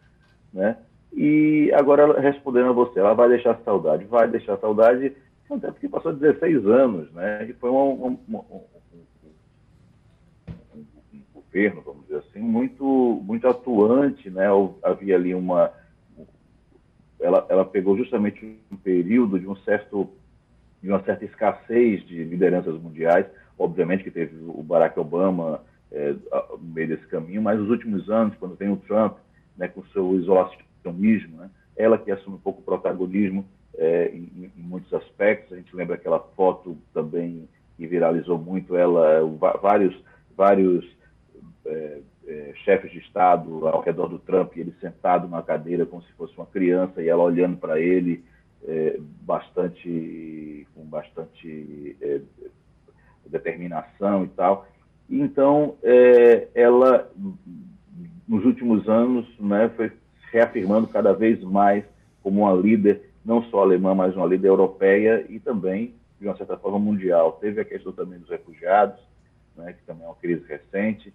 né? 0.53 0.77
E 1.13 1.73
agora, 1.75 2.21
respondendo 2.21 2.69
a 2.69 2.73
você, 2.73 3.01
ela 3.01 3.15
vai 3.15 3.29
deixar 3.29 3.59
saudade? 3.65 4.05
Vai 4.05 4.29
deixar 4.29 4.57
saudade, 4.59 5.17
até 5.51 5.71
porque 5.71 5.89
passou 5.89 6.13
16 6.13 6.67
anos, 6.67 7.11
né? 7.13 7.47
E 7.49 7.53
foi 7.55 7.71
um, 7.71 8.07
um, 8.07 8.19
um, 8.29 8.37
um, 8.37 8.63
governo, 11.53 11.83
vamos 11.83 12.03
dizer 12.03 12.19
assim, 12.19 12.41
muito, 12.41 12.85
muito 13.25 13.47
atuante, 13.49 14.31
né? 14.31 14.47
Havia 14.83 15.17
ali 15.17 15.35
uma... 15.35 15.73
Ela, 17.21 17.47
ela 17.51 17.65
pegou 17.65 17.97
justamente 17.97 18.59
um 18.71 18.77
período 18.77 19.39
de 19.39 19.47
um 19.47 19.57
certo 19.57 20.09
de 20.83 20.89
uma 20.89 21.03
certa 21.03 21.27
escassez 21.27 22.03
de 22.07 22.25
lideranças 22.25 22.81
mundiais, 22.81 23.27
Obviamente 23.61 24.03
que 24.03 24.11
teve 24.11 24.35
o 24.43 24.63
Barack 24.63 24.99
Obama 24.99 25.61
é, 25.93 26.15
no 26.59 26.73
meio 26.73 26.89
desse 26.89 27.07
caminho, 27.09 27.43
mas 27.43 27.61
nos 27.61 27.69
últimos 27.69 28.09
anos, 28.09 28.35
quando 28.41 28.57
vem 28.57 28.73
o 28.73 28.77
Trump, 28.79 29.19
né, 29.55 29.69
com 29.69 29.85
seu 29.93 30.19
isolacionismo, 30.19 31.37
né, 31.37 31.51
ela 31.77 31.99
que 31.99 32.11
assume 32.11 32.37
um 32.37 32.41
pouco 32.41 32.63
o 32.63 32.65
protagonismo 32.65 33.45
é, 33.77 34.09
em, 34.15 34.51
em, 34.57 34.63
muitos 34.63 34.91
aspectos. 34.95 35.53
A 35.53 35.57
gente 35.57 35.77
lembra 35.77 35.97
aquela 35.97 36.19
foto 36.35 36.75
também 36.95 37.47
que 37.77 37.87
viralizou 37.87 38.39
muito, 38.39 38.75
ela, 38.75 39.21
vários, 39.61 39.95
vários 40.35 40.87
é, 41.67 42.01
é, 42.27 42.53
chefes 42.65 42.91
de 42.91 42.99
Estado 42.99 43.67
ao 43.69 43.81
redor 43.81 44.09
do 44.09 44.19
Trump, 44.19 44.57
ele 44.57 44.75
sentado 44.81 45.29
na 45.29 45.43
cadeira 45.43 45.87
como 45.87 46.03
se 46.03 46.13
fosse 46.13 46.37
uma 46.37 46.47
criança 46.47 47.03
e 47.03 47.09
ela 47.09 47.23
olhando 47.23 47.57
para 47.57 47.79
ele 47.81 48.25
é, 48.65 48.99
bastante 49.23 50.67
com 50.75 50.85
bastante 50.85 51.97
é, 52.01 52.21
determinação 53.27 54.25
e 54.25 54.29
tal. 54.29 54.67
Então, 55.09 55.77
é, 55.83 56.49
ela, 56.55 57.11
nos 58.29 58.45
últimos 58.45 58.89
anos, 58.89 59.27
né, 59.39 59.69
foi 59.77 59.93
reafirmando 60.31 60.87
cada 60.87 61.13
vez 61.13 61.43
mais 61.43 61.85
como 62.23 62.43
uma 62.43 62.53
líder, 62.53 63.11
não 63.25 63.43
só 63.45 63.63
alemã, 63.63 63.95
mas 63.95 64.15
uma 64.15 64.27
líder 64.27 64.49
europeia 64.49 65.27
e 65.29 65.41
também, 65.41 65.95
de 66.21 66.27
uma 66.27 66.37
certa 66.37 66.57
forma, 66.57 66.79
mundial. 66.79 67.33
Teve 67.41 67.61
a 67.61 67.65
questão 67.65 67.93
também 67.93 68.19
dos 68.19 68.29
refugiados, 68.29 69.01
né, 69.57 69.73
que 69.73 69.85
também 69.85 70.05
é 70.05 70.07
uma 70.07 70.17
crise 70.17 70.45
recente. 70.47 71.13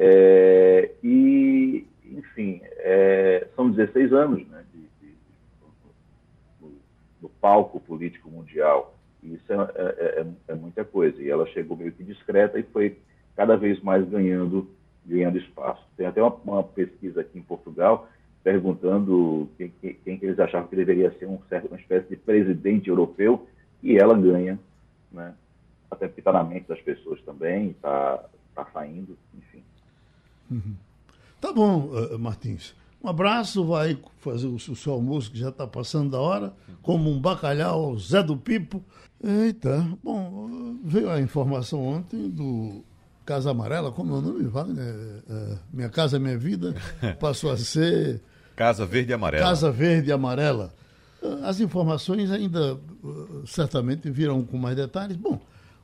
É, 0.00 0.92
e, 1.02 1.84
enfim, 2.04 2.60
é, 2.76 3.48
são 3.56 3.68
16 3.68 4.12
anos 4.12 4.46
né, 4.46 4.64
de, 4.72 4.80
de, 5.00 5.14
no 7.20 7.28
palco 7.28 7.80
político 7.80 8.30
mundial. 8.30 8.96
Isso 9.24 9.52
é, 9.52 9.56
é, 9.56 10.20
é, 10.20 10.26
é, 10.52 10.54
muita 10.54 10.84
coisa. 10.84 11.20
E 11.20 11.28
ela 11.28 11.44
chegou 11.48 11.76
meio 11.76 11.90
que 11.90 12.04
discreta 12.04 12.60
e 12.60 12.62
foi 12.62 12.96
cada 13.34 13.56
vez 13.56 13.80
mais 13.80 14.08
ganhando, 14.08 14.70
ganhando 15.04 15.36
espaço. 15.38 15.84
Tem 15.96 16.06
até 16.06 16.22
uma, 16.22 16.34
uma 16.44 16.62
pesquisa 16.62 17.22
aqui 17.22 17.36
em 17.36 17.42
Portugal 17.42 18.08
perguntando 18.44 19.48
quem, 19.58 19.72
quem, 19.80 19.94
quem, 20.04 20.18
eles 20.22 20.38
achavam 20.38 20.68
que 20.68 20.76
deveria 20.76 21.10
ser 21.18 21.26
um 21.26 21.40
certo, 21.48 21.66
uma 21.66 21.78
espécie 21.78 22.08
de 22.08 22.16
presidente 22.16 22.88
europeu 22.88 23.46
e 23.82 23.98
ela 23.98 24.16
ganha, 24.16 24.58
né? 25.10 25.34
até 25.90 26.06
porque 26.06 26.20
está 26.20 26.32
na 26.32 26.44
mente 26.44 26.68
das 26.68 26.80
pessoas 26.80 27.20
também, 27.22 27.70
está 27.70 28.24
tá 28.54 28.64
saindo, 28.72 29.18
enfim. 29.36 29.62
Uhum. 30.50 30.74
Tá 31.40 31.52
bom, 31.52 31.86
uh, 31.86 32.18
Martins. 32.18 32.74
Um 33.02 33.08
abraço, 33.08 33.64
vai 33.64 33.96
fazer 34.18 34.48
o 34.48 34.58
seu 34.58 34.92
almoço 34.92 35.30
que 35.30 35.38
já 35.38 35.50
está 35.50 35.66
passando 35.66 36.10
da 36.10 36.20
hora, 36.20 36.52
como 36.82 37.10
um 37.10 37.20
bacalhau 37.20 37.96
Zé 37.96 38.22
do 38.22 38.36
Pipo. 38.36 38.82
Eita, 39.22 39.86
bom, 40.02 40.76
veio 40.82 41.08
a 41.08 41.20
informação 41.20 41.80
ontem 41.84 42.28
do 42.28 42.84
Casa 43.24 43.52
Amarela, 43.52 43.92
como 43.92 44.14
é 44.14 44.18
o 44.18 44.20
nome, 44.20 44.44
Wagner? 44.44 44.84
É, 45.28 45.58
minha 45.72 45.88
Casa 45.88 46.18
Minha 46.18 46.36
Vida, 46.36 46.74
passou 47.20 47.52
a 47.52 47.56
ser... 47.56 48.20
Casa 48.56 48.84
Verde 48.84 49.12
e 49.12 49.14
Amarela. 49.14 49.44
Casa 49.44 49.70
Verde 49.70 50.08
e 50.08 50.12
Amarela. 50.12 50.74
As 51.44 51.60
informações 51.60 52.30
ainda 52.30 52.78
certamente 53.46 54.10
virão 54.10 54.44
com 54.44 54.58
mais 54.58 54.76
detalhes. 54.76 55.16
Bom, 55.16 55.40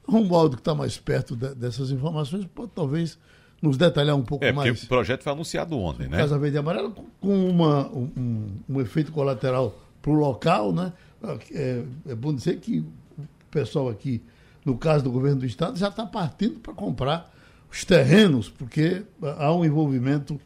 Romualdo, 0.06 0.56
que 0.56 0.60
está 0.60 0.74
mais 0.74 0.98
perto 0.98 1.36
de, 1.36 1.54
dessas 1.54 1.90
informações, 1.90 2.44
pode 2.46 2.72
talvez 2.74 3.18
nos 3.64 3.76
detalhar 3.78 4.14
um 4.14 4.22
pouco 4.22 4.44
é, 4.44 4.52
mais. 4.52 4.82
O 4.82 4.86
projeto 4.86 5.22
foi 5.22 5.32
anunciado 5.32 5.76
ontem, 5.78 6.06
né? 6.06 6.18
Casa 6.18 6.38
Verde 6.38 6.56
e 6.56 6.58
Amarela, 6.58 6.92
com 7.20 7.48
uma, 7.48 7.88
um, 7.88 8.46
um 8.68 8.80
efeito 8.80 9.10
colateral 9.10 9.78
para 10.02 10.10
o 10.10 10.14
local, 10.14 10.72
né? 10.72 10.92
É, 11.50 11.82
é, 12.08 12.14
bom 12.14 12.34
dizer 12.34 12.60
que 12.60 12.80
o 13.18 13.26
pessoal 13.50 13.88
aqui, 13.88 14.22
no 14.64 14.76
caso 14.76 15.02
do 15.02 15.10
governo 15.10 15.40
do 15.40 15.46
Estado, 15.46 15.78
já 15.78 15.88
está 15.88 16.04
partindo 16.04 16.60
para 16.60 16.74
comprar 16.74 17.32
os 17.70 17.84
terrenos, 17.84 18.50
porque 18.50 19.02
há 19.38 19.52
um 19.52 19.64
envolvimento 19.64 20.38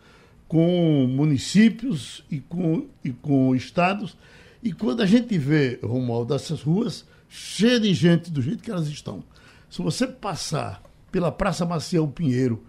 com 0.46 1.07
municípios 1.09 2.24
e 2.31 2.38
com, 2.38 2.87
e 3.04 3.11
com 3.11 3.54
estados, 3.54 4.16
E 4.62 4.72
quando 4.72 5.02
a 5.02 5.07
gente 5.07 5.37
vê, 5.38 5.78
Romualdo, 5.83 6.35
essas 6.35 6.62
ruas 6.62 7.04
cheias 7.28 7.81
de 7.81 7.92
gente 7.92 8.31
do 8.31 8.40
jeito 8.40 8.62
que 8.62 8.70
elas 8.70 8.88
estão, 8.88 9.22
se 9.68 9.83
você 9.83 10.07
passar 10.07 10.83
pela 11.12 11.31
Praça 11.31 11.66
Maciel 11.66 12.09
Pinheiro, 12.09 12.64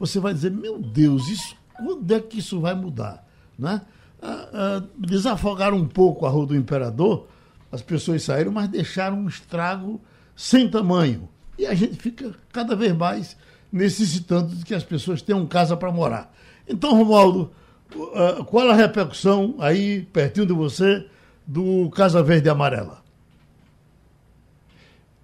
você 0.00 0.18
vai 0.18 0.32
dizer, 0.32 0.50
meu 0.50 0.78
Deus, 0.78 1.28
isso, 1.28 1.54
quando 1.76 2.10
é 2.10 2.18
que 2.18 2.38
isso 2.38 2.58
vai 2.58 2.74
mudar? 2.74 3.22
Né? 3.58 3.82
Ah, 4.22 4.48
ah, 4.52 4.82
desafogaram 4.96 5.76
um 5.76 5.86
pouco 5.86 6.24
a 6.24 6.30
Rua 6.30 6.46
do 6.46 6.56
Imperador, 6.56 7.26
as 7.70 7.82
pessoas 7.82 8.22
saíram, 8.22 8.50
mas 8.50 8.68
deixaram 8.68 9.18
um 9.18 9.28
estrago 9.28 10.00
sem 10.34 10.70
tamanho. 10.70 11.28
E 11.58 11.66
a 11.66 11.74
gente 11.74 11.96
fica 11.96 12.34
cada 12.50 12.74
vez 12.74 12.96
mais 12.96 13.36
necessitando 13.70 14.56
de 14.56 14.64
que 14.64 14.74
as 14.74 14.82
pessoas 14.82 15.20
tenham 15.20 15.46
casa 15.46 15.76
para 15.76 15.92
morar. 15.92 16.34
Então, 16.66 16.96
Romualdo, 16.96 17.52
uh, 17.94 18.42
qual 18.46 18.70
a 18.70 18.74
repercussão 18.74 19.56
aí, 19.58 20.02
pertinho 20.12 20.46
de 20.46 20.54
você, 20.54 21.06
do 21.46 21.90
Casa 21.90 22.22
Verde 22.22 22.48
e 22.48 22.50
Amarela? 22.50 23.02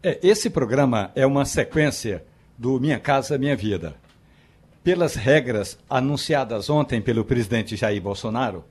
É, 0.02 0.20
esse 0.22 0.50
programa 0.50 1.10
é 1.14 1.26
uma 1.26 1.46
sequência 1.46 2.22
do 2.58 2.78
Minha 2.78 3.00
Casa 3.00 3.38
Minha 3.38 3.56
Vida. 3.56 3.96
Pelas 4.86 5.16
regras 5.16 5.76
anunciadas 5.90 6.70
ontem 6.70 7.02
pelo 7.02 7.24
presidente 7.24 7.74
Jair 7.74 8.00
Bolsonaro, 8.00 8.64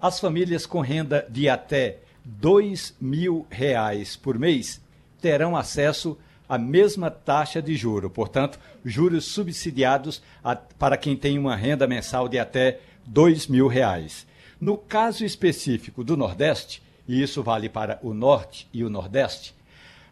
as 0.00 0.18
famílias 0.18 0.66
com 0.66 0.80
renda 0.80 1.24
de 1.30 1.48
até 1.48 1.98
dois 2.24 2.92
mil 3.00 3.46
reais 3.48 4.16
por 4.16 4.36
mês 4.36 4.82
terão 5.20 5.56
acesso 5.56 6.18
à 6.48 6.58
mesma 6.58 7.08
taxa 7.08 7.62
de 7.62 7.76
juro, 7.76 8.10
portanto, 8.10 8.58
juros 8.84 9.26
subsidiados 9.26 10.20
a, 10.42 10.56
para 10.56 10.96
quem 10.96 11.16
tem 11.16 11.38
uma 11.38 11.54
renda 11.54 11.86
mensal 11.86 12.28
de 12.28 12.36
até 12.36 12.80
dois 13.06 13.46
mil 13.46 13.68
reais. 13.68 14.26
No 14.60 14.76
caso 14.76 15.24
específico 15.24 16.02
do 16.02 16.16
Nordeste, 16.16 16.82
e 17.06 17.22
isso 17.22 17.44
vale 17.44 17.68
para 17.68 18.00
o 18.02 18.12
Norte 18.12 18.66
e 18.72 18.82
o 18.82 18.90
Nordeste, 18.90 19.54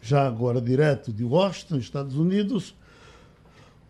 já 0.00 0.26
agora 0.26 0.60
direto 0.60 1.12
de 1.12 1.24
Washington, 1.24 1.76
Estados 1.76 2.16
Unidos, 2.16 2.74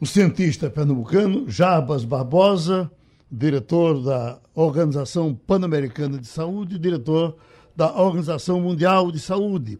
o 0.00 0.06
cientista 0.06 0.68
pernambucano 0.68 1.48
Jabas 1.48 2.04
Barbosa 2.04 2.90
diretor 3.30 4.02
da 4.02 4.40
Organização 4.54 5.34
Pan-Americana 5.34 6.18
de 6.18 6.26
Saúde 6.26 6.76
e 6.76 6.78
diretor 6.78 7.36
da 7.76 7.94
Organização 8.00 8.60
Mundial 8.60 9.12
de 9.12 9.20
Saúde. 9.20 9.78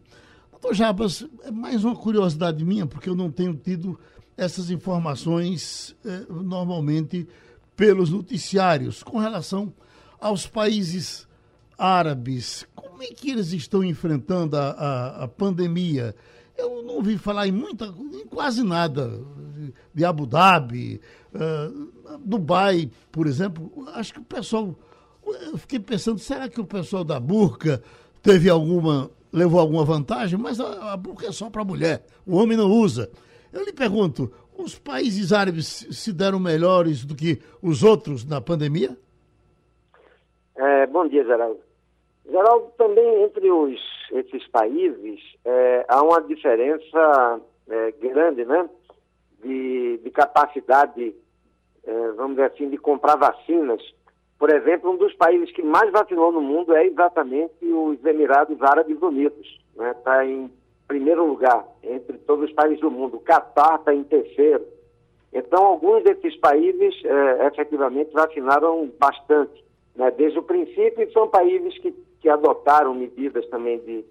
Doutor 0.51 0.73
Jabas, 0.73 1.25
é 1.43 1.51
mais 1.51 1.83
uma 1.83 1.95
curiosidade 1.95 2.63
minha, 2.63 2.85
porque 2.85 3.09
eu 3.09 3.15
não 3.15 3.29
tenho 3.29 3.53
tido 3.53 3.99
essas 4.37 4.69
informações 4.69 5.95
eh, 6.05 6.25
normalmente 6.29 7.27
pelos 7.75 8.09
noticiários 8.09 9.03
com 9.03 9.17
relação 9.17 9.73
aos 10.19 10.47
países 10.47 11.27
árabes. 11.77 12.65
Como 12.75 13.03
é 13.03 13.07
que 13.07 13.31
eles 13.31 13.51
estão 13.51 13.83
enfrentando 13.83 14.55
a, 14.55 14.69
a, 14.69 15.23
a 15.23 15.27
pandemia? 15.27 16.15
Eu 16.57 16.83
não 16.83 16.95
ouvi 16.95 17.17
falar 17.17 17.47
em 17.47 17.51
muita, 17.51 17.85
em 17.85 18.25
quase 18.27 18.63
nada 18.63 19.19
de 19.93 20.05
Abu 20.05 20.25
Dhabi, 20.25 21.01
uh, 21.33 21.91
Dubai, 22.19 22.89
por 23.11 23.27
exemplo. 23.27 23.71
Acho 23.93 24.13
que 24.13 24.19
o 24.19 24.23
pessoal, 24.23 24.75
eu 25.25 25.57
fiquei 25.57 25.79
pensando, 25.79 26.19
será 26.19 26.49
que 26.49 26.59
o 26.59 26.65
pessoal 26.65 27.03
da 27.03 27.19
burca 27.19 27.81
teve 28.21 28.49
alguma, 28.49 29.09
levou 29.31 29.59
alguma 29.59 29.85
vantagem? 29.85 30.39
Mas 30.39 30.59
a, 30.59 30.93
a 30.93 30.97
burca 30.97 31.27
é 31.27 31.31
só 31.31 31.49
para 31.49 31.63
mulher, 31.63 32.05
o 32.25 32.35
homem 32.35 32.57
não 32.57 32.69
usa. 32.69 33.09
Eu 33.51 33.65
lhe 33.65 33.73
pergunto, 33.73 34.31
os 34.57 34.77
países 34.77 35.33
árabes 35.33 35.87
se 35.91 36.13
deram 36.13 36.39
melhores 36.39 37.03
do 37.03 37.15
que 37.15 37.41
os 37.61 37.83
outros 37.83 38.25
na 38.25 38.39
pandemia? 38.39 38.95
É, 40.55 40.85
bom 40.87 41.07
dia, 41.07 41.23
Geraldo. 41.25 41.59
Geraldo, 42.29 42.71
também 42.77 43.23
entre 43.23 43.49
os, 43.49 43.79
esses 44.11 44.47
países 44.47 45.19
é, 45.43 45.85
há 45.87 46.01
uma 46.03 46.21
diferença 46.21 47.41
é, 47.67 47.91
grande, 47.93 48.45
né? 48.45 48.69
De, 49.43 49.99
de 50.03 50.11
capacidade, 50.11 51.15
é, 51.85 52.11
vamos 52.11 52.31
dizer 52.31 52.51
assim, 52.51 52.69
de 52.69 52.77
comprar 52.77 53.15
vacinas. 53.15 53.81
Por 54.37 54.49
exemplo, 54.49 54.91
um 54.91 54.97
dos 54.97 55.13
países 55.13 55.51
que 55.51 55.61
mais 55.61 55.91
vacinou 55.91 56.31
no 56.31 56.41
mundo 56.41 56.73
é 56.75 56.85
exatamente 56.85 57.53
os 57.63 58.03
Emirados 58.03 58.61
Árabes 58.61 59.01
Unidos. 59.01 59.59
Está 59.71 59.83
né? 59.83 59.93
Tá 60.03 60.25
em 60.25 60.51
primeiro 60.87 61.25
lugar 61.25 61.65
entre 61.83 62.17
todos 62.19 62.49
os 62.49 62.55
países 62.55 62.79
do 62.79 62.91
mundo. 62.91 63.17
O 63.17 63.21
Catar 63.21 63.75
está 63.75 63.93
em 63.93 64.03
terceiro. 64.03 64.65
Então, 65.31 65.63
alguns 65.63 66.03
desses 66.03 66.35
países 66.37 66.93
é, 67.05 67.47
efetivamente 67.47 68.11
vacinaram 68.11 68.91
bastante, 68.99 69.63
né? 69.95 70.11
desde 70.11 70.39
o 70.39 70.43
princípio, 70.43 71.03
e 71.03 71.11
são 71.13 71.29
países 71.29 71.77
que 71.77 71.93
que 72.21 72.29
adotaram 72.29 72.93
medidas 72.93 73.45
também 73.47 73.79
de, 73.79 74.05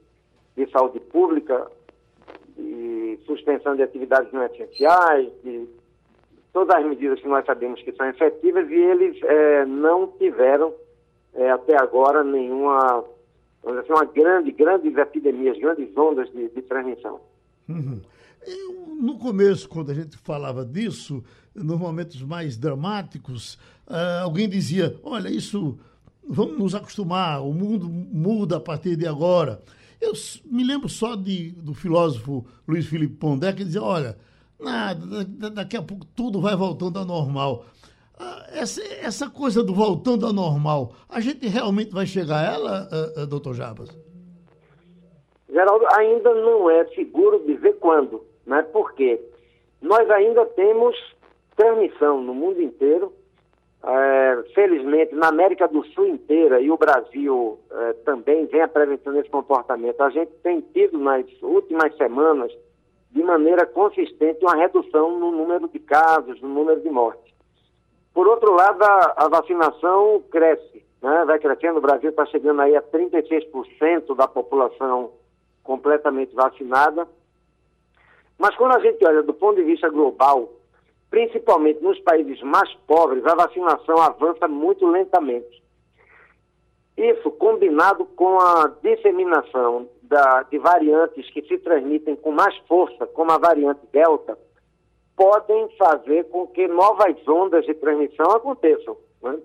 de 0.56 0.70
saúde 0.70 0.98
pública, 1.00 1.70
de 2.56 3.18
suspensão 3.24 3.76
de 3.76 3.82
atividades 3.82 4.32
não 4.32 4.44
essenciais, 4.44 5.30
de 5.42 5.66
todas 6.52 6.76
as 6.76 6.84
medidas 6.84 7.20
que 7.20 7.28
nós 7.28 7.44
sabemos 7.44 7.82
que 7.82 7.92
são 7.92 8.06
efetivas, 8.06 8.68
e 8.70 8.74
eles 8.74 9.22
é, 9.22 9.64
não 9.64 10.08
tiveram 10.18 10.74
é, 11.34 11.50
até 11.50 11.80
agora 11.80 12.24
nenhuma 12.24 13.04
vamos 13.62 13.82
dizer 13.82 13.92
assim, 13.92 13.92
uma 13.92 14.12
grande, 14.12 14.52
grandes 14.52 14.96
epidemias, 14.96 15.58
grandes 15.58 15.96
ondas 15.96 16.30
de, 16.32 16.48
de 16.48 16.62
transmissão. 16.62 17.20
Uhum. 17.68 18.00
no 19.00 19.18
começo, 19.18 19.68
quando 19.68 19.90
a 19.90 19.94
gente 19.94 20.16
falava 20.16 20.64
disso, 20.64 21.22
nos 21.54 21.78
momentos 21.78 22.20
mais 22.22 22.56
dramáticos, 22.56 23.54
uh, 23.86 24.22
alguém 24.22 24.48
dizia: 24.48 24.96
olha, 25.04 25.28
isso 25.28 25.78
vamos 26.26 26.58
nos 26.58 26.74
acostumar, 26.74 27.42
o 27.42 27.52
mundo 27.52 27.88
muda 27.88 28.56
a 28.56 28.60
partir 28.60 28.96
de 28.96 29.06
agora. 29.06 29.60
Eu 30.00 30.12
me 30.46 30.64
lembro 30.64 30.88
só 30.88 31.14
de, 31.14 31.50
do 31.52 31.74
filósofo 31.74 32.44
Luiz 32.66 32.86
Felipe 32.86 33.16
Pondé 33.16 33.52
que 33.52 33.64
dizia: 33.64 33.82
olha, 33.82 34.16
nada, 34.60 35.24
daqui 35.50 35.76
a 35.76 35.82
pouco 35.82 36.04
tudo 36.16 36.40
vai 36.40 36.56
voltando 36.56 36.98
ao 36.98 37.04
normal. 37.04 37.64
Ah, 38.18 38.46
essa, 38.52 38.82
essa 39.02 39.30
coisa 39.30 39.62
do 39.62 39.74
voltando 39.74 40.26
ao 40.26 40.32
normal, 40.32 40.92
a 41.08 41.20
gente 41.20 41.46
realmente 41.46 41.90
vai 41.90 42.06
chegar 42.06 42.40
a 42.40 42.52
ela, 42.52 42.88
uh, 42.92 43.22
uh, 43.22 43.26
doutor 43.26 43.54
Jabas? 43.54 43.88
Geraldo, 45.48 45.86
ainda 45.96 46.34
não 46.34 46.70
é 46.70 46.84
seguro 46.94 47.42
dizer 47.46 47.78
quando, 47.80 48.22
né? 48.46 48.62
porque 48.72 49.20
nós 49.80 50.08
ainda 50.10 50.44
temos 50.46 50.94
transmissão 51.56 52.22
no 52.22 52.34
mundo 52.34 52.62
inteiro 52.62 53.12
é, 53.82 54.44
felizmente, 54.54 55.14
na 55.14 55.28
América 55.28 55.66
do 55.66 55.84
Sul 55.86 56.06
inteira 56.08 56.60
e 56.60 56.70
o 56.70 56.76
Brasil 56.76 57.58
é, 57.70 57.92
também 58.04 58.46
vem 58.46 58.60
apresentando 58.60 59.18
esse 59.18 59.30
comportamento. 59.30 60.00
A 60.02 60.10
gente 60.10 60.32
tem 60.42 60.60
tido 60.60 60.98
nas 60.98 61.24
últimas 61.40 61.96
semanas, 61.96 62.52
de 63.10 63.22
maneira 63.22 63.66
consistente, 63.66 64.44
uma 64.44 64.56
redução 64.56 65.18
no 65.18 65.30
número 65.32 65.68
de 65.68 65.78
casos, 65.80 66.40
no 66.40 66.48
número 66.48 66.80
de 66.80 66.90
mortes. 66.90 67.34
Por 68.14 68.26
outro 68.26 68.52
lado, 68.52 68.82
a, 68.82 69.14
a 69.16 69.28
vacinação 69.28 70.22
cresce, 70.30 70.84
né? 71.02 71.24
vai 71.24 71.38
crescendo. 71.38 71.78
O 71.78 71.82
Brasil 71.82 72.10
está 72.10 72.24
chegando 72.26 72.60
aí 72.60 72.76
a 72.76 72.82
36% 72.82 74.14
da 74.14 74.28
população 74.28 75.12
completamente 75.62 76.34
vacinada. 76.34 77.08
Mas 78.38 78.54
quando 78.56 78.76
a 78.76 78.80
gente 78.80 79.04
olha 79.04 79.22
do 79.22 79.34
ponto 79.34 79.56
de 79.56 79.64
vista 79.64 79.88
global, 79.88 80.50
principalmente 81.10 81.82
nos 81.82 81.98
países 82.00 82.40
mais 82.42 82.72
pobres, 82.86 83.24
a 83.26 83.34
vacinação 83.34 83.98
avança 83.98 84.48
muito 84.48 84.86
lentamente. 84.86 85.62
Isso, 86.96 87.30
combinado 87.32 88.04
com 88.04 88.38
a 88.40 88.72
disseminação 88.82 89.88
da, 90.10 90.42
de 90.42 90.58
variantes 90.58 91.30
que 91.30 91.40
se 91.42 91.56
transmitem 91.58 92.16
com 92.16 92.32
mais 92.32 92.56
força, 92.66 93.06
como 93.06 93.30
a 93.30 93.38
variante 93.38 93.80
Delta, 93.92 94.36
podem 95.16 95.68
fazer 95.78 96.24
com 96.24 96.48
que 96.48 96.66
novas 96.66 97.16
ondas 97.28 97.64
de 97.64 97.74
transmissão 97.74 98.26
aconteçam. 98.32 98.96
Né? 99.22 99.38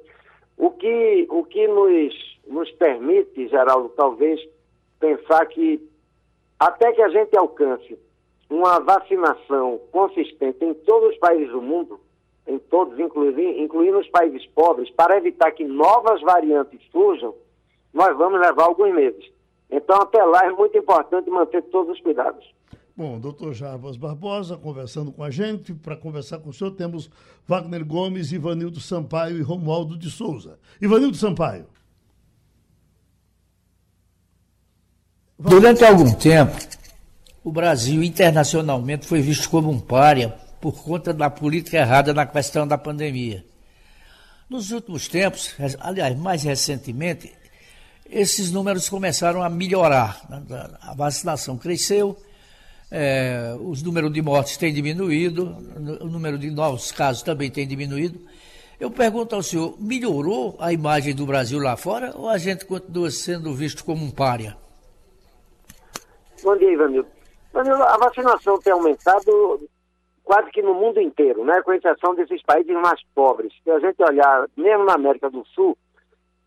O 0.58 0.72
que, 0.72 1.28
o 1.30 1.44
que 1.44 1.68
nos, 1.68 2.14
nos 2.48 2.72
permite, 2.72 3.48
Geraldo, 3.48 3.90
talvez 3.90 4.42
pensar 5.00 5.46
que 5.46 5.88
até 6.60 6.92
que 6.94 7.02
a 7.02 7.10
gente 7.10 7.38
alcance 7.38 8.00
uma 8.50 8.80
vacinação 8.80 9.80
consistente 9.92 10.66
em 10.66 10.74
todos 10.74 11.12
os 11.12 11.18
países 11.18 11.52
do 11.52 11.62
mundo, 11.62 12.00
em 12.48 12.58
todos, 12.58 12.98
incluindo, 12.98 13.42
incluindo 13.42 14.00
os 14.00 14.08
países 14.10 14.44
pobres, 14.48 14.90
para 14.92 15.18
evitar 15.18 15.52
que 15.52 15.64
novas 15.64 16.22
variantes 16.22 16.80
surjam, 16.92 17.36
nós 17.94 18.18
vamos 18.18 18.40
levar 18.40 18.64
alguns 18.64 18.94
meses. 18.94 19.36
Então, 19.70 20.02
até 20.02 20.24
lá 20.24 20.46
é 20.46 20.52
muito 20.52 20.78
importante 20.78 21.30
manter 21.30 21.62
todos 21.64 21.96
os 21.96 22.02
cuidados. 22.02 22.54
Bom, 22.98 23.20
doutor 23.20 23.54
Jarbas 23.54 23.98
Barbosa 23.98 24.56
conversando 24.56 25.12
com 25.12 25.22
a 25.22 25.30
gente. 25.30 25.74
Para 25.74 25.98
conversar 25.98 26.40
com 26.40 26.50
o 26.50 26.54
senhor, 26.54 26.72
temos 26.72 27.10
Wagner 27.46 27.86
Gomes, 27.86 28.32
Ivanildo 28.32 28.80
Sampaio 28.80 29.38
e 29.38 29.42
Romualdo 29.42 29.98
de 29.98 30.10
Souza. 30.10 30.58
Ivanildo 30.82 31.18
Sampaio. 31.18 31.66
Durante 35.38 35.84
algum 35.84 36.14
tempo, 36.14 36.56
o 37.44 37.52
Brasil 37.52 38.02
internacionalmente 38.02 39.06
foi 39.06 39.20
visto 39.20 39.50
como 39.50 39.70
um 39.70 39.80
pária 39.80 40.30
por 40.62 40.82
conta 40.82 41.14
da 41.14 41.30
política 41.30 41.78
errada 41.78 42.14
na 42.14 42.26
questão 42.26 42.66
da 42.66 42.78
pandemia. 42.78 43.46
Nos 44.50 44.72
últimos 44.72 45.10
tempos, 45.10 45.54
aliás, 45.80 46.18
mais 46.18 46.44
recentemente, 46.44 47.34
esses 48.10 48.52
números 48.52 48.90
começaram 48.90 49.44
a 49.44 49.50
melhorar. 49.50 50.22
A 50.82 50.94
vacinação 50.94 51.58
cresceu, 51.58 52.18
é, 52.92 53.56
os 53.60 53.82
números 53.82 54.14
de 54.14 54.22
mortes 54.22 54.58
têm 54.58 54.74
diminuído, 54.74 55.56
o 56.02 56.08
número 56.08 56.38
de 56.38 56.52
novos 56.52 56.92
casos 56.92 57.24
também 57.24 57.50
tem 57.50 57.68
diminuído. 57.68 58.20
Eu 58.80 58.92
pergunto 58.92 59.36
ao 59.36 59.42
senhor, 59.42 59.76
melhorou 59.80 60.56
a 60.60 60.72
imagem 60.72 61.16
do 61.16 61.26
Brasil 61.26 61.60
lá 61.60 61.78
fora 61.78 62.12
ou 62.16 62.30
a 62.30 62.38
gente 62.38 62.66
continua 62.66 63.10
sendo 63.10 63.54
visto 63.54 63.84
como 63.86 64.04
um 64.04 64.12
pária? 64.12 64.58
Bom 66.44 66.58
dia, 66.58 66.72
Ivanildo. 66.72 67.08
A 67.54 67.98
vacinação 67.98 68.60
tem 68.60 68.74
aumentado 68.74 69.62
quase 70.24 70.52
que 70.52 70.62
no 70.62 70.74
mundo 70.74 71.00
inteiro, 71.00 71.46
né? 71.46 71.62
com 71.62 71.72
exceção 71.72 72.14
desses 72.14 72.42
países 72.44 72.74
mais 72.76 73.00
pobres. 73.16 73.54
Se 73.64 73.72
a 73.72 73.80
gente 73.80 74.04
olhar, 74.04 74.46
mesmo 74.58 74.84
na 74.84 74.96
América 74.96 75.30
do 75.30 75.46
Sul, 75.48 75.78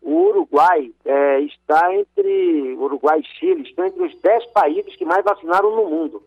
o 0.01 0.29
Uruguai 0.29 0.91
é, 1.05 1.39
está 1.41 1.93
entre, 1.93 2.75
Uruguai 2.79 3.19
e 3.19 3.37
Chile, 3.37 3.63
estão 3.63 3.85
entre 3.85 4.03
os 4.03 4.15
10 4.21 4.45
países 4.47 4.95
que 4.95 5.05
mais 5.05 5.23
vacinaram 5.23 5.75
no 5.75 5.89
mundo. 5.89 6.23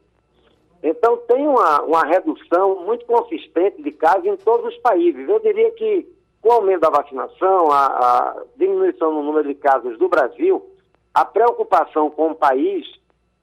Então 0.82 1.16
tem 1.28 1.46
uma, 1.46 1.82
uma 1.82 2.04
redução 2.04 2.84
muito 2.84 3.06
consistente 3.06 3.80
de 3.82 3.92
casos 3.92 4.26
em 4.26 4.36
todos 4.36 4.74
os 4.74 4.76
países. 4.78 5.28
Eu 5.28 5.38
diria 5.38 5.70
que 5.72 6.06
com 6.40 6.48
o 6.48 6.52
aumento 6.52 6.80
da 6.80 6.90
vacinação, 6.90 7.70
a, 7.70 7.86
a 7.86 8.42
diminuição 8.56 9.14
no 9.14 9.22
número 9.22 9.46
de 9.46 9.54
casos 9.54 9.96
do 9.96 10.08
Brasil, 10.08 10.60
a 11.14 11.24
preocupação 11.24 12.10
com 12.10 12.32
o 12.32 12.34
país 12.34 12.84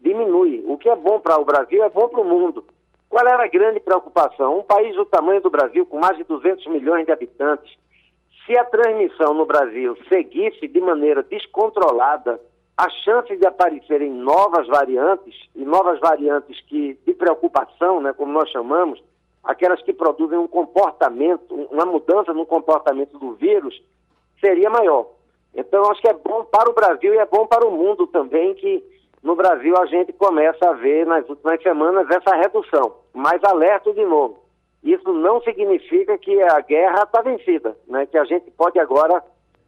diminui. 0.01 0.63
O 0.67 0.77
que 0.77 0.89
é 0.89 0.95
bom 0.95 1.19
para 1.19 1.39
o 1.39 1.45
Brasil 1.45 1.81
é 1.81 1.89
bom 1.89 2.09
para 2.09 2.19
o 2.19 2.25
mundo. 2.25 2.65
Qual 3.07 3.25
era 3.25 3.43
a 3.43 3.47
grande 3.47 3.79
preocupação? 3.79 4.59
Um 4.59 4.63
país 4.63 4.95
do 4.95 5.05
tamanho 5.05 5.41
do 5.41 5.49
Brasil, 5.49 5.85
com 5.85 5.97
mais 5.97 6.17
de 6.17 6.23
200 6.25 6.67
milhões 6.67 7.05
de 7.05 7.11
habitantes, 7.11 7.73
se 8.49 8.57
a 8.57 8.65
transmissão 8.65 9.35
no 9.35 9.45
Brasil 9.45 9.95
seguisse 10.11 10.67
de 10.67 10.81
maneira 10.81 11.21
descontrolada, 11.21 12.41
a 12.75 12.89
chance 12.89 13.37
de 13.37 13.45
aparecerem 13.45 14.11
novas 14.11 14.65
variantes, 14.65 15.35
e 15.55 15.63
novas 15.63 15.99
variantes 15.99 16.59
que 16.61 16.97
de 17.05 17.13
preocupação, 17.13 18.01
né, 18.01 18.11
como 18.11 18.33
nós 18.33 18.49
chamamos, 18.49 18.99
aquelas 19.43 19.79
que 19.83 19.93
produzem 19.93 20.39
um 20.39 20.47
comportamento, 20.47 21.53
uma 21.69 21.85
mudança 21.85 22.33
no 22.33 22.43
comportamento 22.43 23.19
do 23.19 23.33
vírus, 23.33 23.79
seria 24.43 24.71
maior. 24.71 25.11
Então, 25.53 25.83
acho 25.91 26.01
que 26.01 26.09
é 26.09 26.13
bom 26.13 26.43
para 26.45 26.71
o 26.71 26.73
Brasil 26.73 27.13
e 27.13 27.17
é 27.17 27.25
bom 27.27 27.45
para 27.45 27.67
o 27.67 27.71
mundo 27.71 28.07
também 28.07 28.55
que 28.55 28.83
no 29.21 29.35
Brasil 29.35 29.77
a 29.77 29.85
gente 29.85 30.11
começa 30.13 30.67
a 30.67 30.73
ver 30.73 31.05
nas 31.05 31.27
últimas 31.29 31.61
semanas 31.61 32.09
essa 32.09 32.35
redução. 32.35 32.95
Mas 33.13 33.43
alerto 33.43 33.93
de 33.93 34.05
novo, 34.05 34.39
isso 34.83 35.11
não 35.13 35.41
significa 35.41 36.17
que 36.17 36.41
a 36.41 36.61
guerra 36.61 37.03
está 37.03 37.21
vencida, 37.21 37.75
né? 37.87 38.05
que 38.05 38.17
a 38.17 38.25
gente 38.25 38.49
pode 38.51 38.79
agora 38.79 39.21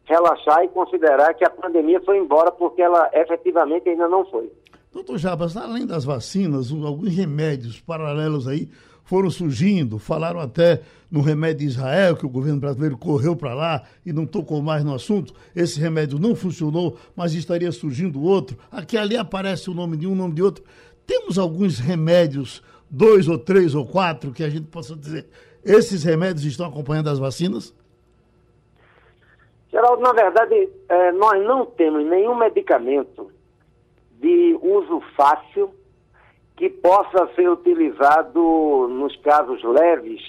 relaxar 0.06 0.64
e 0.64 0.70
considerar 0.70 1.34
que 1.34 1.46
a 1.46 1.50
pandemia 1.50 2.02
foi 2.02 2.18
embora 2.18 2.52
porque 2.52 2.82
ela 2.82 3.10
efetivamente 3.14 3.90
ainda 3.90 4.08
não 4.08 4.26
foi. 4.26 4.52
Doutor 4.92 5.18
Jabas, 5.18 5.56
além 5.56 5.86
das 5.86 6.04
vacinas, 6.04 6.72
alguns 6.72 7.16
remédios 7.16 7.80
paralelos 7.80 8.48
aí 8.48 8.68
foram 9.06 9.30
surgindo, 9.30 10.00
falaram 10.00 10.40
até 10.40 10.82
no 11.10 11.22
remédio 11.22 11.60
de 11.60 11.66
Israel, 11.66 12.16
que 12.16 12.26
o 12.26 12.30
governo 12.30 12.60
brasileiro 12.60 12.98
correu 12.98 13.36
para 13.36 13.54
lá 13.54 13.84
e 14.06 14.14
não 14.14 14.26
tocou 14.26 14.62
mais 14.62 14.84
no 14.84 14.94
assunto. 14.94 15.34
Esse 15.54 15.80
remédio 15.80 16.18
não 16.18 16.36
funcionou, 16.36 16.98
mas 17.14 17.34
estaria 17.34 17.72
surgindo 17.72 18.22
outro. 18.22 18.58
Aqui 18.72 18.98
ali 18.98 19.18
aparece 19.18 19.70
o 19.70 19.74
nome 19.74 19.98
de 19.98 20.08
um, 20.08 20.14
o 20.14 20.16
nome 20.16 20.34
de 20.34 20.42
outro. 20.42 20.64
Temos 21.06 21.38
alguns 21.38 21.80
remédios, 21.80 22.64
dois 22.92 23.28
ou 23.28 23.38
três 23.38 23.74
ou 23.74 23.86
quatro, 23.86 24.32
que 24.32 24.44
a 24.44 24.50
gente 24.50 24.68
possa 24.68 24.96
dizer, 24.96 25.26
esses 25.64 26.04
remédios 26.04 26.44
estão 26.44 26.68
acompanhando 26.68 27.10
as 27.10 27.18
vacinas? 27.18 27.74
Geraldo, 29.72 30.02
na 30.02 30.12
verdade, 30.12 30.70
é, 30.90 31.12
nós 31.14 31.42
não 31.46 31.66
temos 31.66 32.06
nenhum 32.06 32.36
medicamento 32.36 33.32
de 34.20 34.60
uso 34.62 35.02
fácil 35.16 35.74
que 36.58 36.70
possa 36.70 37.28
ser 37.36 37.50
utilizado 37.50 38.88
nos 38.90 39.16
casos 39.22 39.64
leves 39.64 40.22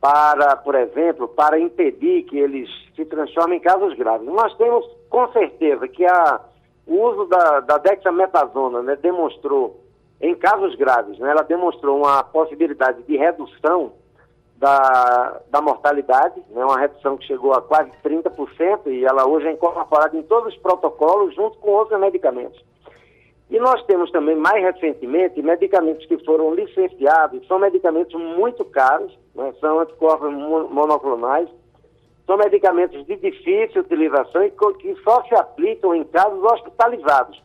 para, 0.00 0.56
por 0.56 0.74
exemplo, 0.74 1.28
para 1.28 1.58
impedir 1.58 2.22
que 2.22 2.38
eles 2.38 2.70
se 2.94 3.04
transformem 3.04 3.58
em 3.58 3.62
casos 3.62 3.94
graves. 3.96 4.26
Nós 4.26 4.56
temos 4.56 4.86
com 5.10 5.30
certeza 5.32 5.88
que 5.88 6.04
a, 6.06 6.40
o 6.86 6.94
uso 6.94 7.26
da, 7.26 7.60
da 7.60 7.78
dexametasona 7.78 8.82
né, 8.82 8.96
demonstrou, 8.96 9.84
em 10.20 10.34
casos 10.34 10.74
graves, 10.74 11.18
né, 11.18 11.30
ela 11.30 11.42
demonstrou 11.42 11.98
uma 11.98 12.22
possibilidade 12.24 13.02
de 13.04 13.16
redução 13.16 13.92
da, 14.56 15.40
da 15.48 15.60
mortalidade, 15.60 16.42
né, 16.50 16.64
uma 16.64 16.78
redução 16.78 17.16
que 17.16 17.26
chegou 17.26 17.52
a 17.52 17.62
quase 17.62 17.90
30%, 18.04 18.86
e 18.86 19.04
ela 19.04 19.28
hoje 19.28 19.46
é 19.46 19.52
incorporada 19.52 20.16
em 20.16 20.22
todos 20.22 20.52
os 20.52 20.60
protocolos 20.60 21.34
junto 21.34 21.58
com 21.58 21.70
outros 21.70 21.98
medicamentos. 22.00 22.60
E 23.48 23.58
nós 23.60 23.82
temos 23.86 24.10
também, 24.10 24.36
mais 24.36 24.62
recentemente, 24.62 25.40
medicamentos 25.40 26.04
que 26.06 26.22
foram 26.24 26.52
licenciados, 26.52 27.46
são 27.46 27.58
medicamentos 27.58 28.20
muito 28.20 28.64
caros, 28.64 29.16
né, 29.34 29.54
são 29.60 29.78
anticorpos 29.78 30.32
monoclonais, 30.32 31.48
são 32.26 32.36
medicamentos 32.36 33.06
de 33.06 33.16
difícil 33.16 33.82
utilização 33.82 34.42
e 34.42 34.50
que 34.50 34.94
só 35.02 35.22
se 35.24 35.34
aplicam 35.34 35.94
em 35.94 36.04
casos 36.04 36.42
hospitalizados. 36.42 37.40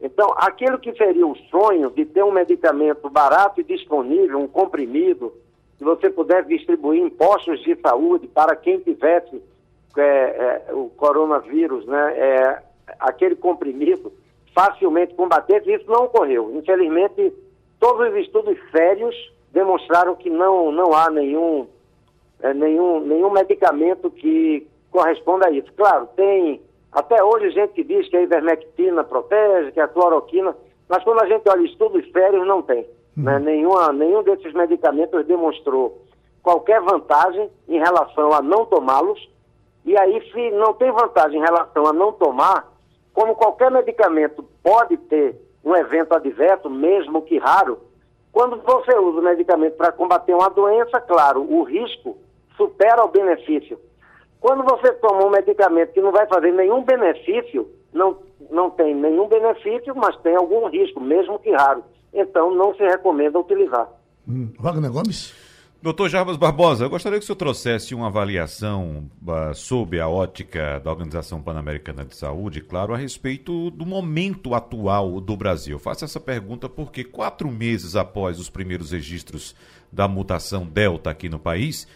Então, 0.00 0.32
aquilo 0.36 0.78
que 0.78 0.92
seria 0.92 1.26
o 1.26 1.36
sonho 1.50 1.90
de 1.90 2.04
ter 2.04 2.22
um 2.22 2.30
medicamento 2.30 3.10
barato 3.10 3.60
e 3.60 3.64
disponível, 3.64 4.38
um 4.38 4.46
comprimido, 4.46 5.32
que 5.76 5.84
você 5.84 6.10
pudesse 6.10 6.48
distribuir 6.48 7.02
em 7.02 7.10
postos 7.10 7.60
de 7.62 7.74
saúde 7.80 8.26
para 8.28 8.54
quem 8.56 8.78
tivesse 8.80 9.42
é, 9.96 10.02
é, 10.02 10.74
o 10.74 10.88
coronavírus, 10.90 11.84
né, 11.86 12.14
é, 12.16 12.62
aquele 13.00 13.34
comprimido, 13.34 14.12
facilmente 14.54 15.14
combatesse, 15.14 15.72
isso 15.72 15.90
não 15.90 16.04
ocorreu. 16.04 16.52
Infelizmente, 16.56 17.32
todos 17.80 18.08
os 18.08 18.16
estudos 18.16 18.56
sérios 18.70 19.14
demonstraram 19.52 20.14
que 20.14 20.30
não, 20.30 20.70
não 20.70 20.92
há 20.92 21.10
nenhum, 21.10 21.66
é, 22.40 22.52
nenhum, 22.54 23.00
nenhum 23.00 23.30
medicamento 23.30 24.10
que 24.10 24.66
corresponda 24.90 25.46
a 25.46 25.50
isso. 25.50 25.72
Claro, 25.76 26.08
tem 26.16 26.60
até 26.98 27.22
hoje 27.22 27.52
gente 27.52 27.74
que 27.74 27.84
diz 27.84 28.08
que 28.08 28.16
a 28.16 28.22
ivermectina 28.22 29.04
protege, 29.04 29.70
que 29.70 29.78
a 29.78 29.86
cloroquina, 29.86 30.56
mas 30.88 31.04
quando 31.04 31.22
a 31.22 31.26
gente 31.26 31.48
olha 31.48 31.64
estudos 31.64 32.10
sérios, 32.10 32.44
não 32.44 32.60
tem. 32.60 32.80
Uhum. 33.16 33.22
Né? 33.22 33.38
Nenhuma, 33.38 33.92
nenhum 33.92 34.24
desses 34.24 34.52
medicamentos 34.52 35.24
demonstrou 35.24 36.02
qualquer 36.42 36.80
vantagem 36.80 37.48
em 37.68 37.78
relação 37.78 38.32
a 38.32 38.42
não 38.42 38.66
tomá-los. 38.66 39.30
E 39.84 39.96
aí, 39.96 40.20
se 40.32 40.50
não 40.50 40.74
tem 40.74 40.90
vantagem 40.90 41.38
em 41.38 41.44
relação 41.44 41.86
a 41.86 41.92
não 41.92 42.12
tomar, 42.12 42.66
como 43.14 43.36
qualquer 43.36 43.70
medicamento 43.70 44.44
pode 44.60 44.96
ter 44.96 45.40
um 45.64 45.76
evento 45.76 46.14
adverso, 46.14 46.68
mesmo 46.68 47.22
que 47.22 47.38
raro, 47.38 47.78
quando 48.32 48.60
você 48.60 48.96
usa 48.98 49.20
o 49.20 49.22
medicamento 49.22 49.76
para 49.76 49.92
combater 49.92 50.34
uma 50.34 50.50
doença, 50.50 51.00
claro, 51.00 51.42
o 51.42 51.62
risco 51.62 52.18
supera 52.56 53.04
o 53.04 53.08
benefício. 53.08 53.78
Quando 54.40 54.64
você 54.64 54.92
toma 54.94 55.26
um 55.26 55.30
medicamento 55.30 55.92
que 55.92 56.00
não 56.00 56.12
vai 56.12 56.26
fazer 56.26 56.52
nenhum 56.52 56.84
benefício, 56.84 57.68
não, 57.92 58.18
não 58.50 58.70
tem 58.70 58.94
nenhum 58.94 59.26
benefício, 59.28 59.94
mas 59.96 60.16
tem 60.18 60.36
algum 60.36 60.68
risco, 60.68 61.00
mesmo 61.00 61.38
que 61.38 61.50
raro. 61.50 61.82
Então, 62.12 62.54
não 62.54 62.74
se 62.74 62.82
recomenda 62.82 63.38
utilizar. 63.38 63.88
Hum, 64.28 64.50
Wagner 64.58 64.92
Gomes? 64.92 65.34
Doutor 65.80 66.08
Jarbas 66.08 66.36
Barbosa, 66.36 66.84
eu 66.84 66.90
gostaria 66.90 67.20
que 67.20 67.22
o 67.22 67.26
senhor 67.26 67.36
trouxesse 67.36 67.94
uma 67.94 68.08
avaliação 68.08 69.08
uh, 69.22 69.54
sob 69.54 70.00
a 70.00 70.08
ótica 70.08 70.80
da 70.80 70.90
Organização 70.90 71.40
Pan-Americana 71.40 72.04
de 72.04 72.16
Saúde, 72.16 72.60
claro, 72.60 72.92
a 72.92 72.96
respeito 72.96 73.70
do 73.70 73.86
momento 73.86 74.56
atual 74.56 75.20
do 75.20 75.36
Brasil. 75.36 75.78
Faço 75.78 76.04
essa 76.04 76.18
pergunta 76.18 76.68
porque 76.68 77.04
quatro 77.04 77.48
meses 77.48 77.94
após 77.94 78.40
os 78.40 78.50
primeiros 78.50 78.90
registros 78.90 79.54
da 79.92 80.08
mutação 80.08 80.66
Delta 80.66 81.10
aqui 81.10 81.28
no 81.28 81.38
país, 81.38 81.86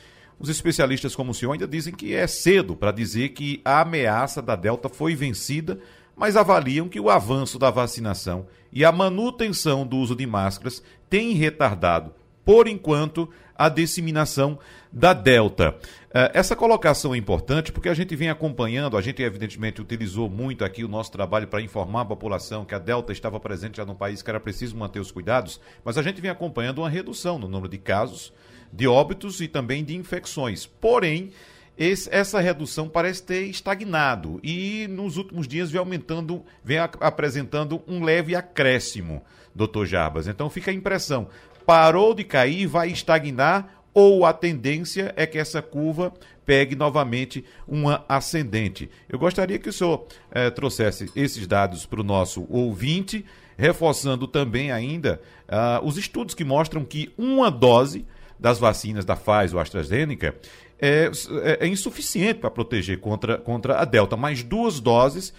os 0.42 0.48
especialistas 0.48 1.14
como 1.14 1.30
o 1.30 1.34
senhor 1.34 1.52
ainda 1.52 1.68
dizem 1.68 1.94
que 1.94 2.14
é 2.14 2.26
cedo 2.26 2.74
para 2.74 2.90
dizer 2.90 3.28
que 3.28 3.60
a 3.64 3.80
ameaça 3.80 4.42
da 4.42 4.56
Delta 4.56 4.88
foi 4.88 5.14
vencida, 5.14 5.78
mas 6.16 6.36
avaliam 6.36 6.88
que 6.88 6.98
o 6.98 7.08
avanço 7.08 7.60
da 7.60 7.70
vacinação 7.70 8.44
e 8.72 8.84
a 8.84 8.90
manutenção 8.90 9.86
do 9.86 9.96
uso 9.96 10.16
de 10.16 10.26
máscaras 10.26 10.82
tem 11.08 11.32
retardado, 11.34 12.12
por 12.44 12.66
enquanto, 12.66 13.28
a 13.54 13.68
disseminação 13.68 14.58
da 14.90 15.12
Delta. 15.12 15.76
Eh, 16.12 16.32
essa 16.34 16.56
colocação 16.56 17.14
é 17.14 17.18
importante 17.18 17.70
porque 17.70 17.88
a 17.88 17.94
gente 17.94 18.16
vem 18.16 18.28
acompanhando, 18.28 18.96
a 18.96 19.00
gente 19.00 19.22
evidentemente 19.22 19.80
utilizou 19.80 20.28
muito 20.28 20.64
aqui 20.64 20.82
o 20.82 20.88
nosso 20.88 21.12
trabalho 21.12 21.46
para 21.46 21.62
informar 21.62 22.00
a 22.00 22.06
população 22.06 22.64
que 22.64 22.74
a 22.74 22.80
Delta 22.80 23.12
estava 23.12 23.38
presente 23.38 23.76
já 23.76 23.86
no 23.86 23.94
país, 23.94 24.22
que 24.22 24.30
era 24.30 24.40
preciso 24.40 24.76
manter 24.76 24.98
os 24.98 25.12
cuidados, 25.12 25.60
mas 25.84 25.96
a 25.96 26.02
gente 26.02 26.20
vem 26.20 26.32
acompanhando 26.32 26.78
uma 26.78 26.90
redução 26.90 27.38
no 27.38 27.46
número 27.46 27.70
de 27.70 27.78
casos, 27.78 28.32
de 28.72 28.86
óbitos 28.86 29.40
e 29.40 29.48
também 29.48 29.84
de 29.84 29.96
infecções. 29.96 30.66
Porém, 30.66 31.30
esse, 31.76 32.08
essa 32.12 32.40
redução 32.40 32.88
parece 32.88 33.22
ter 33.22 33.42
estagnado 33.44 34.40
e 34.42 34.86
nos 34.88 35.16
últimos 35.16 35.48
dias 35.48 35.70
vem 35.70 35.78
aumentando, 35.78 36.44
vem 36.64 36.78
a, 36.78 36.84
apresentando 37.00 37.82
um 37.86 38.04
leve 38.04 38.34
acréscimo, 38.34 39.22
doutor 39.54 39.86
Jarbas. 39.86 40.26
Então 40.26 40.48
fica 40.50 40.70
a 40.70 40.74
impressão, 40.74 41.28
parou 41.66 42.14
de 42.14 42.24
cair, 42.24 42.66
vai 42.66 42.88
estagnar 42.88 43.82
ou 43.94 44.24
a 44.24 44.32
tendência 44.32 45.12
é 45.16 45.26
que 45.26 45.38
essa 45.38 45.60
curva 45.60 46.12
pegue 46.46 46.74
novamente 46.74 47.44
uma 47.68 48.04
ascendente. 48.08 48.90
Eu 49.08 49.18
gostaria 49.18 49.58
que 49.58 49.68
o 49.68 49.72
senhor 49.72 50.06
eh, 50.30 50.50
trouxesse 50.50 51.10
esses 51.14 51.46
dados 51.46 51.86
para 51.86 52.00
o 52.00 52.04
nosso 52.04 52.46
ouvinte, 52.48 53.24
reforçando 53.56 54.26
também 54.26 54.72
ainda 54.72 55.20
uh, 55.46 55.86
os 55.86 55.96
estudos 55.96 56.34
que 56.34 56.42
mostram 56.42 56.84
que 56.84 57.12
uma 57.18 57.50
dose 57.50 58.04
das 58.42 58.58
vacinas 58.58 59.04
da 59.04 59.14
Pfizer 59.14 59.54
ou 59.54 59.60
AstraZeneca 59.60 60.34
é, 60.80 61.08
é, 61.44 61.64
é 61.64 61.66
insuficiente 61.68 62.40
para 62.40 62.50
proteger 62.50 62.98
contra, 63.00 63.38
contra 63.38 63.78
a 63.78 63.84
Delta, 63.84 64.16
mas 64.16 64.42
duas 64.42 64.80
doses 64.80 65.32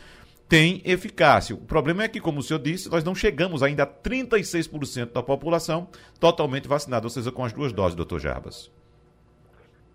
têm 0.47 0.81
eficácia. 0.85 1.53
O 1.53 1.59
problema 1.59 2.03
é 2.03 2.07
que, 2.07 2.21
como 2.21 2.39
o 2.39 2.41
senhor 2.41 2.59
disse, 2.59 2.89
nós 2.89 3.03
não 3.03 3.13
chegamos 3.13 3.61
ainda 3.61 3.83
a 3.83 3.87
36% 3.87 5.11
da 5.11 5.21
população 5.21 5.89
totalmente 6.17 6.67
vacinada, 6.67 7.05
ou 7.05 7.09
seja, 7.09 7.29
com 7.29 7.43
as 7.43 7.51
duas 7.51 7.73
doses, 7.73 7.95
doutor 7.95 8.19
Jarbas. 8.19 8.71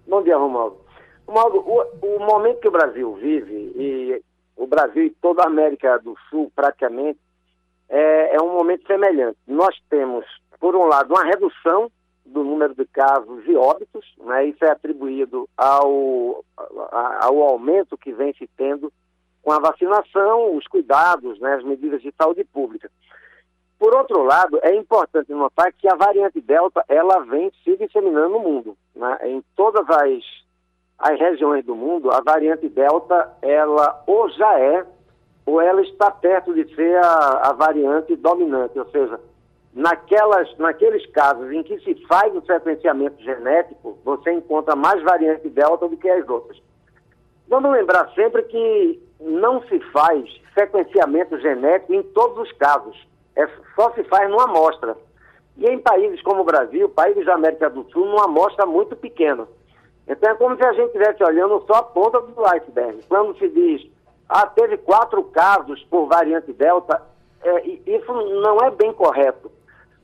Bom 0.06 0.22
dia, 0.22 0.36
Romualdo. 0.36 0.76
Romualdo, 1.26 1.58
o, 1.60 1.82
o 2.02 2.18
momento 2.26 2.60
que 2.60 2.68
o 2.68 2.72
Brasil 2.72 3.14
vive, 3.14 3.72
e 3.74 4.22
o 4.54 4.66
Brasil 4.66 5.04
e 5.04 5.10
toda 5.22 5.44
a 5.44 5.46
América 5.46 5.98
do 5.98 6.14
Sul 6.28 6.52
praticamente, 6.54 7.18
é, 7.88 8.36
é 8.36 8.42
um 8.42 8.52
momento 8.52 8.86
semelhante. 8.86 9.38
Nós 9.46 9.74
temos, 9.88 10.26
por 10.60 10.76
um 10.76 10.84
lado, 10.84 11.14
uma 11.14 11.24
redução 11.24 11.90
do 12.28 12.44
número 12.44 12.74
de 12.74 12.84
casos 12.86 13.46
e 13.46 13.56
óbitos, 13.56 14.14
né? 14.18 14.46
isso 14.46 14.64
é 14.64 14.70
atribuído 14.70 15.48
ao, 15.56 16.44
ao 17.20 17.42
aumento 17.42 17.96
que 17.96 18.12
vem 18.12 18.32
se 18.34 18.48
tendo 18.56 18.92
com 19.42 19.52
a 19.52 19.58
vacinação, 19.58 20.56
os 20.56 20.66
cuidados, 20.66 21.40
né? 21.40 21.54
as 21.54 21.64
medidas 21.64 22.02
de 22.02 22.12
saúde 22.20 22.44
pública. 22.44 22.90
Por 23.78 23.94
outro 23.94 24.24
lado, 24.24 24.58
é 24.62 24.74
importante 24.74 25.32
notar 25.32 25.72
que 25.72 25.88
a 25.88 25.94
variante 25.94 26.40
Delta 26.40 26.84
ela 26.88 27.20
vem 27.20 27.50
se 27.62 27.76
disseminando 27.76 28.30
no 28.30 28.40
mundo. 28.40 28.76
Né? 28.94 29.18
Em 29.22 29.44
todas 29.54 29.88
as, 29.88 30.22
as 30.98 31.18
regiões 31.18 31.64
do 31.64 31.76
mundo, 31.76 32.10
a 32.10 32.20
variante 32.20 32.68
Delta 32.68 33.32
ela 33.40 34.02
ou 34.06 34.28
já 34.30 34.58
é 34.58 34.84
ou 35.46 35.62
ela 35.62 35.80
está 35.80 36.10
perto 36.10 36.52
de 36.52 36.74
ser 36.74 36.96
a, 36.98 37.48
a 37.48 37.52
variante 37.54 38.14
dominante, 38.16 38.78
ou 38.78 38.86
seja, 38.90 39.18
naquelas, 39.78 40.52
naqueles 40.58 41.06
casos 41.12 41.52
em 41.52 41.62
que 41.62 41.78
se 41.78 41.94
faz 42.06 42.34
o 42.34 42.44
sequenciamento 42.44 43.22
genético, 43.22 43.96
você 44.04 44.32
encontra 44.32 44.74
mais 44.74 45.00
variante 45.04 45.48
delta 45.48 45.88
do 45.88 45.96
que 45.96 46.10
as 46.10 46.28
outras. 46.28 46.60
Vamos 47.46 47.70
lembrar 47.70 48.12
sempre 48.12 48.42
que 48.42 49.00
não 49.20 49.62
se 49.68 49.78
faz 49.92 50.28
sequenciamento 50.52 51.38
genético 51.38 51.94
em 51.94 52.02
todos 52.02 52.38
os 52.38 52.52
casos. 52.58 53.06
É, 53.36 53.48
só 53.76 53.92
se 53.92 54.02
faz 54.02 54.28
numa 54.28 54.44
amostra. 54.44 54.96
E 55.56 55.64
em 55.66 55.78
países 55.78 56.20
como 56.22 56.40
o 56.40 56.44
Brasil, 56.44 56.88
países 56.88 57.24
da 57.24 57.34
América 57.34 57.70
do 57.70 57.88
Sul, 57.92 58.04
numa 58.04 58.24
amostra 58.24 58.66
muito 58.66 58.96
pequena. 58.96 59.46
Então 60.08 60.32
é 60.32 60.34
como 60.34 60.56
se 60.56 60.64
a 60.64 60.72
gente 60.72 60.86
estivesse 60.86 61.22
olhando 61.22 61.64
só 61.68 61.74
a 61.74 61.82
ponta 61.84 62.20
do 62.20 62.46
iceberg. 62.46 62.98
Quando 63.08 63.38
se 63.38 63.48
diz, 63.48 63.88
ah, 64.28 64.46
teve 64.48 64.76
quatro 64.78 65.22
casos 65.22 65.84
por 65.84 66.08
variante 66.08 66.52
Delta, 66.52 67.00
é, 67.42 67.64
isso 67.86 68.12
não 68.12 68.58
é 68.58 68.72
bem 68.72 68.92
correto. 68.92 69.52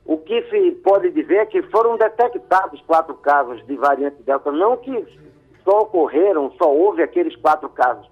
O 0.04 0.18
que 0.18 0.42
se 0.50 0.72
pode 0.82 1.10
dizer 1.10 1.36
é 1.36 1.46
que 1.46 1.62
foram 1.64 1.96
detectados 1.96 2.80
quatro 2.82 3.14
casos 3.14 3.64
de 3.66 3.74
variante 3.76 4.22
Delta, 4.22 4.52
não 4.52 4.76
que 4.76 5.06
só 5.64 5.80
ocorreram, 5.80 6.52
só 6.58 6.70
houve 6.70 7.02
aqueles 7.02 7.34
quatro 7.36 7.68
casos. 7.70 8.06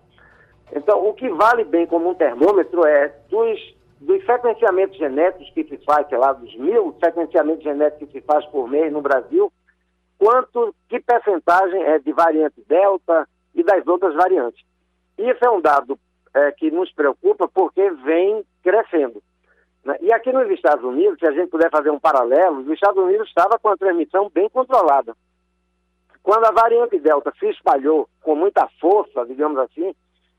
Então, 0.74 1.06
o 1.06 1.12
que 1.12 1.28
vale 1.28 1.64
bem 1.64 1.86
como 1.86 2.08
um 2.08 2.14
termômetro 2.14 2.86
é 2.86 3.14
dos, 3.28 3.76
dos 4.00 4.24
sequenciamentos 4.24 4.96
genéticos 4.96 5.50
que 5.50 5.64
se 5.64 5.76
faz, 5.84 6.08
sei 6.08 6.16
lá, 6.16 6.32
dos 6.32 6.56
mil 6.56 6.96
sequenciamentos 7.04 7.62
genéticos 7.62 8.08
que 8.08 8.20
se 8.20 8.26
faz 8.26 8.46
por 8.46 8.66
mês 8.68 8.90
no 8.90 9.02
Brasil, 9.02 9.52
quanto, 10.18 10.74
que 10.88 10.98
percentagem 10.98 11.82
é 11.82 11.98
de 11.98 12.12
variante 12.12 12.62
Delta 12.66 13.28
e 13.54 13.62
das 13.62 13.86
outras 13.86 14.14
variantes. 14.14 14.64
Isso 15.18 15.44
é 15.44 15.50
um 15.50 15.60
dado 15.60 15.98
é, 16.32 16.52
que 16.52 16.70
nos 16.70 16.90
preocupa 16.92 17.46
porque 17.48 17.90
vem 17.90 18.42
crescendo. 18.62 19.22
Né? 19.84 19.96
E 20.00 20.12
aqui 20.12 20.32
nos 20.32 20.48
Estados 20.50 20.84
Unidos, 20.84 21.18
se 21.18 21.26
a 21.26 21.32
gente 21.32 21.50
puder 21.50 21.70
fazer 21.70 21.90
um 21.90 21.98
paralelo, 21.98 22.60
os 22.60 22.68
Estados 22.68 23.02
Unidos 23.02 23.28
estava 23.28 23.58
com 23.58 23.68
a 23.68 23.76
transmissão 23.76 24.30
bem 24.32 24.48
controlada. 24.48 25.14
Quando 26.22 26.44
a 26.44 26.52
variante 26.52 26.98
Delta 27.00 27.32
se 27.38 27.48
espalhou 27.48 28.08
com 28.22 28.36
muita 28.36 28.68
força, 28.80 29.26
digamos 29.26 29.58
assim, 29.58 29.94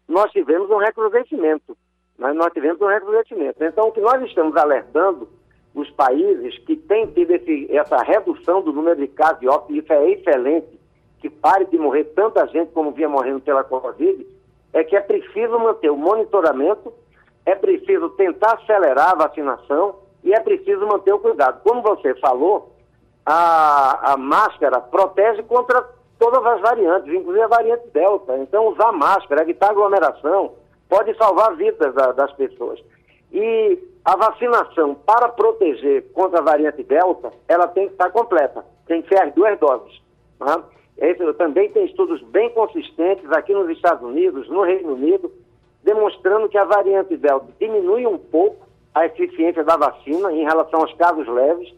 nós 0.08 0.32
tivemos 0.32 0.70
um 0.70 0.78
recrudescimento. 0.78 1.78
Né? 2.18 2.32
Nós 2.34 2.54
tivemos 2.54 2.80
um 2.82 2.88
recrudescimento. 2.88 3.64
Então, 3.64 3.88
o 3.88 3.92
que 3.92 4.00
nós 4.00 4.22
estamos 4.24 4.56
alertando 4.56 5.28
os 5.76 5.90
países 5.92 6.58
que 6.60 6.78
têm 6.78 7.08
tido 7.08 7.32
esse, 7.32 7.68
essa 7.76 7.98
redução 7.98 8.62
do 8.62 8.72
número 8.72 8.96
de 8.96 9.08
casos 9.08 9.40
de 9.40 9.48
óbito, 9.48 9.76
isso 9.76 9.92
é 9.92 10.12
excelente, 10.12 10.80
que 11.20 11.30
pare 11.30 11.66
de 11.66 11.78
morrer 11.78 12.06
tanta 12.16 12.46
gente 12.48 12.72
como 12.72 12.92
vinha 12.92 13.10
morrendo 13.10 13.42
pela 13.42 13.64
Covid, 13.64 14.26
é 14.72 14.84
que 14.84 14.96
é 14.96 15.02
preciso 15.02 15.58
manter 15.60 15.90
o 15.90 15.98
monitoramento 15.98 16.94
é 17.46 17.56
preciso 17.56 18.10
tentar 18.12 18.54
acelerar 18.54 19.12
a 19.12 19.28
vacinação 19.28 19.96
e 20.24 20.34
é 20.34 20.40
preciso 20.40 20.86
manter 20.88 21.14
o 21.14 21.20
cuidado. 21.20 21.62
Como 21.64 21.82
você 21.82 22.16
falou, 22.16 22.74
a, 23.26 24.14
a 24.14 24.18
máscara 24.18 24.80
protege 24.80 25.44
contra 25.44 25.84
todas 26.18 26.46
as 26.46 26.62
variantes, 26.62 27.14
inclusive 27.14 27.44
a 27.44 27.48
variante 27.48 27.88
Delta. 27.94 28.38
Então, 28.38 28.68
usar 28.68 28.92
máscara, 28.92 29.42
evitar 29.42 29.72
aglomeração, 29.72 30.54
pode 30.88 31.16
salvar 31.18 31.56
vidas 31.56 31.94
da, 31.94 32.12
das 32.12 32.32
pessoas. 32.34 32.80
E 33.32 33.80
a 34.06 34.16
vacinação 34.16 34.96
para 34.96 35.30
proteger 35.30 36.12
contra 36.14 36.40
a 36.40 36.44
variante 36.44 36.84
Delta, 36.84 37.32
ela 37.48 37.68
tem 37.68 37.88
que 37.88 37.94
estar 37.94 38.10
completa, 38.12 38.64
tem 38.88 39.02
que 39.02 39.10
ser 39.10 39.22
as 39.22 39.34
duas 39.34 39.60
doses. 39.60 40.02
Né? 40.40 40.64
Esse, 40.98 41.34
também 41.34 41.70
tem 41.72 41.86
estudos 41.86 42.22
bem 42.24 42.50
consistentes 42.52 43.30
aqui 43.32 43.54
nos 43.54 43.70
Estados 43.70 44.04
Unidos, 44.04 44.48
no 44.50 44.62
Reino 44.62 44.94
Unido, 44.94 45.32
demonstrando 45.84 46.50
que 46.50 46.58
a 46.58 46.66
variante 46.66 47.18
Delta 47.18 47.48
diminui 47.60 48.08
um 48.08 48.18
pouco 48.18 48.68
a 48.94 49.06
eficiência 49.06 49.64
da 49.64 49.76
vacina 49.76 50.32
em 50.32 50.44
relação 50.44 50.82
aos 50.82 50.94
casos 50.94 51.28
leves, 51.28 51.74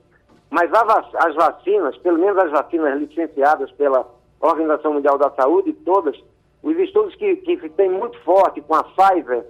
mas 0.50 0.72
as 0.74 1.36
vacinas, 1.36 1.98
pelo 1.98 2.20
menos 2.20 2.38
as 2.38 2.52
vacinas 2.52 3.00
licenciadas 3.00 3.72
pela 3.72 4.08
Organização 4.40 4.94
Mundial 4.94 5.18
da 5.18 5.32
Saúde, 5.32 5.74
todas, 5.74 6.16
os 6.62 6.78
estudos 6.78 7.16
que, 7.16 7.36
que 7.38 7.70
têm 7.70 7.90
muito 7.90 8.20
forte 8.22 8.62
com 8.62 8.76
a 8.76 8.84
Pfizer, 8.84 9.46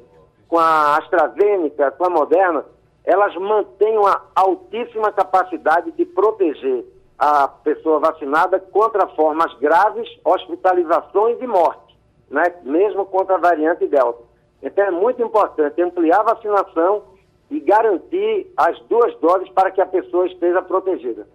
com 0.47 0.57
a 0.57 0.97
AstraZeneca, 0.97 1.91
com 1.91 2.05
a 2.05 2.09
Moderna, 2.09 2.65
elas 3.03 3.35
mantêm 3.35 3.97
uma 3.97 4.21
altíssima 4.35 5.11
capacidade 5.11 5.91
de 5.91 6.05
proteger 6.05 6.85
a 7.17 7.47
pessoa 7.47 7.99
vacinada 7.99 8.59
contra 8.59 9.07
formas 9.09 9.53
graves, 9.59 10.07
hospitalizações 10.23 11.41
e 11.41 11.47
morte, 11.47 11.97
né? 12.29 12.43
mesmo 12.63 13.05
contra 13.05 13.35
a 13.35 13.39
variante 13.39 13.87
Delta. 13.87 14.24
Então 14.65 14.83
é 14.83 14.91
muito 14.91 15.21
importante 15.21 15.79
ampliar 15.79 16.21
a 16.21 16.33
vacinação 16.33 17.03
e 17.51 17.59
garantir 17.59 18.51
as 18.57 18.79
duas 18.89 19.15
doses 19.19 19.47
para 19.49 19.69
que 19.69 19.79
a 19.79 19.85
pessoa 19.85 20.25
esteja 20.25 20.59
protegida. 20.63 21.27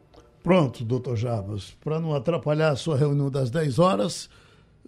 Pronto, 0.43 0.85
doutor 0.85 1.17
Jarbas. 1.17 1.77
Para 1.85 2.01
não 2.01 2.13
atrapalhar 2.13 2.71
a 2.71 2.77
sua 2.77 2.97
reunião 2.97 3.31
das 3.31 3.49
10 3.49 3.79
horas, 3.79 4.29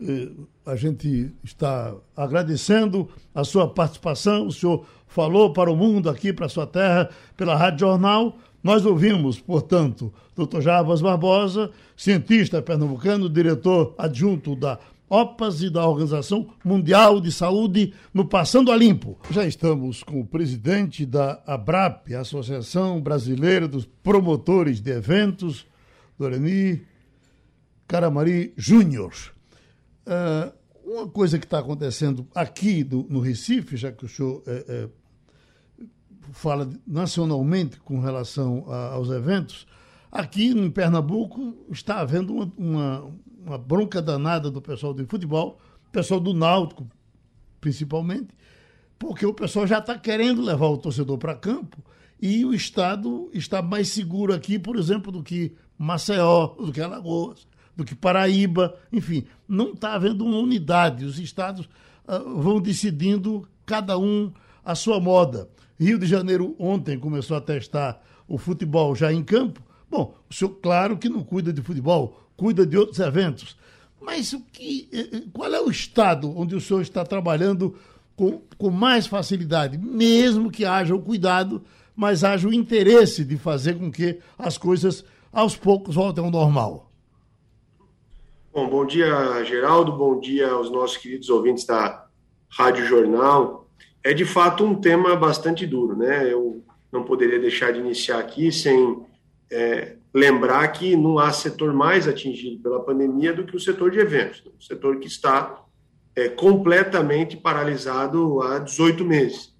eh, 0.00 0.28
a 0.66 0.74
gente 0.74 1.32
está 1.44 1.94
agradecendo 2.16 3.08
a 3.32 3.44
sua 3.44 3.68
participação. 3.68 4.48
O 4.48 4.52
senhor 4.52 4.84
falou 5.06 5.52
para 5.52 5.70
o 5.70 5.76
mundo 5.76 6.10
aqui, 6.10 6.32
para 6.32 6.46
a 6.46 6.48
sua 6.48 6.66
terra, 6.66 7.10
pela 7.36 7.54
Rádio 7.54 7.86
Jornal. 7.86 8.34
Nós 8.60 8.84
ouvimos, 8.84 9.38
portanto, 9.38 10.12
Dr. 10.34 10.60
Jarbas 10.60 11.00
Barbosa, 11.00 11.70
cientista 11.96 12.60
pernambucano, 12.60 13.28
diretor 13.28 13.94
adjunto 13.98 14.56
da 14.56 14.78
OPAS 15.12 15.60
e 15.60 15.68
da 15.68 15.86
Organização 15.86 16.48
Mundial 16.64 17.20
de 17.20 17.30
Saúde 17.30 17.92
no 18.14 18.26
Passando 18.26 18.72
a 18.72 18.76
Limpo. 18.76 19.18
Já 19.30 19.46
estamos 19.46 20.02
com 20.02 20.22
o 20.22 20.26
presidente 20.26 21.04
da 21.04 21.42
ABRAP, 21.46 22.14
Associação 22.14 22.98
Brasileira 22.98 23.68
dos 23.68 23.84
Promotores 23.84 24.80
de 24.80 24.90
Eventos, 24.90 25.66
Doreni 26.18 26.80
Caramari 27.86 28.54
Júnior. 28.56 29.12
Uh, 30.06 30.50
uma 30.82 31.06
coisa 31.06 31.38
que 31.38 31.44
está 31.44 31.58
acontecendo 31.58 32.26
aqui 32.34 32.82
no, 32.82 33.06
no, 33.06 33.20
Recife, 33.20 33.76
já 33.76 33.92
que 33.92 34.06
o 34.06 34.08
senhor 34.08 34.42
é, 34.46 34.64
é, 34.66 34.88
fala 36.32 36.70
nacionalmente 36.86 37.78
com 37.80 38.00
relação 38.00 38.64
a, 38.66 38.92
aos 38.94 39.10
eventos, 39.10 39.66
aqui 40.10 40.46
em 40.46 40.70
Pernambuco 40.70 41.54
está 41.70 42.00
havendo 42.00 42.32
uma, 42.34 42.50
uma 42.56 43.12
uma 43.44 43.58
bronca 43.58 44.00
danada 44.00 44.50
do 44.50 44.60
pessoal 44.60 44.94
de 44.94 45.04
futebol, 45.04 45.58
pessoal 45.90 46.20
do 46.20 46.32
Náutico, 46.32 46.86
principalmente, 47.60 48.28
porque 48.98 49.26
o 49.26 49.34
pessoal 49.34 49.66
já 49.66 49.78
está 49.78 49.98
querendo 49.98 50.42
levar 50.42 50.68
o 50.68 50.78
torcedor 50.78 51.18
para 51.18 51.34
campo 51.34 51.82
e 52.20 52.44
o 52.44 52.54
Estado 52.54 53.28
está 53.32 53.60
mais 53.60 53.88
seguro 53.88 54.32
aqui, 54.32 54.58
por 54.58 54.76
exemplo, 54.76 55.10
do 55.10 55.22
que 55.22 55.54
Maceió, 55.76 56.54
do 56.58 56.72
que 56.72 56.80
Alagoas, 56.80 57.46
do 57.76 57.84
que 57.84 57.94
Paraíba, 57.94 58.76
enfim, 58.92 59.24
não 59.48 59.72
está 59.72 59.94
havendo 59.94 60.24
uma 60.24 60.38
unidade. 60.38 61.04
Os 61.04 61.18
estados 61.18 61.68
uh, 62.06 62.40
vão 62.40 62.60
decidindo 62.60 63.48
cada 63.66 63.98
um 63.98 64.32
a 64.64 64.74
sua 64.74 65.00
moda. 65.00 65.48
Rio 65.78 65.98
de 65.98 66.06
Janeiro 66.06 66.54
ontem 66.58 66.98
começou 66.98 67.36
a 67.36 67.40
testar 67.40 68.00
o 68.28 68.38
futebol 68.38 68.94
já 68.94 69.12
em 69.12 69.24
campo. 69.24 69.60
Bom, 69.90 70.14
o 70.30 70.32
senhor, 70.32 70.50
claro 70.62 70.96
que 70.96 71.08
não 71.08 71.24
cuida 71.24 71.52
de 71.52 71.60
futebol, 71.60 72.21
cuida 72.36 72.66
de 72.66 72.76
outros 72.76 72.98
eventos. 72.98 73.56
Mas 74.00 74.32
o 74.32 74.40
que, 74.40 74.88
eh, 74.92 75.16
eh, 75.16 75.22
qual 75.32 75.52
é 75.52 75.60
o 75.60 75.70
estado 75.70 76.36
onde 76.36 76.56
o 76.56 76.60
senhor 76.60 76.82
está 76.82 77.04
trabalhando 77.04 77.76
com, 78.16 78.40
com 78.58 78.70
mais 78.70 79.06
facilidade, 79.06 79.78
mesmo 79.78 80.50
que 80.50 80.64
haja 80.64 80.94
o 80.94 81.00
cuidado, 81.00 81.62
mas 81.94 82.24
haja 82.24 82.48
o 82.48 82.52
interesse 82.52 83.24
de 83.24 83.36
fazer 83.36 83.78
com 83.78 83.90
que 83.90 84.18
as 84.38 84.58
coisas 84.58 85.04
aos 85.32 85.56
poucos 85.56 85.94
voltem 85.94 86.24
ao 86.24 86.30
normal? 86.30 86.90
Bom, 88.52 88.68
bom 88.68 88.84
dia, 88.84 89.42
Geraldo, 89.44 89.92
bom 89.92 90.20
dia 90.20 90.50
aos 90.50 90.70
nossos 90.70 90.98
queridos 90.98 91.30
ouvintes 91.30 91.64
da 91.64 92.06
Rádio 92.50 92.84
Jornal. 92.84 93.66
É 94.04 94.12
de 94.12 94.24
fato 94.24 94.64
um 94.64 94.74
tema 94.74 95.16
bastante 95.16 95.66
duro, 95.66 95.96
né? 95.96 96.30
Eu 96.30 96.62
não 96.90 97.02
poderia 97.02 97.38
deixar 97.38 97.72
de 97.72 97.78
iniciar 97.78 98.18
aqui 98.18 98.52
sem 98.52 99.06
é, 99.50 99.96
lembrar 100.14 100.68
que 100.68 100.94
não 100.94 101.18
há 101.18 101.32
setor 101.32 101.72
mais 101.72 102.06
atingido 102.06 102.62
pela 102.62 102.82
pandemia 102.82 103.32
do 103.32 103.44
que 103.44 103.56
o 103.56 103.60
setor 103.60 103.90
de 103.90 103.98
eventos, 103.98 104.44
o 104.58 104.62
setor 104.62 104.98
que 104.98 105.06
está 105.06 105.64
é, 106.14 106.28
completamente 106.28 107.36
paralisado 107.36 108.42
há 108.42 108.58
18 108.58 109.04
meses. 109.04 109.52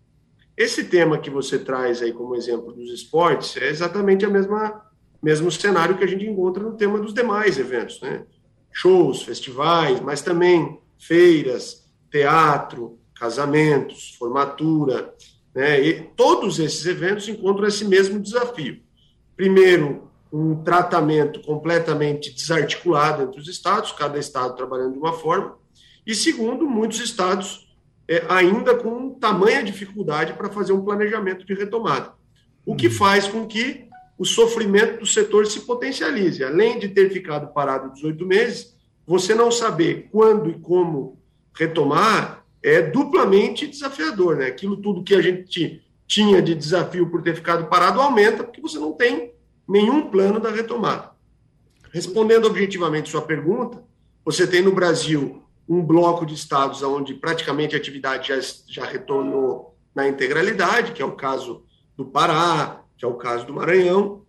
Esse 0.57 0.85
tema 0.85 1.19
que 1.19 1.31
você 1.31 1.59
traz 1.59 2.03
aí 2.03 2.13
como 2.13 2.37
exemplo 2.37 2.73
dos 2.73 2.91
esportes 2.91 3.57
é 3.57 3.69
exatamente 3.69 4.25
a 4.25 4.31
mesma 4.31 4.83
mesmo 5.23 5.53
cenário 5.53 5.97
que 5.97 6.03
a 6.03 6.07
gente 6.07 6.27
encontra 6.27 6.63
no 6.63 6.77
tema 6.77 6.99
dos 6.99 7.15
demais 7.15 7.57
eventos, 7.57 8.01
né? 8.01 8.25
Shows, 8.73 9.23
festivais, 9.23 10.01
mas 10.01 10.21
também 10.21 10.81
feiras, 10.99 11.89
teatro, 12.11 12.99
casamentos, 13.15 14.17
formatura, 14.19 15.15
né? 15.55 15.81
E 15.81 16.03
todos 16.17 16.59
esses 16.59 16.85
eventos 16.87 17.29
encontram 17.29 17.69
esse 17.69 17.85
mesmo 17.85 18.19
desafio. 18.19 18.83
Primeiro, 19.37 20.11
um 20.33 20.63
tratamento 20.63 21.43
completamente 21.43 22.33
desarticulado 22.33 23.23
entre 23.23 23.39
os 23.39 23.49
estados, 23.49 23.93
cada 23.93 24.19
estado 24.19 24.57
trabalhando 24.57 24.95
de 24.95 24.99
uma 24.99 25.13
forma, 25.13 25.57
e 26.07 26.15
segundo, 26.15 26.67
muitos 26.67 27.01
estados 27.01 27.71
é, 28.09 28.25
ainda 28.29 28.75
com 28.75 29.11
tamanha 29.11 29.63
dificuldade 29.63 30.33
para 30.33 30.49
fazer 30.49 30.73
um 30.73 30.85
planejamento 30.85 31.45
de 31.45 31.55
retomada, 31.55 32.13
o 32.65 32.75
que 32.75 32.89
faz 32.89 33.29
com 33.29 33.47
que 33.47 33.87
o 34.19 34.25
sofrimento 34.25 35.01
do 35.01 35.07
setor 35.07 35.47
se 35.47 35.61
potencialize. 35.61 36.43
Além 36.45 36.79
de 36.79 36.89
ter 36.89 37.11
ficado 37.11 37.53
parado 37.53 37.93
18 37.93 38.25
meses, 38.27 38.77
você 39.07 39.35
não 39.35 39.51
saber 39.51 40.09
quando 40.11 40.51
e 40.51 40.55
como 40.55 41.19
retomar 41.55 42.45
é 42.63 42.81
duplamente 42.81 43.67
desafiador, 43.67 44.37
né? 44.37 44.47
Aquilo 44.47 44.77
tudo 44.77 45.03
que 45.03 45.15
a 45.15 45.21
gente 45.21 45.83
tinha 46.07 46.41
de 46.41 46.55
desafio 46.55 47.11
por 47.11 47.23
ter 47.23 47.35
ficado 47.35 47.67
parado 47.67 48.01
aumenta, 48.01 48.45
porque 48.45 48.61
você 48.61 48.79
não 48.79 48.93
tem 48.93 49.33
nenhum 49.73 50.11
plano 50.11 50.39
da 50.39 50.51
retomada. 50.51 51.13
Respondendo 51.91 52.45
objetivamente 52.45 53.11
sua 53.11 53.23
pergunta, 53.23 53.83
você 54.23 54.47
tem 54.47 54.61
no 54.61 54.75
Brasil 54.75 55.43
um 55.67 55.83
bloco 55.83 56.27
de 56.27 56.35
estados 56.35 56.83
onde 56.83 57.15
praticamente 57.15 57.75
a 57.75 57.79
atividade 57.79 58.29
já, 58.29 58.39
já 58.69 58.85
retornou 58.85 59.75
na 59.95 60.07
integralidade, 60.07 60.93
que 60.93 61.01
é 61.01 61.05
o 61.05 61.17
caso 61.17 61.65
do 61.97 62.05
Pará, 62.05 62.83
que 62.99 63.05
é 63.05 63.09
o 63.09 63.15
caso 63.15 63.47
do 63.47 63.55
Maranhão. 63.55 64.23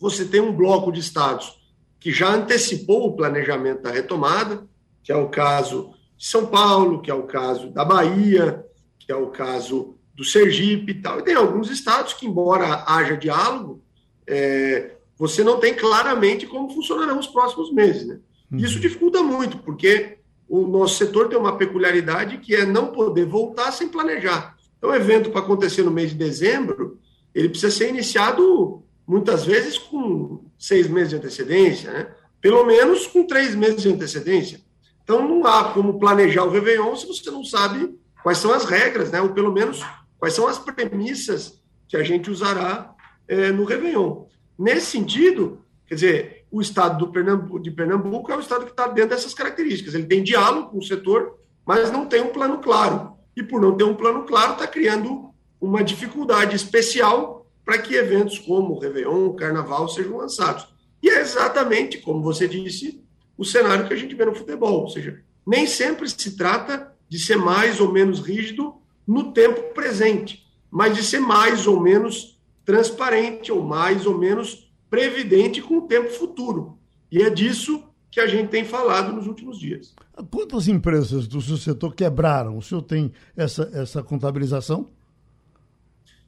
Você 0.00 0.24
tem 0.24 0.40
um 0.40 0.52
bloco 0.52 0.90
de 0.90 0.98
estados 0.98 1.64
que 2.00 2.10
já 2.10 2.28
antecipou 2.28 3.06
o 3.06 3.16
planejamento 3.16 3.82
da 3.82 3.90
retomada, 3.92 4.66
que 5.02 5.12
é 5.12 5.16
o 5.16 5.28
caso 5.28 5.94
de 6.16 6.26
São 6.26 6.46
Paulo, 6.46 7.00
que 7.00 7.10
é 7.10 7.14
o 7.14 7.22
caso 7.22 7.70
da 7.70 7.84
Bahia, 7.84 8.64
que 8.98 9.12
é 9.12 9.16
o 9.16 9.28
caso 9.28 9.96
do 10.12 10.24
Sergipe 10.24 10.90
e 10.90 11.00
tal. 11.00 11.20
E 11.20 11.22
tem 11.22 11.34
alguns 11.36 11.70
estados 11.70 12.14
que, 12.14 12.26
embora 12.26 12.84
haja 12.86 13.16
diálogo, 13.16 13.85
é, 14.26 14.96
você 15.18 15.42
não 15.42 15.58
tem 15.58 15.74
claramente 15.74 16.46
como 16.46 16.70
funcionarão 16.70 17.18
os 17.18 17.26
próximos 17.26 17.72
meses. 17.72 18.06
Né? 18.06 18.18
Uhum. 18.50 18.58
Isso 18.58 18.78
dificulta 18.78 19.22
muito, 19.22 19.58
porque 19.58 20.18
o 20.48 20.66
nosso 20.66 20.96
setor 20.96 21.28
tem 21.28 21.38
uma 21.38 21.56
peculiaridade 21.56 22.38
que 22.38 22.54
é 22.54 22.64
não 22.64 22.88
poder 22.88 23.26
voltar 23.26 23.72
sem 23.72 23.88
planejar. 23.88 24.56
Então, 24.78 24.90
o 24.90 24.94
evento 24.94 25.30
para 25.30 25.40
acontecer 25.40 25.82
no 25.82 25.90
mês 25.90 26.10
de 26.10 26.16
dezembro, 26.16 26.98
ele 27.34 27.48
precisa 27.48 27.74
ser 27.74 27.88
iniciado 27.88 28.82
muitas 29.06 29.44
vezes 29.44 29.78
com 29.78 30.44
seis 30.58 30.88
meses 30.88 31.10
de 31.10 31.16
antecedência, 31.16 31.90
né? 31.90 32.14
pelo 32.40 32.64
menos 32.64 33.06
com 33.06 33.26
três 33.26 33.54
meses 33.54 33.82
de 33.82 33.88
antecedência. 33.88 34.60
Então, 35.02 35.26
não 35.26 35.46
há 35.46 35.72
como 35.72 35.98
planejar 35.98 36.44
o 36.44 36.50
Réveillon 36.50 36.94
se 36.96 37.06
você 37.06 37.30
não 37.30 37.44
sabe 37.44 37.96
quais 38.22 38.38
são 38.38 38.52
as 38.52 38.64
regras, 38.64 39.10
né? 39.10 39.20
ou 39.20 39.30
pelo 39.30 39.52
menos 39.52 39.80
quais 40.18 40.34
são 40.34 40.46
as 40.46 40.58
premissas 40.58 41.60
que 41.88 41.96
a 41.96 42.02
gente 42.02 42.30
usará 42.30 42.94
é, 43.28 43.50
no 43.50 43.64
Réveillon. 43.64 44.24
Nesse 44.58 44.86
sentido, 44.86 45.60
quer 45.86 45.94
dizer, 45.94 46.46
o 46.50 46.60
estado 46.60 47.08
Pernambuco, 47.08 47.60
de 47.60 47.70
Pernambuco 47.70 48.32
é 48.32 48.36
o 48.36 48.40
estado 48.40 48.64
que 48.64 48.70
está 48.70 48.86
dentro 48.88 49.10
dessas 49.10 49.34
características. 49.34 49.94
Ele 49.94 50.06
tem 50.06 50.22
diálogo 50.22 50.70
com 50.70 50.78
o 50.78 50.82
setor, 50.84 51.38
mas 51.66 51.90
não 51.90 52.06
tem 52.06 52.22
um 52.22 52.28
plano 52.28 52.58
claro. 52.58 53.12
E 53.36 53.42
por 53.42 53.60
não 53.60 53.76
ter 53.76 53.84
um 53.84 53.94
plano 53.94 54.24
claro, 54.24 54.52
está 54.52 54.66
criando 54.66 55.30
uma 55.60 55.82
dificuldade 55.82 56.56
especial 56.56 57.46
para 57.64 57.78
que 57.78 57.94
eventos 57.94 58.38
como 58.38 58.74
o 58.74 58.78
Réveillon, 58.78 59.26
o 59.26 59.34
Carnaval 59.34 59.88
sejam 59.88 60.16
lançados. 60.16 60.66
E 61.02 61.10
é 61.10 61.20
exatamente, 61.20 61.98
como 61.98 62.22
você 62.22 62.46
disse, 62.48 63.04
o 63.36 63.44
cenário 63.44 63.86
que 63.86 63.92
a 63.92 63.96
gente 63.96 64.14
vê 64.14 64.24
no 64.24 64.34
futebol. 64.34 64.82
Ou 64.82 64.88
seja, 64.88 65.20
nem 65.46 65.66
sempre 65.66 66.08
se 66.08 66.36
trata 66.36 66.94
de 67.08 67.18
ser 67.18 67.36
mais 67.36 67.80
ou 67.80 67.92
menos 67.92 68.20
rígido 68.20 68.74
no 69.06 69.32
tempo 69.32 69.74
presente, 69.74 70.46
mas 70.70 70.96
de 70.96 71.02
ser 71.02 71.20
mais 71.20 71.66
ou 71.66 71.80
menos 71.80 72.35
transparente 72.66 73.50
ou 73.52 73.62
mais 73.62 74.04
ou 74.04 74.18
menos 74.18 74.70
previdente 74.90 75.62
com 75.62 75.78
o 75.78 75.82
tempo 75.82 76.10
futuro. 76.10 76.78
E 77.10 77.22
é 77.22 77.30
disso 77.30 77.84
que 78.10 78.20
a 78.20 78.26
gente 78.26 78.48
tem 78.48 78.64
falado 78.64 79.12
nos 79.12 79.26
últimos 79.26 79.58
dias. 79.58 79.94
Quantas 80.30 80.66
empresas 80.66 81.28
do 81.28 81.40
seu 81.40 81.56
setor 81.56 81.94
quebraram? 81.94 82.58
O 82.58 82.62
senhor 82.62 82.82
tem 82.82 83.12
essa, 83.36 83.70
essa 83.72 84.02
contabilização? 84.02 84.90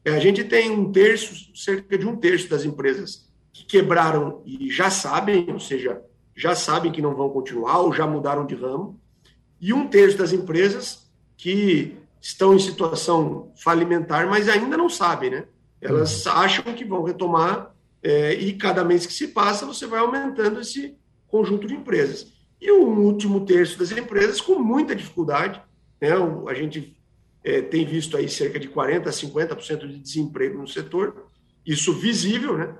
É, 0.04 0.12
a 0.12 0.20
gente 0.20 0.44
tem 0.44 0.70
um 0.70 0.92
terço, 0.92 1.50
cerca 1.54 1.98
de 1.98 2.06
um 2.06 2.16
terço 2.16 2.48
das 2.48 2.64
empresas 2.64 3.28
que 3.52 3.64
quebraram 3.64 4.40
e 4.46 4.70
já 4.70 4.90
sabem, 4.90 5.50
ou 5.50 5.58
seja, 5.58 6.00
já 6.36 6.54
sabem 6.54 6.92
que 6.92 7.02
não 7.02 7.16
vão 7.16 7.30
continuar 7.30 7.80
ou 7.80 7.92
já 7.92 8.06
mudaram 8.06 8.46
de 8.46 8.54
ramo, 8.54 9.00
e 9.60 9.72
um 9.72 9.88
terço 9.88 10.16
das 10.16 10.32
empresas 10.32 11.10
que 11.36 11.96
estão 12.20 12.54
em 12.54 12.58
situação 12.58 13.50
falimentar, 13.56 14.28
mas 14.28 14.48
ainda 14.48 14.76
não 14.76 14.88
sabem, 14.88 15.30
né? 15.30 15.44
Elas 15.80 16.26
uhum. 16.26 16.32
acham 16.32 16.74
que 16.74 16.84
vão 16.84 17.02
retomar 17.02 17.74
é, 18.02 18.34
e 18.34 18.52
cada 18.54 18.84
mês 18.84 19.06
que 19.06 19.12
se 19.12 19.28
passa 19.28 19.66
você 19.66 19.86
vai 19.86 20.00
aumentando 20.00 20.60
esse 20.60 20.96
conjunto 21.28 21.66
de 21.66 21.74
empresas. 21.74 22.32
E 22.60 22.72
um 22.72 22.98
último 23.00 23.44
terço 23.44 23.78
das 23.78 23.92
empresas 23.92 24.40
com 24.40 24.58
muita 24.58 24.94
dificuldade, 24.94 25.62
né? 26.00 26.10
A 26.48 26.54
gente 26.54 26.96
é, 27.44 27.62
tem 27.62 27.84
visto 27.84 28.16
aí 28.16 28.28
cerca 28.28 28.58
de 28.58 28.68
40% 28.68 29.06
a 29.06 29.10
50% 29.10 29.86
de 29.86 29.98
desemprego 29.98 30.58
no 30.58 30.66
setor, 30.66 31.28
isso 31.64 31.92
visível, 31.92 32.58
né? 32.58 32.74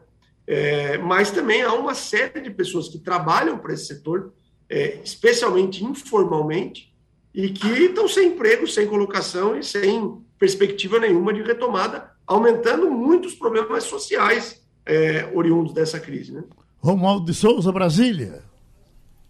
É, 0.46 0.96
mas 0.99 1.30
também 1.30 1.62
há 1.62 1.74
uma 1.74 1.94
série 1.94 2.40
de 2.40 2.51
pessoas 2.51 2.88
que 2.88 2.99
trabalham 2.99 3.59
para 3.59 3.74
esse 3.74 3.86
setor, 3.86 4.32
é, 4.68 4.99
especialmente 5.05 5.84
informalmente, 5.84 6.94
e 7.34 7.51
que 7.51 7.68
estão 7.68 8.09
sem 8.09 8.28
emprego, 8.28 8.66
sem 8.66 8.86
colocação 8.86 9.59
e 9.59 9.62
sem 9.62 10.18
perspectiva 10.38 10.99
nenhuma 10.99 11.34
de 11.34 11.42
retomada, 11.42 12.11
aumentando 12.29 12.91
muitos 12.91 13.35
problemas 13.35 13.85
sociais 13.85 14.62
é, 14.85 15.29
oriundos 15.35 15.72
dessa 15.72 15.99
crise. 15.99 16.33
Né? 16.33 16.45
Romualdo 16.79 17.24
de 17.24 17.35
Souza, 17.35 17.72
Brasília. 17.72 18.43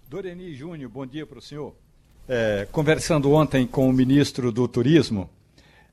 Doreni 0.08 0.52
Júnior, 0.52 0.90
bom 0.90 1.06
dia 1.06 1.24
para 1.24 1.38
o 1.38 1.42
senhor. 1.42 1.74
É, 2.28 2.66
conversando 2.72 3.32
ontem 3.32 3.66
com 3.66 3.88
o 3.88 3.92
ministro 3.92 4.50
do 4.50 4.66
Turismo, 4.66 5.30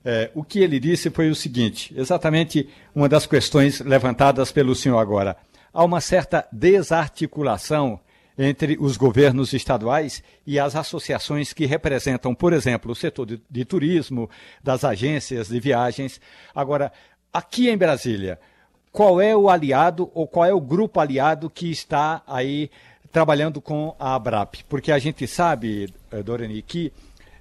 é, 0.04 0.30
o 0.34 0.42
que 0.42 0.58
ele 0.58 0.80
disse 0.80 1.08
foi 1.08 1.30
o 1.30 1.34
seguinte: 1.34 1.94
exatamente 1.96 2.68
uma 2.94 3.08
das 3.08 3.26
questões 3.26 3.80
levantadas 3.80 4.50
pelo 4.50 4.74
senhor 4.74 4.98
agora. 4.98 5.36
Há 5.72 5.84
uma 5.84 6.00
certa 6.00 6.46
desarticulação 6.50 8.00
entre 8.38 8.76
os 8.78 8.96
governos 8.96 9.52
estaduais 9.52 10.22
e 10.46 10.58
as 10.58 10.76
associações 10.76 11.52
que 11.52 11.66
representam, 11.66 12.34
por 12.34 12.52
exemplo, 12.52 12.92
o 12.92 12.94
setor 12.94 13.26
de, 13.26 13.40
de 13.50 13.64
turismo, 13.64 14.28
das 14.62 14.84
agências 14.84 15.48
de 15.48 15.58
viagens. 15.58 16.20
Agora, 16.54 16.92
aqui 17.32 17.68
em 17.70 17.76
Brasília, 17.76 18.38
qual 18.92 19.20
é 19.20 19.36
o 19.36 19.48
aliado 19.48 20.10
ou 20.14 20.26
qual 20.26 20.44
é 20.44 20.54
o 20.54 20.60
grupo 20.60 21.00
aliado 21.00 21.50
que 21.50 21.70
está 21.70 22.22
aí 22.26 22.70
trabalhando 23.12 23.60
com 23.60 23.94
a 23.98 24.14
ABRAP? 24.14 24.64
Porque 24.68 24.92
a 24.92 24.98
gente 24.98 25.26
sabe, 25.26 25.92
eh, 26.10 26.22
Dorani, 26.22 26.62
que 26.62 26.92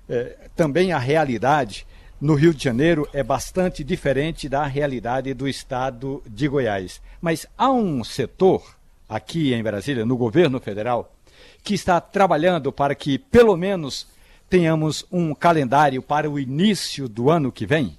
eh, 0.10 0.38
também 0.56 0.92
a 0.92 1.00
realidade 1.00 1.86
no 2.20 2.36
Rio 2.36 2.54
de 2.54 2.64
Janeiro 2.64 3.08
é 3.14 3.24
bastante 3.24 3.84
diferente 3.84 4.48
da 4.48 4.66
realidade 4.66 5.34
do 5.34 5.48
estado 5.48 6.24
de 6.28 6.48
Goiás. 6.48 7.02
Mas 7.22 7.46
há 7.58 7.70
um 7.70 8.04
setor 8.04 8.75
aqui 9.08 9.54
em 9.54 9.64
Brasília, 9.64 10.06
no 10.06 10.18
governo 10.18 10.60
federal, 10.60 11.16
que 11.64 11.74
está 11.74 12.00
trabalhando 12.00 12.72
para 12.72 12.96
que, 12.96 13.18
pelo 13.18 13.56
menos, 13.56 14.08
tenhamos 14.50 15.06
um 15.12 15.34
calendário 15.34 16.02
para 16.02 16.30
o 16.30 16.40
início 16.40 17.08
do 17.08 17.30
ano 17.30 17.52
que 17.52 17.66
vem? 17.66 17.98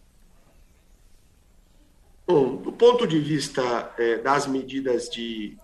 Bom, 2.26 2.56
do 2.56 2.72
ponto 2.72 3.06
de 3.06 3.20
vista 3.20 3.92
é, 3.98 4.18
das 4.18 4.46
medidas 4.46 5.08
de 5.08 5.56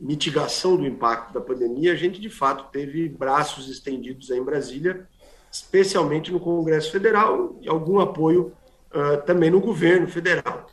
mitigação 0.00 0.76
do 0.76 0.86
impacto 0.86 1.32
da 1.32 1.40
pandemia, 1.40 1.92
a 1.92 1.96
gente 1.96 2.20
de 2.20 2.30
fato 2.30 2.70
teve 2.70 3.08
braços 3.08 3.68
estendidos 3.68 4.30
em 4.30 4.42
Brasília 4.42 5.08
especialmente 5.50 6.30
no 6.30 6.40
Congresso 6.40 6.90
Federal 6.92 7.56
e 7.60 7.68
algum 7.68 8.00
apoio 8.00 8.52
uh, 8.92 9.22
também 9.24 9.50
no 9.50 9.60
governo 9.60 10.06
federal. 10.08 10.66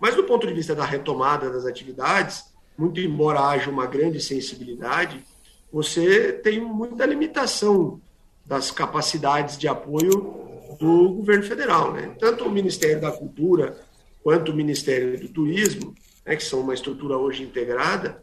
Mas 0.00 0.16
do 0.16 0.24
ponto 0.24 0.46
de 0.46 0.52
vista 0.52 0.74
da 0.74 0.84
retomada 0.84 1.50
das 1.50 1.66
atividades, 1.66 2.51
muito 2.76 3.00
embora 3.00 3.40
haja 3.40 3.70
uma 3.70 3.86
grande 3.86 4.20
sensibilidade, 4.20 5.24
você 5.72 6.32
tem 6.32 6.60
muita 6.60 7.06
limitação 7.06 8.00
das 8.44 8.70
capacidades 8.70 9.56
de 9.56 9.68
apoio 9.68 10.42
do 10.78 11.10
governo 11.10 11.44
federal. 11.44 11.92
Né? 11.92 12.14
Tanto 12.18 12.44
o 12.44 12.50
Ministério 12.50 13.00
da 13.00 13.10
Cultura 13.10 13.78
quanto 14.22 14.52
o 14.52 14.54
Ministério 14.54 15.18
do 15.18 15.28
Turismo, 15.28 15.94
né, 16.24 16.36
que 16.36 16.44
são 16.44 16.60
uma 16.60 16.74
estrutura 16.74 17.16
hoje 17.16 17.42
integrada, 17.42 18.22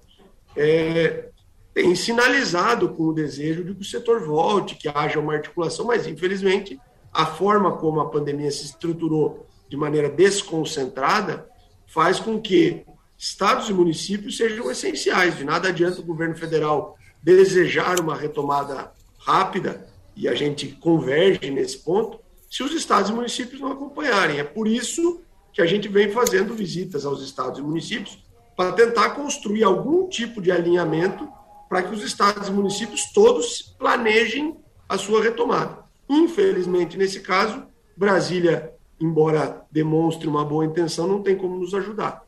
é, 0.55 1.29
tem 1.73 1.95
sinalizado 1.95 2.89
com 2.89 3.03
o 3.03 3.13
desejo 3.13 3.63
de 3.63 3.73
que 3.73 3.81
o 3.81 3.85
setor 3.85 4.25
volte, 4.25 4.75
que 4.75 4.89
haja 4.89 5.19
uma 5.19 5.33
articulação, 5.33 5.85
mas 5.85 6.07
infelizmente 6.07 6.79
a 7.11 7.25
forma 7.25 7.77
como 7.77 7.99
a 7.99 8.09
pandemia 8.09 8.51
se 8.51 8.65
estruturou 8.65 9.45
de 9.67 9.77
maneira 9.77 10.09
desconcentrada 10.09 11.47
faz 11.87 12.19
com 12.19 12.39
que 12.39 12.83
estados 13.19 13.67
e 13.69 13.73
municípios 13.73 14.37
sejam 14.37 14.71
essenciais. 14.71 15.37
De 15.37 15.43
nada 15.43 15.67
adianta 15.67 15.99
o 15.99 16.05
governo 16.05 16.35
federal 16.35 16.97
desejar 17.21 17.99
uma 17.99 18.15
retomada 18.15 18.93
rápida, 19.19 19.85
e 20.15 20.27
a 20.27 20.33
gente 20.33 20.67
converge 20.67 21.51
nesse 21.51 21.79
ponto, 21.79 22.19
se 22.49 22.63
os 22.63 22.73
estados 22.73 23.09
e 23.09 23.13
municípios 23.13 23.59
não 23.59 23.73
acompanharem. 23.73 24.39
É 24.39 24.43
por 24.43 24.67
isso 24.67 25.21
que 25.51 25.61
a 25.61 25.65
gente 25.65 25.89
vem 25.89 26.11
fazendo 26.11 26.53
visitas 26.53 27.05
aos 27.05 27.21
estados 27.21 27.59
e 27.59 27.61
municípios 27.61 28.23
para 28.55 28.71
tentar 28.71 29.11
construir 29.11 29.63
algum 29.63 30.07
tipo 30.07 30.41
de 30.41 30.51
alinhamento 30.51 31.27
para 31.67 31.83
que 31.83 31.93
os 31.93 32.03
estados 32.03 32.47
e 32.47 32.51
municípios 32.51 33.11
todos 33.13 33.75
planejem 33.77 34.57
a 34.87 34.97
sua 34.97 35.21
retomada. 35.21 35.83
Infelizmente, 36.09 36.97
nesse 36.97 37.19
caso, 37.19 37.63
Brasília, 37.95 38.73
embora 38.99 39.65
demonstre 39.71 40.27
uma 40.27 40.43
boa 40.43 40.65
intenção, 40.65 41.07
não 41.07 41.21
tem 41.21 41.37
como 41.37 41.57
nos 41.57 41.73
ajudar. 41.73 42.23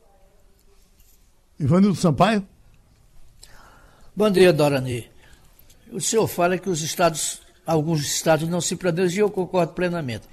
Ivanildo 1.62 1.94
Sampaio? 1.94 2.44
Bom 4.16 4.28
dia, 4.30 4.52
Dorani. 4.52 5.08
O 5.92 6.00
senhor 6.00 6.26
fala 6.26 6.58
que 6.58 6.68
os 6.68 6.82
estados, 6.82 7.40
alguns 7.64 8.04
estados 8.04 8.48
não 8.48 8.60
se 8.60 8.74
planejam 8.74 9.16
e 9.16 9.20
eu 9.20 9.30
concordo 9.30 9.72
plenamente. 9.72 10.24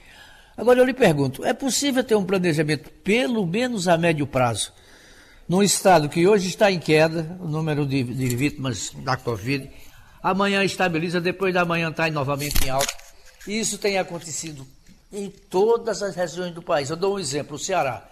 Agora 0.57 0.79
eu 0.79 0.85
lhe 0.85 0.93
pergunto, 0.93 1.45
é 1.45 1.53
possível 1.53 2.03
ter 2.03 2.15
um 2.15 2.25
planejamento, 2.25 2.89
pelo 3.03 3.45
menos 3.45 3.87
a 3.87 3.95
médio 3.95 4.25
prazo, 4.25 4.73
num 5.47 5.61
estado 5.61 6.09
que 6.09 6.27
hoje 6.27 6.47
está 6.47 6.71
em 6.71 6.79
queda, 6.79 7.37
o 7.39 7.47
número 7.47 7.85
de, 7.85 8.03
de 8.03 8.35
vítimas 8.35 8.91
da 8.95 9.15
Covid, 9.15 9.69
amanhã 10.23 10.63
estabiliza, 10.63 11.21
depois 11.21 11.53
da 11.53 11.63
manhã 11.63 11.91
está 11.91 12.09
novamente 12.09 12.65
em 12.65 12.71
alta. 12.71 12.91
Isso 13.47 13.77
tem 13.77 13.99
acontecido 13.99 14.65
em 15.13 15.29
todas 15.29 16.01
as 16.01 16.15
regiões 16.15 16.55
do 16.55 16.61
país. 16.63 16.89
Eu 16.89 16.97
dou 16.97 17.15
um 17.15 17.19
exemplo, 17.19 17.55
o 17.55 17.59
Ceará. 17.59 18.09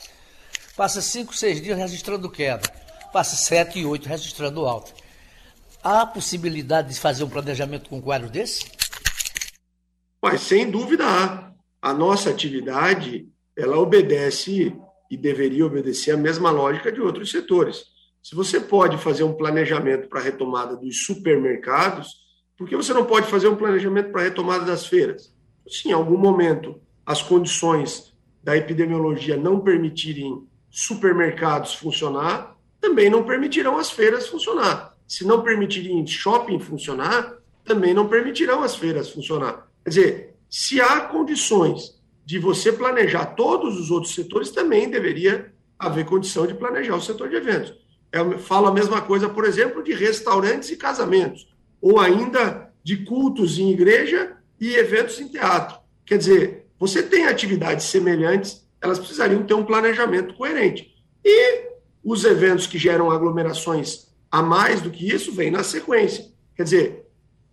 Passa 0.76 1.02
cinco, 1.02 1.36
seis 1.36 1.60
dias 1.60 1.78
registrando 1.78 2.30
queda, 2.30 2.72
passa 3.12 3.36
sete 3.36 3.80
e 3.80 3.86
oito 3.86 4.08
registrando 4.08 4.66
alta. 4.66 4.92
Há 5.84 6.06
possibilidade 6.06 6.94
de 6.94 7.00
fazer 7.00 7.24
um 7.24 7.30
planejamento 7.30 7.90
com 7.90 7.98
um 7.98 8.02
quadro 8.02 8.30
desse? 8.30 8.66
Mas 10.22 10.42
sem 10.42 10.70
dúvida 10.70 11.06
há. 11.06 11.52
A 11.82 11.94
nossa 11.94 12.30
atividade, 12.30 13.30
ela 13.56 13.78
obedece 13.78 14.76
e 15.10 15.16
deveria 15.16 15.66
obedecer 15.66 16.12
a 16.12 16.18
mesma 16.18 16.52
lógica 16.52 16.92
de 16.92 17.00
outros 17.00 17.32
setores. 17.32 17.86
Se 18.22 18.36
você 18.36 18.60
pode 18.60 18.98
fazer 18.98 19.24
um 19.24 19.34
planejamento 19.34 20.10
para 20.10 20.20
a 20.20 20.24
retomada 20.24 20.76
dos 20.76 21.06
supermercados, 21.06 22.26
por 22.58 22.68
que 22.68 22.76
você 22.76 22.94
não 22.94 23.06
pode 23.06 23.28
fazer 23.28 23.48
um 23.48 23.56
planejamento 23.56 24.12
para 24.12 24.22
a 24.22 24.24
retomada 24.26 24.66
das 24.66 24.86
feiras? 24.86 25.34
Se 25.66 25.88
em 25.88 25.94
algum 25.94 26.18
momento 26.18 26.82
as 27.06 27.22
condições 27.22 28.14
da 28.44 28.58
epidemiologia 28.58 29.38
não 29.38 29.62
permitirem 29.62 30.46
supermercados 30.70 31.76
funcionar, 31.76 32.57
também 32.80 33.10
não 33.10 33.24
permitirão 33.24 33.78
as 33.78 33.92
feiras 33.92 34.28
funcionar. 34.28 34.96
Se 35.08 35.26
não 35.26 35.42
permitirem 35.42 36.06
shopping 36.06 36.60
funcionar, 36.60 37.38
também 37.64 37.94
não 37.94 38.08
permitirão 38.08 38.64
as 38.64 38.76
feiras 38.76 39.10
funcionar. 39.10 39.68
Quer 39.84 39.90
dizer, 39.90 40.36
se 40.50 40.82
há 40.82 41.02
condições 41.02 41.98
de 42.26 42.40
você 42.40 42.72
planejar 42.72 43.28
todos 43.28 43.80
os 43.80 43.90
outros 43.90 44.14
setores, 44.14 44.52
também 44.52 44.90
deveria 44.90 45.54
haver 45.80 46.06
condição 46.06 46.46
de 46.46 46.54
planejar 46.54 46.96
o 46.96 47.02
setor 47.02 47.30
de 47.30 47.36
eventos. 47.36 47.74
Eu 48.12 48.40
falo 48.40 48.68
a 48.68 48.74
mesma 48.74 49.02
coisa, 49.02 49.30
por 49.30 49.46
exemplo, 49.46 49.84
de 49.84 49.94
restaurantes 49.94 50.70
e 50.70 50.78
casamentos, 50.78 51.48
ou 51.82 52.00
ainda 52.00 52.74
de 52.84 52.98
cultos 53.06 53.60
em 53.60 53.72
igreja 53.72 54.38
e 54.60 54.76
eventos 54.76 55.20
em 55.20 55.28
teatro. 55.28 55.78
Quer 56.06 56.18
dizer, 56.18 56.68
você 56.80 57.04
tem 57.04 57.28
atividades 57.28 57.86
semelhantes, 57.86 58.66
elas 58.82 59.00
precisariam 59.00 59.44
ter 59.44 59.54
um 59.54 59.66
planejamento 59.66 60.34
coerente. 60.36 60.96
E 61.24 61.68
os 62.08 62.24
eventos 62.24 62.66
que 62.66 62.78
geram 62.78 63.12
aglomerações 63.12 64.08
a 64.32 64.42
mais 64.42 64.80
do 64.80 64.90
que 64.90 65.12
isso 65.12 65.30
vêm 65.34 65.52
na 65.52 65.62
sequência. 65.62 66.32
Quer 66.56 66.64
dizer, 66.64 67.06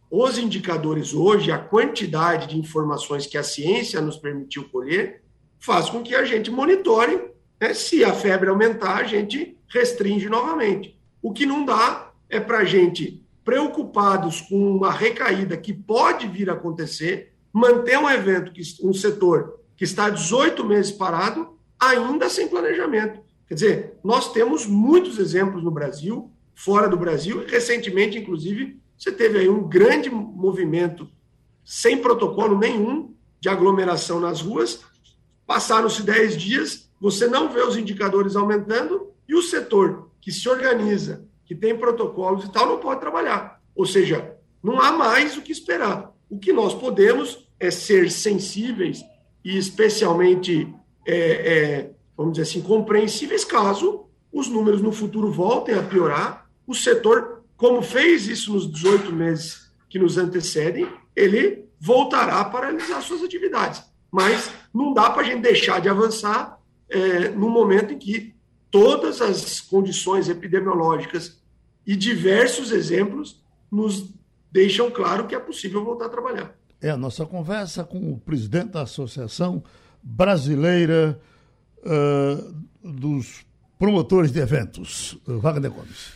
os 0.08 0.38
indicadores 0.38 1.12
hoje, 1.12 1.50
a 1.50 1.58
quantidade 1.58 2.46
de 2.46 2.56
informações 2.56 3.26
que 3.26 3.36
a 3.36 3.42
ciência 3.42 4.00
nos 4.00 4.16
permitiu 4.16 4.68
colher, 4.68 5.24
faz 5.58 5.90
com 5.90 6.04
que 6.04 6.14
a 6.14 6.24
gente 6.24 6.52
monitore. 6.52 7.20
Né? 7.60 7.74
Se 7.74 8.04
a 8.04 8.12
febre 8.14 8.48
aumentar, 8.48 8.98
a 8.98 9.02
gente 9.02 9.58
restringe 9.66 10.28
novamente. 10.28 10.96
O 11.20 11.32
que 11.32 11.44
não 11.44 11.64
dá 11.64 12.12
é 12.30 12.38
para 12.38 12.58
a 12.58 12.64
gente, 12.64 13.26
preocupados 13.44 14.40
com 14.42 14.76
uma 14.76 14.92
recaída 14.92 15.56
que 15.56 15.72
pode 15.72 16.28
vir 16.28 16.48
a 16.48 16.52
acontecer, 16.52 17.32
manter 17.52 17.98
um 17.98 18.08
evento, 18.08 18.52
um 18.84 18.94
setor 18.94 19.58
que 19.76 19.82
está 19.82 20.10
18 20.10 20.64
meses 20.64 20.92
parado, 20.92 21.58
ainda 21.76 22.28
sem 22.28 22.46
planejamento. 22.46 23.23
Quer 23.46 23.54
dizer, 23.54 23.98
nós 24.02 24.32
temos 24.32 24.66
muitos 24.66 25.18
exemplos 25.18 25.62
no 25.62 25.70
Brasil, 25.70 26.30
fora 26.54 26.88
do 26.88 26.96
Brasil, 26.96 27.44
recentemente, 27.46 28.18
inclusive, 28.18 28.80
você 28.96 29.12
teve 29.12 29.38
aí 29.38 29.48
um 29.48 29.68
grande 29.68 30.08
movimento 30.08 31.08
sem 31.64 31.98
protocolo 31.98 32.58
nenhum 32.58 33.14
de 33.40 33.48
aglomeração 33.48 34.20
nas 34.20 34.40
ruas. 34.40 34.80
Passaram-se 35.46 36.02
10 36.02 36.36
dias, 36.36 36.90
você 37.00 37.26
não 37.26 37.50
vê 37.50 37.60
os 37.60 37.76
indicadores 37.76 38.36
aumentando 38.36 39.12
e 39.28 39.34
o 39.34 39.42
setor 39.42 40.10
que 40.20 40.32
se 40.32 40.48
organiza, 40.48 41.26
que 41.44 41.54
tem 41.54 41.76
protocolos 41.76 42.44
e 42.44 42.52
tal, 42.52 42.66
não 42.66 42.78
pode 42.78 43.00
trabalhar. 43.00 43.60
Ou 43.74 43.84
seja, 43.84 44.36
não 44.62 44.80
há 44.80 44.92
mais 44.92 45.36
o 45.36 45.42
que 45.42 45.52
esperar. 45.52 46.14
O 46.30 46.38
que 46.38 46.52
nós 46.52 46.72
podemos 46.72 47.46
é 47.60 47.70
ser 47.70 48.10
sensíveis 48.10 49.02
e 49.44 49.58
especialmente, 49.58 50.72
é, 51.06 51.18
é, 51.18 51.90
vamos 52.16 52.34
dizer 52.34 52.48
assim, 52.48 52.62
compreensíveis 52.62 53.44
caso 53.44 54.06
os 54.32 54.48
números 54.48 54.82
no 54.82 54.92
futuro 54.92 55.30
voltem 55.30 55.74
a 55.74 55.82
piorar, 55.82 56.50
o 56.66 56.74
setor, 56.74 57.44
como 57.56 57.82
fez 57.82 58.26
isso 58.26 58.52
nos 58.52 58.70
18 58.70 59.12
meses 59.12 59.70
que 59.88 59.98
nos 59.98 60.18
antecedem, 60.18 60.88
ele 61.14 61.64
voltará 61.78 62.40
a 62.40 62.44
paralisar 62.44 63.00
suas 63.02 63.22
atividades. 63.22 63.82
Mas 64.10 64.50
não 64.72 64.92
dá 64.92 65.10
para 65.10 65.22
a 65.22 65.24
gente 65.24 65.42
deixar 65.42 65.80
de 65.80 65.88
avançar 65.88 66.58
é, 66.88 67.28
no 67.28 67.48
momento 67.48 67.92
em 67.92 67.98
que 67.98 68.34
todas 68.70 69.20
as 69.20 69.60
condições 69.60 70.28
epidemiológicas 70.28 71.40
e 71.86 71.94
diversos 71.94 72.72
exemplos 72.72 73.40
nos 73.70 74.12
deixam 74.50 74.90
claro 74.90 75.26
que 75.26 75.34
é 75.34 75.38
possível 75.38 75.84
voltar 75.84 76.06
a 76.06 76.08
trabalhar. 76.08 76.56
É 76.80 76.90
a 76.90 76.96
nossa 76.96 77.24
conversa 77.24 77.84
com 77.84 78.12
o 78.12 78.18
presidente 78.18 78.70
da 78.70 78.82
Associação 78.82 79.62
Brasileira 80.02 81.20
uh, 81.84 82.64
dos 82.82 83.44
Promotores 83.78 84.32
de 84.32 84.40
Eventos, 84.40 85.18
Wagner 85.26 85.70
Gomes. 85.70 86.12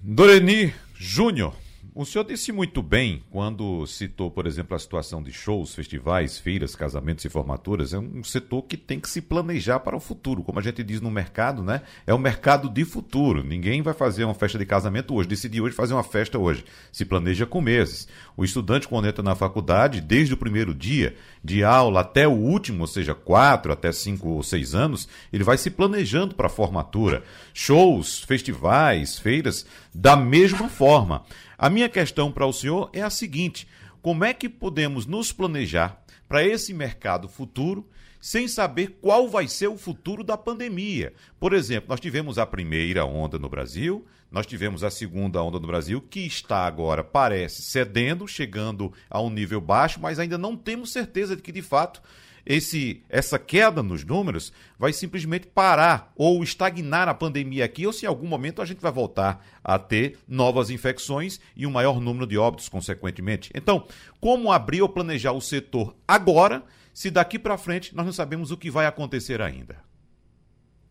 Doreni 0.00 0.72
Júnior, 0.98 1.54
o 1.94 2.06
senhor 2.06 2.24
disse 2.24 2.50
muito 2.52 2.82
bem 2.82 3.22
quando 3.30 3.86
citou, 3.86 4.30
por 4.30 4.46
exemplo, 4.46 4.74
a 4.74 4.78
situação 4.78 5.22
de 5.22 5.30
shows, 5.30 5.74
festivais, 5.74 6.38
feiras, 6.38 6.74
casamentos 6.74 7.22
e 7.26 7.28
formaturas. 7.28 7.92
É 7.92 7.98
um 7.98 8.24
setor 8.24 8.62
que 8.62 8.78
tem 8.78 8.98
que 8.98 9.10
se 9.10 9.20
planejar 9.20 9.80
para 9.80 9.94
o 9.94 10.00
futuro. 10.00 10.42
Como 10.42 10.58
a 10.58 10.62
gente 10.62 10.82
diz 10.82 11.02
no 11.02 11.10
mercado, 11.10 11.62
né? 11.62 11.82
É 12.06 12.14
um 12.14 12.18
mercado 12.18 12.70
de 12.70 12.86
futuro. 12.86 13.44
Ninguém 13.44 13.82
vai 13.82 13.92
fazer 13.92 14.24
uma 14.24 14.32
festa 14.32 14.58
de 14.58 14.64
casamento 14.64 15.14
hoje, 15.14 15.28
decidir 15.28 15.60
hoje 15.60 15.76
fazer 15.76 15.92
uma 15.92 16.02
festa 16.02 16.38
hoje. 16.38 16.64
Se 16.90 17.04
planeja 17.04 17.44
com 17.44 17.60
meses. 17.60 18.08
O 18.38 18.42
estudante, 18.42 18.88
quando 18.88 19.06
entra 19.06 19.22
na 19.22 19.34
faculdade, 19.34 20.00
desde 20.00 20.32
o 20.32 20.38
primeiro 20.38 20.74
dia 20.74 21.14
de 21.44 21.62
aula 21.62 22.00
até 22.00 22.26
o 22.26 22.32
último, 22.32 22.80
ou 22.82 22.86
seja, 22.86 23.14
quatro 23.14 23.70
até 23.70 23.92
cinco 23.92 24.30
ou 24.30 24.42
seis 24.42 24.74
anos, 24.74 25.06
ele 25.30 25.44
vai 25.44 25.58
se 25.58 25.68
planejando 25.68 26.34
para 26.34 26.46
a 26.46 26.50
formatura. 26.50 27.22
Shows, 27.52 28.20
festivais, 28.20 29.18
feiras, 29.18 29.66
da 29.94 30.16
mesma 30.16 30.70
forma. 30.70 31.22
A 31.62 31.70
minha 31.70 31.88
questão 31.88 32.32
para 32.32 32.44
o 32.44 32.52
senhor 32.52 32.90
é 32.92 33.02
a 33.02 33.08
seguinte: 33.08 33.68
como 34.02 34.24
é 34.24 34.34
que 34.34 34.48
podemos 34.48 35.06
nos 35.06 35.30
planejar 35.30 36.02
para 36.28 36.44
esse 36.44 36.74
mercado 36.74 37.28
futuro 37.28 37.88
sem 38.20 38.48
saber 38.48 38.98
qual 39.00 39.28
vai 39.28 39.46
ser 39.46 39.68
o 39.68 39.78
futuro 39.78 40.24
da 40.24 40.36
pandemia? 40.36 41.14
Por 41.38 41.52
exemplo, 41.52 41.88
nós 41.90 42.00
tivemos 42.00 42.36
a 42.36 42.44
primeira 42.44 43.04
onda 43.04 43.38
no 43.38 43.48
Brasil, 43.48 44.04
nós 44.28 44.44
tivemos 44.44 44.82
a 44.82 44.90
segunda 44.90 45.40
onda 45.40 45.60
no 45.60 45.68
Brasil, 45.68 46.00
que 46.00 46.26
está 46.26 46.66
agora, 46.66 47.04
parece, 47.04 47.62
cedendo, 47.62 48.26
chegando 48.26 48.92
a 49.08 49.20
um 49.20 49.30
nível 49.30 49.60
baixo, 49.60 50.00
mas 50.00 50.18
ainda 50.18 50.36
não 50.36 50.56
temos 50.56 50.90
certeza 50.90 51.36
de 51.36 51.42
que, 51.42 51.52
de 51.52 51.62
fato, 51.62 52.02
esse 52.44 53.02
essa 53.08 53.38
queda 53.38 53.82
nos 53.82 54.04
números 54.04 54.52
vai 54.78 54.92
simplesmente 54.92 55.46
parar 55.46 56.12
ou 56.16 56.42
estagnar 56.42 57.08
a 57.08 57.14
pandemia 57.14 57.64
aqui, 57.64 57.86
ou 57.86 57.92
se 57.92 58.04
em 58.04 58.08
algum 58.08 58.26
momento 58.26 58.60
a 58.60 58.64
gente 58.64 58.80
vai 58.80 58.92
voltar 58.92 59.44
a 59.62 59.78
ter 59.78 60.18
novas 60.26 60.70
infecções 60.70 61.40
e 61.56 61.66
um 61.66 61.70
maior 61.70 62.00
número 62.00 62.26
de 62.26 62.36
óbitos, 62.36 62.68
consequentemente. 62.68 63.50
Então, 63.54 63.86
como 64.20 64.52
abrir 64.52 64.82
ou 64.82 64.88
planejar 64.88 65.32
o 65.32 65.40
setor 65.40 65.94
agora, 66.06 66.64
se 66.92 67.10
daqui 67.10 67.38
para 67.38 67.56
frente 67.56 67.94
nós 67.94 68.06
não 68.06 68.12
sabemos 68.12 68.50
o 68.50 68.56
que 68.56 68.70
vai 68.70 68.86
acontecer 68.86 69.40
ainda? 69.40 69.76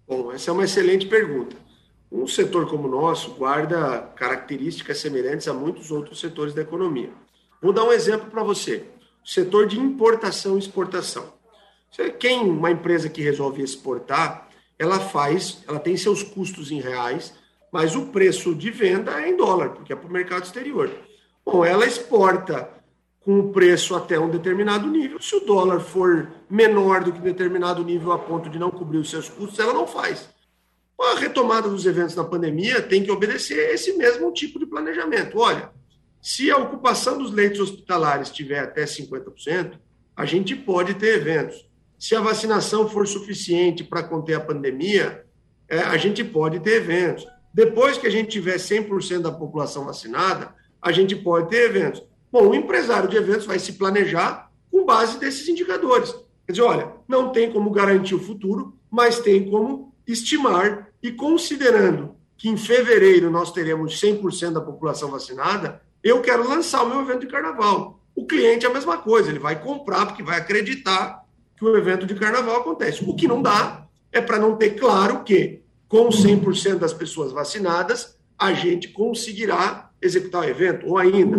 Bom, 0.08 0.32
essa 0.32 0.52
é 0.52 0.54
uma 0.54 0.64
excelente 0.64 1.08
pergunta. 1.08 1.56
Um 2.12 2.28
setor 2.28 2.70
como 2.70 2.88
o 2.88 2.92
nosso 2.92 3.36
guarda 3.36 4.00
características 4.16 4.98
semelhantes 4.98 5.48
a 5.48 5.54
muitos 5.54 5.92
outros 5.92 6.20
setores 6.20 6.54
da 6.54 6.62
economia. 6.62 7.10
Vou 7.62 7.72
dar 7.72 7.86
um 7.86 7.92
exemplo 7.92 8.30
para 8.30 8.44
você. 8.44 8.86
O 9.24 9.30
setor 9.30 9.68
de 9.68 9.80
importação 9.80 10.56
e 10.56 10.60
exportação. 10.60 11.32
Quem 12.20 12.42
uma 12.42 12.72
empresa 12.72 13.10
que 13.10 13.22
resolve 13.22 13.62
exportar, 13.62 14.48
ela 14.80 15.00
faz, 15.00 15.64
ela 15.68 15.80
tem 15.80 15.98
seus 15.98 16.24
custos 16.24 16.72
em 16.72 16.80
reais, 16.80 17.34
mas 17.72 17.96
o 17.96 18.08
preço 18.08 18.56
de 18.56 18.72
venda 18.72 19.22
é 19.22 19.30
em 19.30 19.38
dólar, 19.38 19.70
porque 19.70 19.94
é 19.94 19.96
para 19.96 20.08
o 20.08 20.12
mercado 20.12 20.44
exterior. 20.44 20.90
Bom, 21.46 21.66
ela 21.66 21.86
exporta 21.86 22.70
com 23.20 23.40
o 23.40 23.52
preço 23.52 23.96
até 23.96 24.20
um 24.20 24.30
determinado 24.30 24.88
nível. 24.88 25.22
Se 25.22 25.36
o 25.36 25.42
dólar 25.42 25.80
for 25.80 26.32
menor 26.50 27.04
do 27.04 27.14
que 27.14 27.20
determinado 27.20 27.84
nível 27.84 28.12
a 28.12 28.20
ponto 28.20 28.50
de 28.50 28.58
não 28.58 28.72
cobrir 28.72 28.98
os 28.98 29.10
seus 29.10 29.30
custos, 29.30 29.60
ela 29.60 29.74
não 29.74 29.86
faz. 29.86 30.30
A 31.00 31.16
retomada 31.16 31.68
dos 31.68 31.86
eventos 31.86 32.16
na 32.16 32.24
pandemia 32.24 32.82
tem 32.82 33.04
que 33.04 33.12
obedecer 33.12 33.74
esse 33.74 33.94
mesmo 33.94 34.32
tipo 34.32 34.60
de 34.60 34.66
planejamento. 34.66 35.38
Olha, 35.40 35.72
se 36.22 36.52
a 36.52 36.58
ocupação 36.58 37.18
dos 37.18 37.32
leitos 37.32 37.60
hospitalares 37.60 38.28
estiver 38.28 38.60
até 38.60 38.84
50%, 38.84 39.80
a 40.16 40.26
gente 40.26 40.56
pode 40.56 40.94
ter 40.96 41.16
eventos. 41.16 41.66
Se 42.02 42.16
a 42.16 42.20
vacinação 42.20 42.90
for 42.90 43.08
suficiente 43.08 43.84
para 43.84 44.02
conter 44.02 44.34
a 44.34 44.40
pandemia, 44.40 45.24
é, 45.70 45.82
a 45.82 45.98
gente 45.98 46.24
pode 46.24 46.60
ter 46.60 46.78
eventos. 46.78 47.28
Depois 47.54 47.96
que 47.96 48.08
a 48.08 48.10
gente 48.10 48.32
tiver 48.32 48.56
100% 48.56 49.20
da 49.20 49.32
população 49.32 49.86
vacinada, 49.86 50.52
a 50.82 50.92
gente 50.92 51.16
pode 51.16 51.50
ter 51.50 51.70
eventos. 51.70 52.02
Bom, 52.32 52.50
o 52.50 52.56
empresário 52.56 53.08
de 53.08 53.18
eventos 53.18 53.46
vai 53.46 53.60
se 53.60 53.74
planejar 53.74 54.52
com 54.72 54.84
base 54.84 55.20
desses 55.20 55.48
indicadores. 55.48 56.12
Quer 56.48 56.54
dizer, 56.54 56.64
olha, 56.64 56.92
não 57.08 57.32
tem 57.32 57.52
como 57.52 57.70
garantir 57.70 58.16
o 58.16 58.20
futuro, 58.20 58.76
mas 58.90 59.20
tem 59.20 59.48
como 59.48 59.94
estimar 60.08 60.90
e 61.04 61.12
considerando 61.12 62.16
que 62.36 62.50
em 62.50 62.58
fevereiro 62.58 63.30
nós 63.30 63.52
teremos 63.52 64.02
100% 64.02 64.54
da 64.54 64.62
população 64.62 65.12
vacinada, 65.12 65.80
eu 66.04 66.20
quero 66.20 66.50
lançar 66.50 66.82
o 66.82 66.90
meu 66.90 67.02
evento 67.02 67.20
de 67.20 67.28
carnaval. 67.28 68.02
O 68.16 68.26
cliente 68.26 68.66
é 68.66 68.70
a 68.70 68.74
mesma 68.74 68.98
coisa, 68.98 69.30
ele 69.30 69.38
vai 69.38 69.62
comprar 69.62 70.08
porque 70.08 70.24
vai 70.24 70.40
acreditar 70.40 71.21
que 71.62 71.66
o 71.66 71.78
evento 71.78 72.08
de 72.08 72.16
carnaval 72.16 72.62
acontece. 72.62 73.04
O 73.06 73.14
que 73.14 73.28
não 73.28 73.40
dá 73.40 73.86
é 74.12 74.20
para 74.20 74.40
não 74.40 74.56
ter 74.56 74.72
claro 74.72 75.24
que, 75.24 75.62
com 75.88 76.10
100% 76.10 76.80
das 76.80 76.92
pessoas 76.92 77.32
vacinadas, 77.32 78.18
a 78.36 78.52
gente 78.52 78.88
conseguirá 78.88 79.92
executar 80.02 80.42
o 80.42 80.50
evento. 80.50 80.88
Ou 80.88 80.98
ainda, 80.98 81.38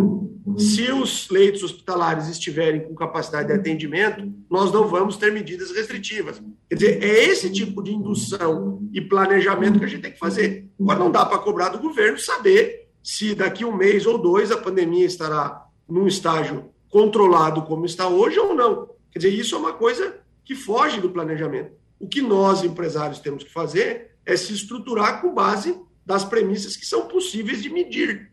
se 0.57 0.89
os 0.93 1.27
leitos 1.29 1.61
hospitalares 1.61 2.29
estiverem 2.29 2.85
com 2.85 2.95
capacidade 2.95 3.49
de 3.49 3.53
atendimento, 3.53 4.31
nós 4.49 4.71
não 4.71 4.87
vamos 4.87 5.17
ter 5.17 5.29
medidas 5.29 5.71
restritivas. 5.71 6.41
Quer 6.69 6.75
dizer, 6.75 7.03
é 7.03 7.25
esse 7.25 7.49
tipo 7.51 7.83
de 7.83 7.93
indução 7.93 8.81
e 8.93 9.01
planejamento 9.01 9.77
que 9.77 9.85
a 9.85 9.89
gente 9.89 10.03
tem 10.03 10.13
que 10.13 10.19
fazer. 10.19 10.69
Agora, 10.79 10.99
não 10.99 11.11
dá 11.11 11.25
para 11.25 11.39
cobrar 11.39 11.67
do 11.67 11.79
governo 11.79 12.17
saber 12.17 12.87
se 13.03 13.35
daqui 13.35 13.65
um 13.65 13.75
mês 13.75 14.05
ou 14.05 14.17
dois 14.17 14.53
a 14.53 14.57
pandemia 14.57 15.05
estará 15.05 15.65
num 15.85 16.07
estágio 16.07 16.69
controlado 16.89 17.63
como 17.63 17.85
está 17.85 18.07
hoje 18.07 18.39
ou 18.39 18.55
não. 18.55 18.92
Quer 19.13 19.19
dizer, 19.19 19.33
isso 19.33 19.53
é 19.53 19.57
uma 19.59 19.73
coisa 19.73 20.17
que 20.43 20.55
foge 20.55 20.99
do 20.99 21.11
planejamento. 21.11 21.71
O 21.99 22.07
que 22.07 22.21
nós, 22.21 22.63
empresários, 22.63 23.19
temos 23.19 23.43
que 23.43 23.53
fazer 23.53 24.15
é 24.25 24.35
se 24.35 24.53
estruturar 24.53 25.21
com 25.21 25.33
base 25.33 25.79
das 26.03 26.25
premissas 26.25 26.75
que 26.75 26.85
são 26.85 27.07
possíveis 27.07 27.61
de 27.61 27.69
medir. 27.69 28.31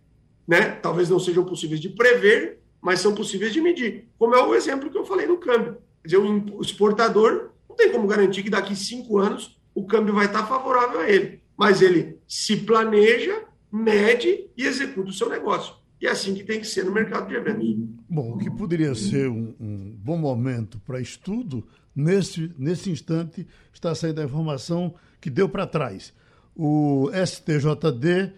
Né? 0.49 0.71
Talvez 0.71 1.11
não 1.11 1.21
sejam 1.21 1.45
possíveis 1.45 1.81
de 1.81 1.91
prever, 1.91 2.61
mas 2.81 3.01
são 3.01 3.15
possíveis 3.15 3.53
de 3.53 3.61
medir. 3.61 4.09
Como 4.19 4.35
é 4.35 4.43
o 4.43 4.55
exemplo 4.55 4.91
que 4.91 4.97
eu 4.97 5.05
falei 5.05 5.27
no 5.27 5.37
câmbio. 5.37 5.77
Quer 6.03 6.09
dizer, 6.09 6.19
o 6.19 6.63
exportador 6.63 7.51
não 7.69 7.77
tem 7.77 7.93
como 7.93 8.09
garantir 8.09 8.43
que 8.43 8.51
daqui 8.51 8.75
cinco 8.75 9.19
anos 9.19 9.61
o 9.75 9.87
câmbio 9.87 10.15
vai 10.15 10.27
estar 10.27 10.47
favorável 10.47 11.01
a 11.01 11.09
ele. 11.09 11.43
Mas 11.57 11.83
ele 11.83 12.19
se 12.27 12.57
planeja, 12.57 13.45
mede 13.71 14.49
e 14.57 14.65
executa 14.65 15.11
o 15.11 15.13
seu 15.13 15.29
negócio. 15.29 15.75
E 16.01 16.07
é 16.07 16.11
assim 16.11 16.35
que 16.35 16.43
tem 16.43 16.61
que 16.61 16.67
ser 16.67 16.85
no 16.85 16.93
mercado 16.93 17.29
de 17.29 17.35
eventos. 17.35 17.89
Bom, 18.09 18.33
o 18.33 18.39
que 18.39 18.51
poderia 18.51 18.95
ser 18.95 19.29
um, 19.29 19.55
um 19.61 19.95
bom 19.99 20.17
momento 20.17 20.81
para 20.81 21.01
estudo, 21.01 21.67
nesse, 21.95 22.51
nesse 22.59 22.91
instante 22.91 23.47
está 23.73 23.95
saindo 23.95 24.21
a 24.21 24.25
informação 24.25 24.95
que 25.21 25.29
deu 25.29 25.49
para 25.49 25.67
trás. 25.67 26.15
O 26.57 27.11
STJD 27.13 28.33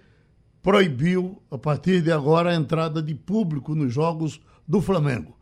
proibiu, 0.60 1.40
a 1.50 1.58
partir 1.58 2.02
de 2.02 2.10
agora, 2.10 2.50
a 2.50 2.54
entrada 2.54 3.00
de 3.00 3.14
público 3.14 3.74
nos 3.74 3.92
jogos 3.92 4.40
do 4.66 4.80
Flamengo. 4.80 5.36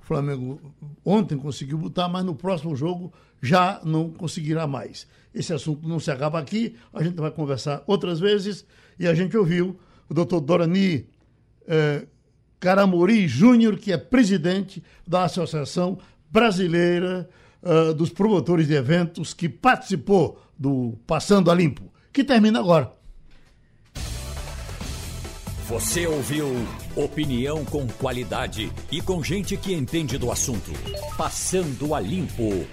O 0.00 0.04
Flamengo 0.04 0.60
ontem 1.04 1.38
conseguiu 1.38 1.78
botar, 1.78 2.08
mas 2.08 2.24
no 2.24 2.34
próximo 2.34 2.76
jogo 2.76 3.12
já 3.40 3.80
não 3.84 4.10
conseguirá 4.10 4.66
mais. 4.66 5.06
Esse 5.34 5.54
assunto 5.54 5.88
não 5.88 5.98
se 5.98 6.10
acaba 6.10 6.38
aqui, 6.38 6.76
a 6.92 7.02
gente 7.02 7.16
vai 7.16 7.30
conversar 7.30 7.82
outras 7.86 8.20
vezes 8.20 8.66
e 8.98 9.06
a 9.06 9.14
gente 9.14 9.36
ouviu 9.36 9.78
o 10.08 10.14
doutor 10.14 10.40
Dorani 10.40 11.06
eh, 11.66 12.06
Caramori 12.62 13.26
Júnior, 13.26 13.76
que 13.76 13.92
é 13.92 13.98
presidente 13.98 14.82
da 15.06 15.24
Associação 15.24 15.98
Brasileira 16.30 17.28
uh, 17.60 17.92
dos 17.92 18.10
Promotores 18.10 18.68
de 18.68 18.74
Eventos, 18.74 19.34
que 19.34 19.48
participou 19.48 20.40
do 20.56 20.96
Passando 21.04 21.50
a 21.50 21.54
Limpo, 21.54 21.92
que 22.12 22.22
termina 22.22 22.60
agora. 22.60 22.92
Você 25.68 26.06
ouviu 26.06 26.46
opinião 26.94 27.64
com 27.64 27.86
qualidade 27.88 28.70
e 28.92 29.00
com 29.00 29.24
gente 29.24 29.56
que 29.56 29.72
entende 29.72 30.16
do 30.16 30.30
assunto. 30.30 30.70
Passando 31.16 31.94
a 31.94 32.00
Limpo. 32.00 32.64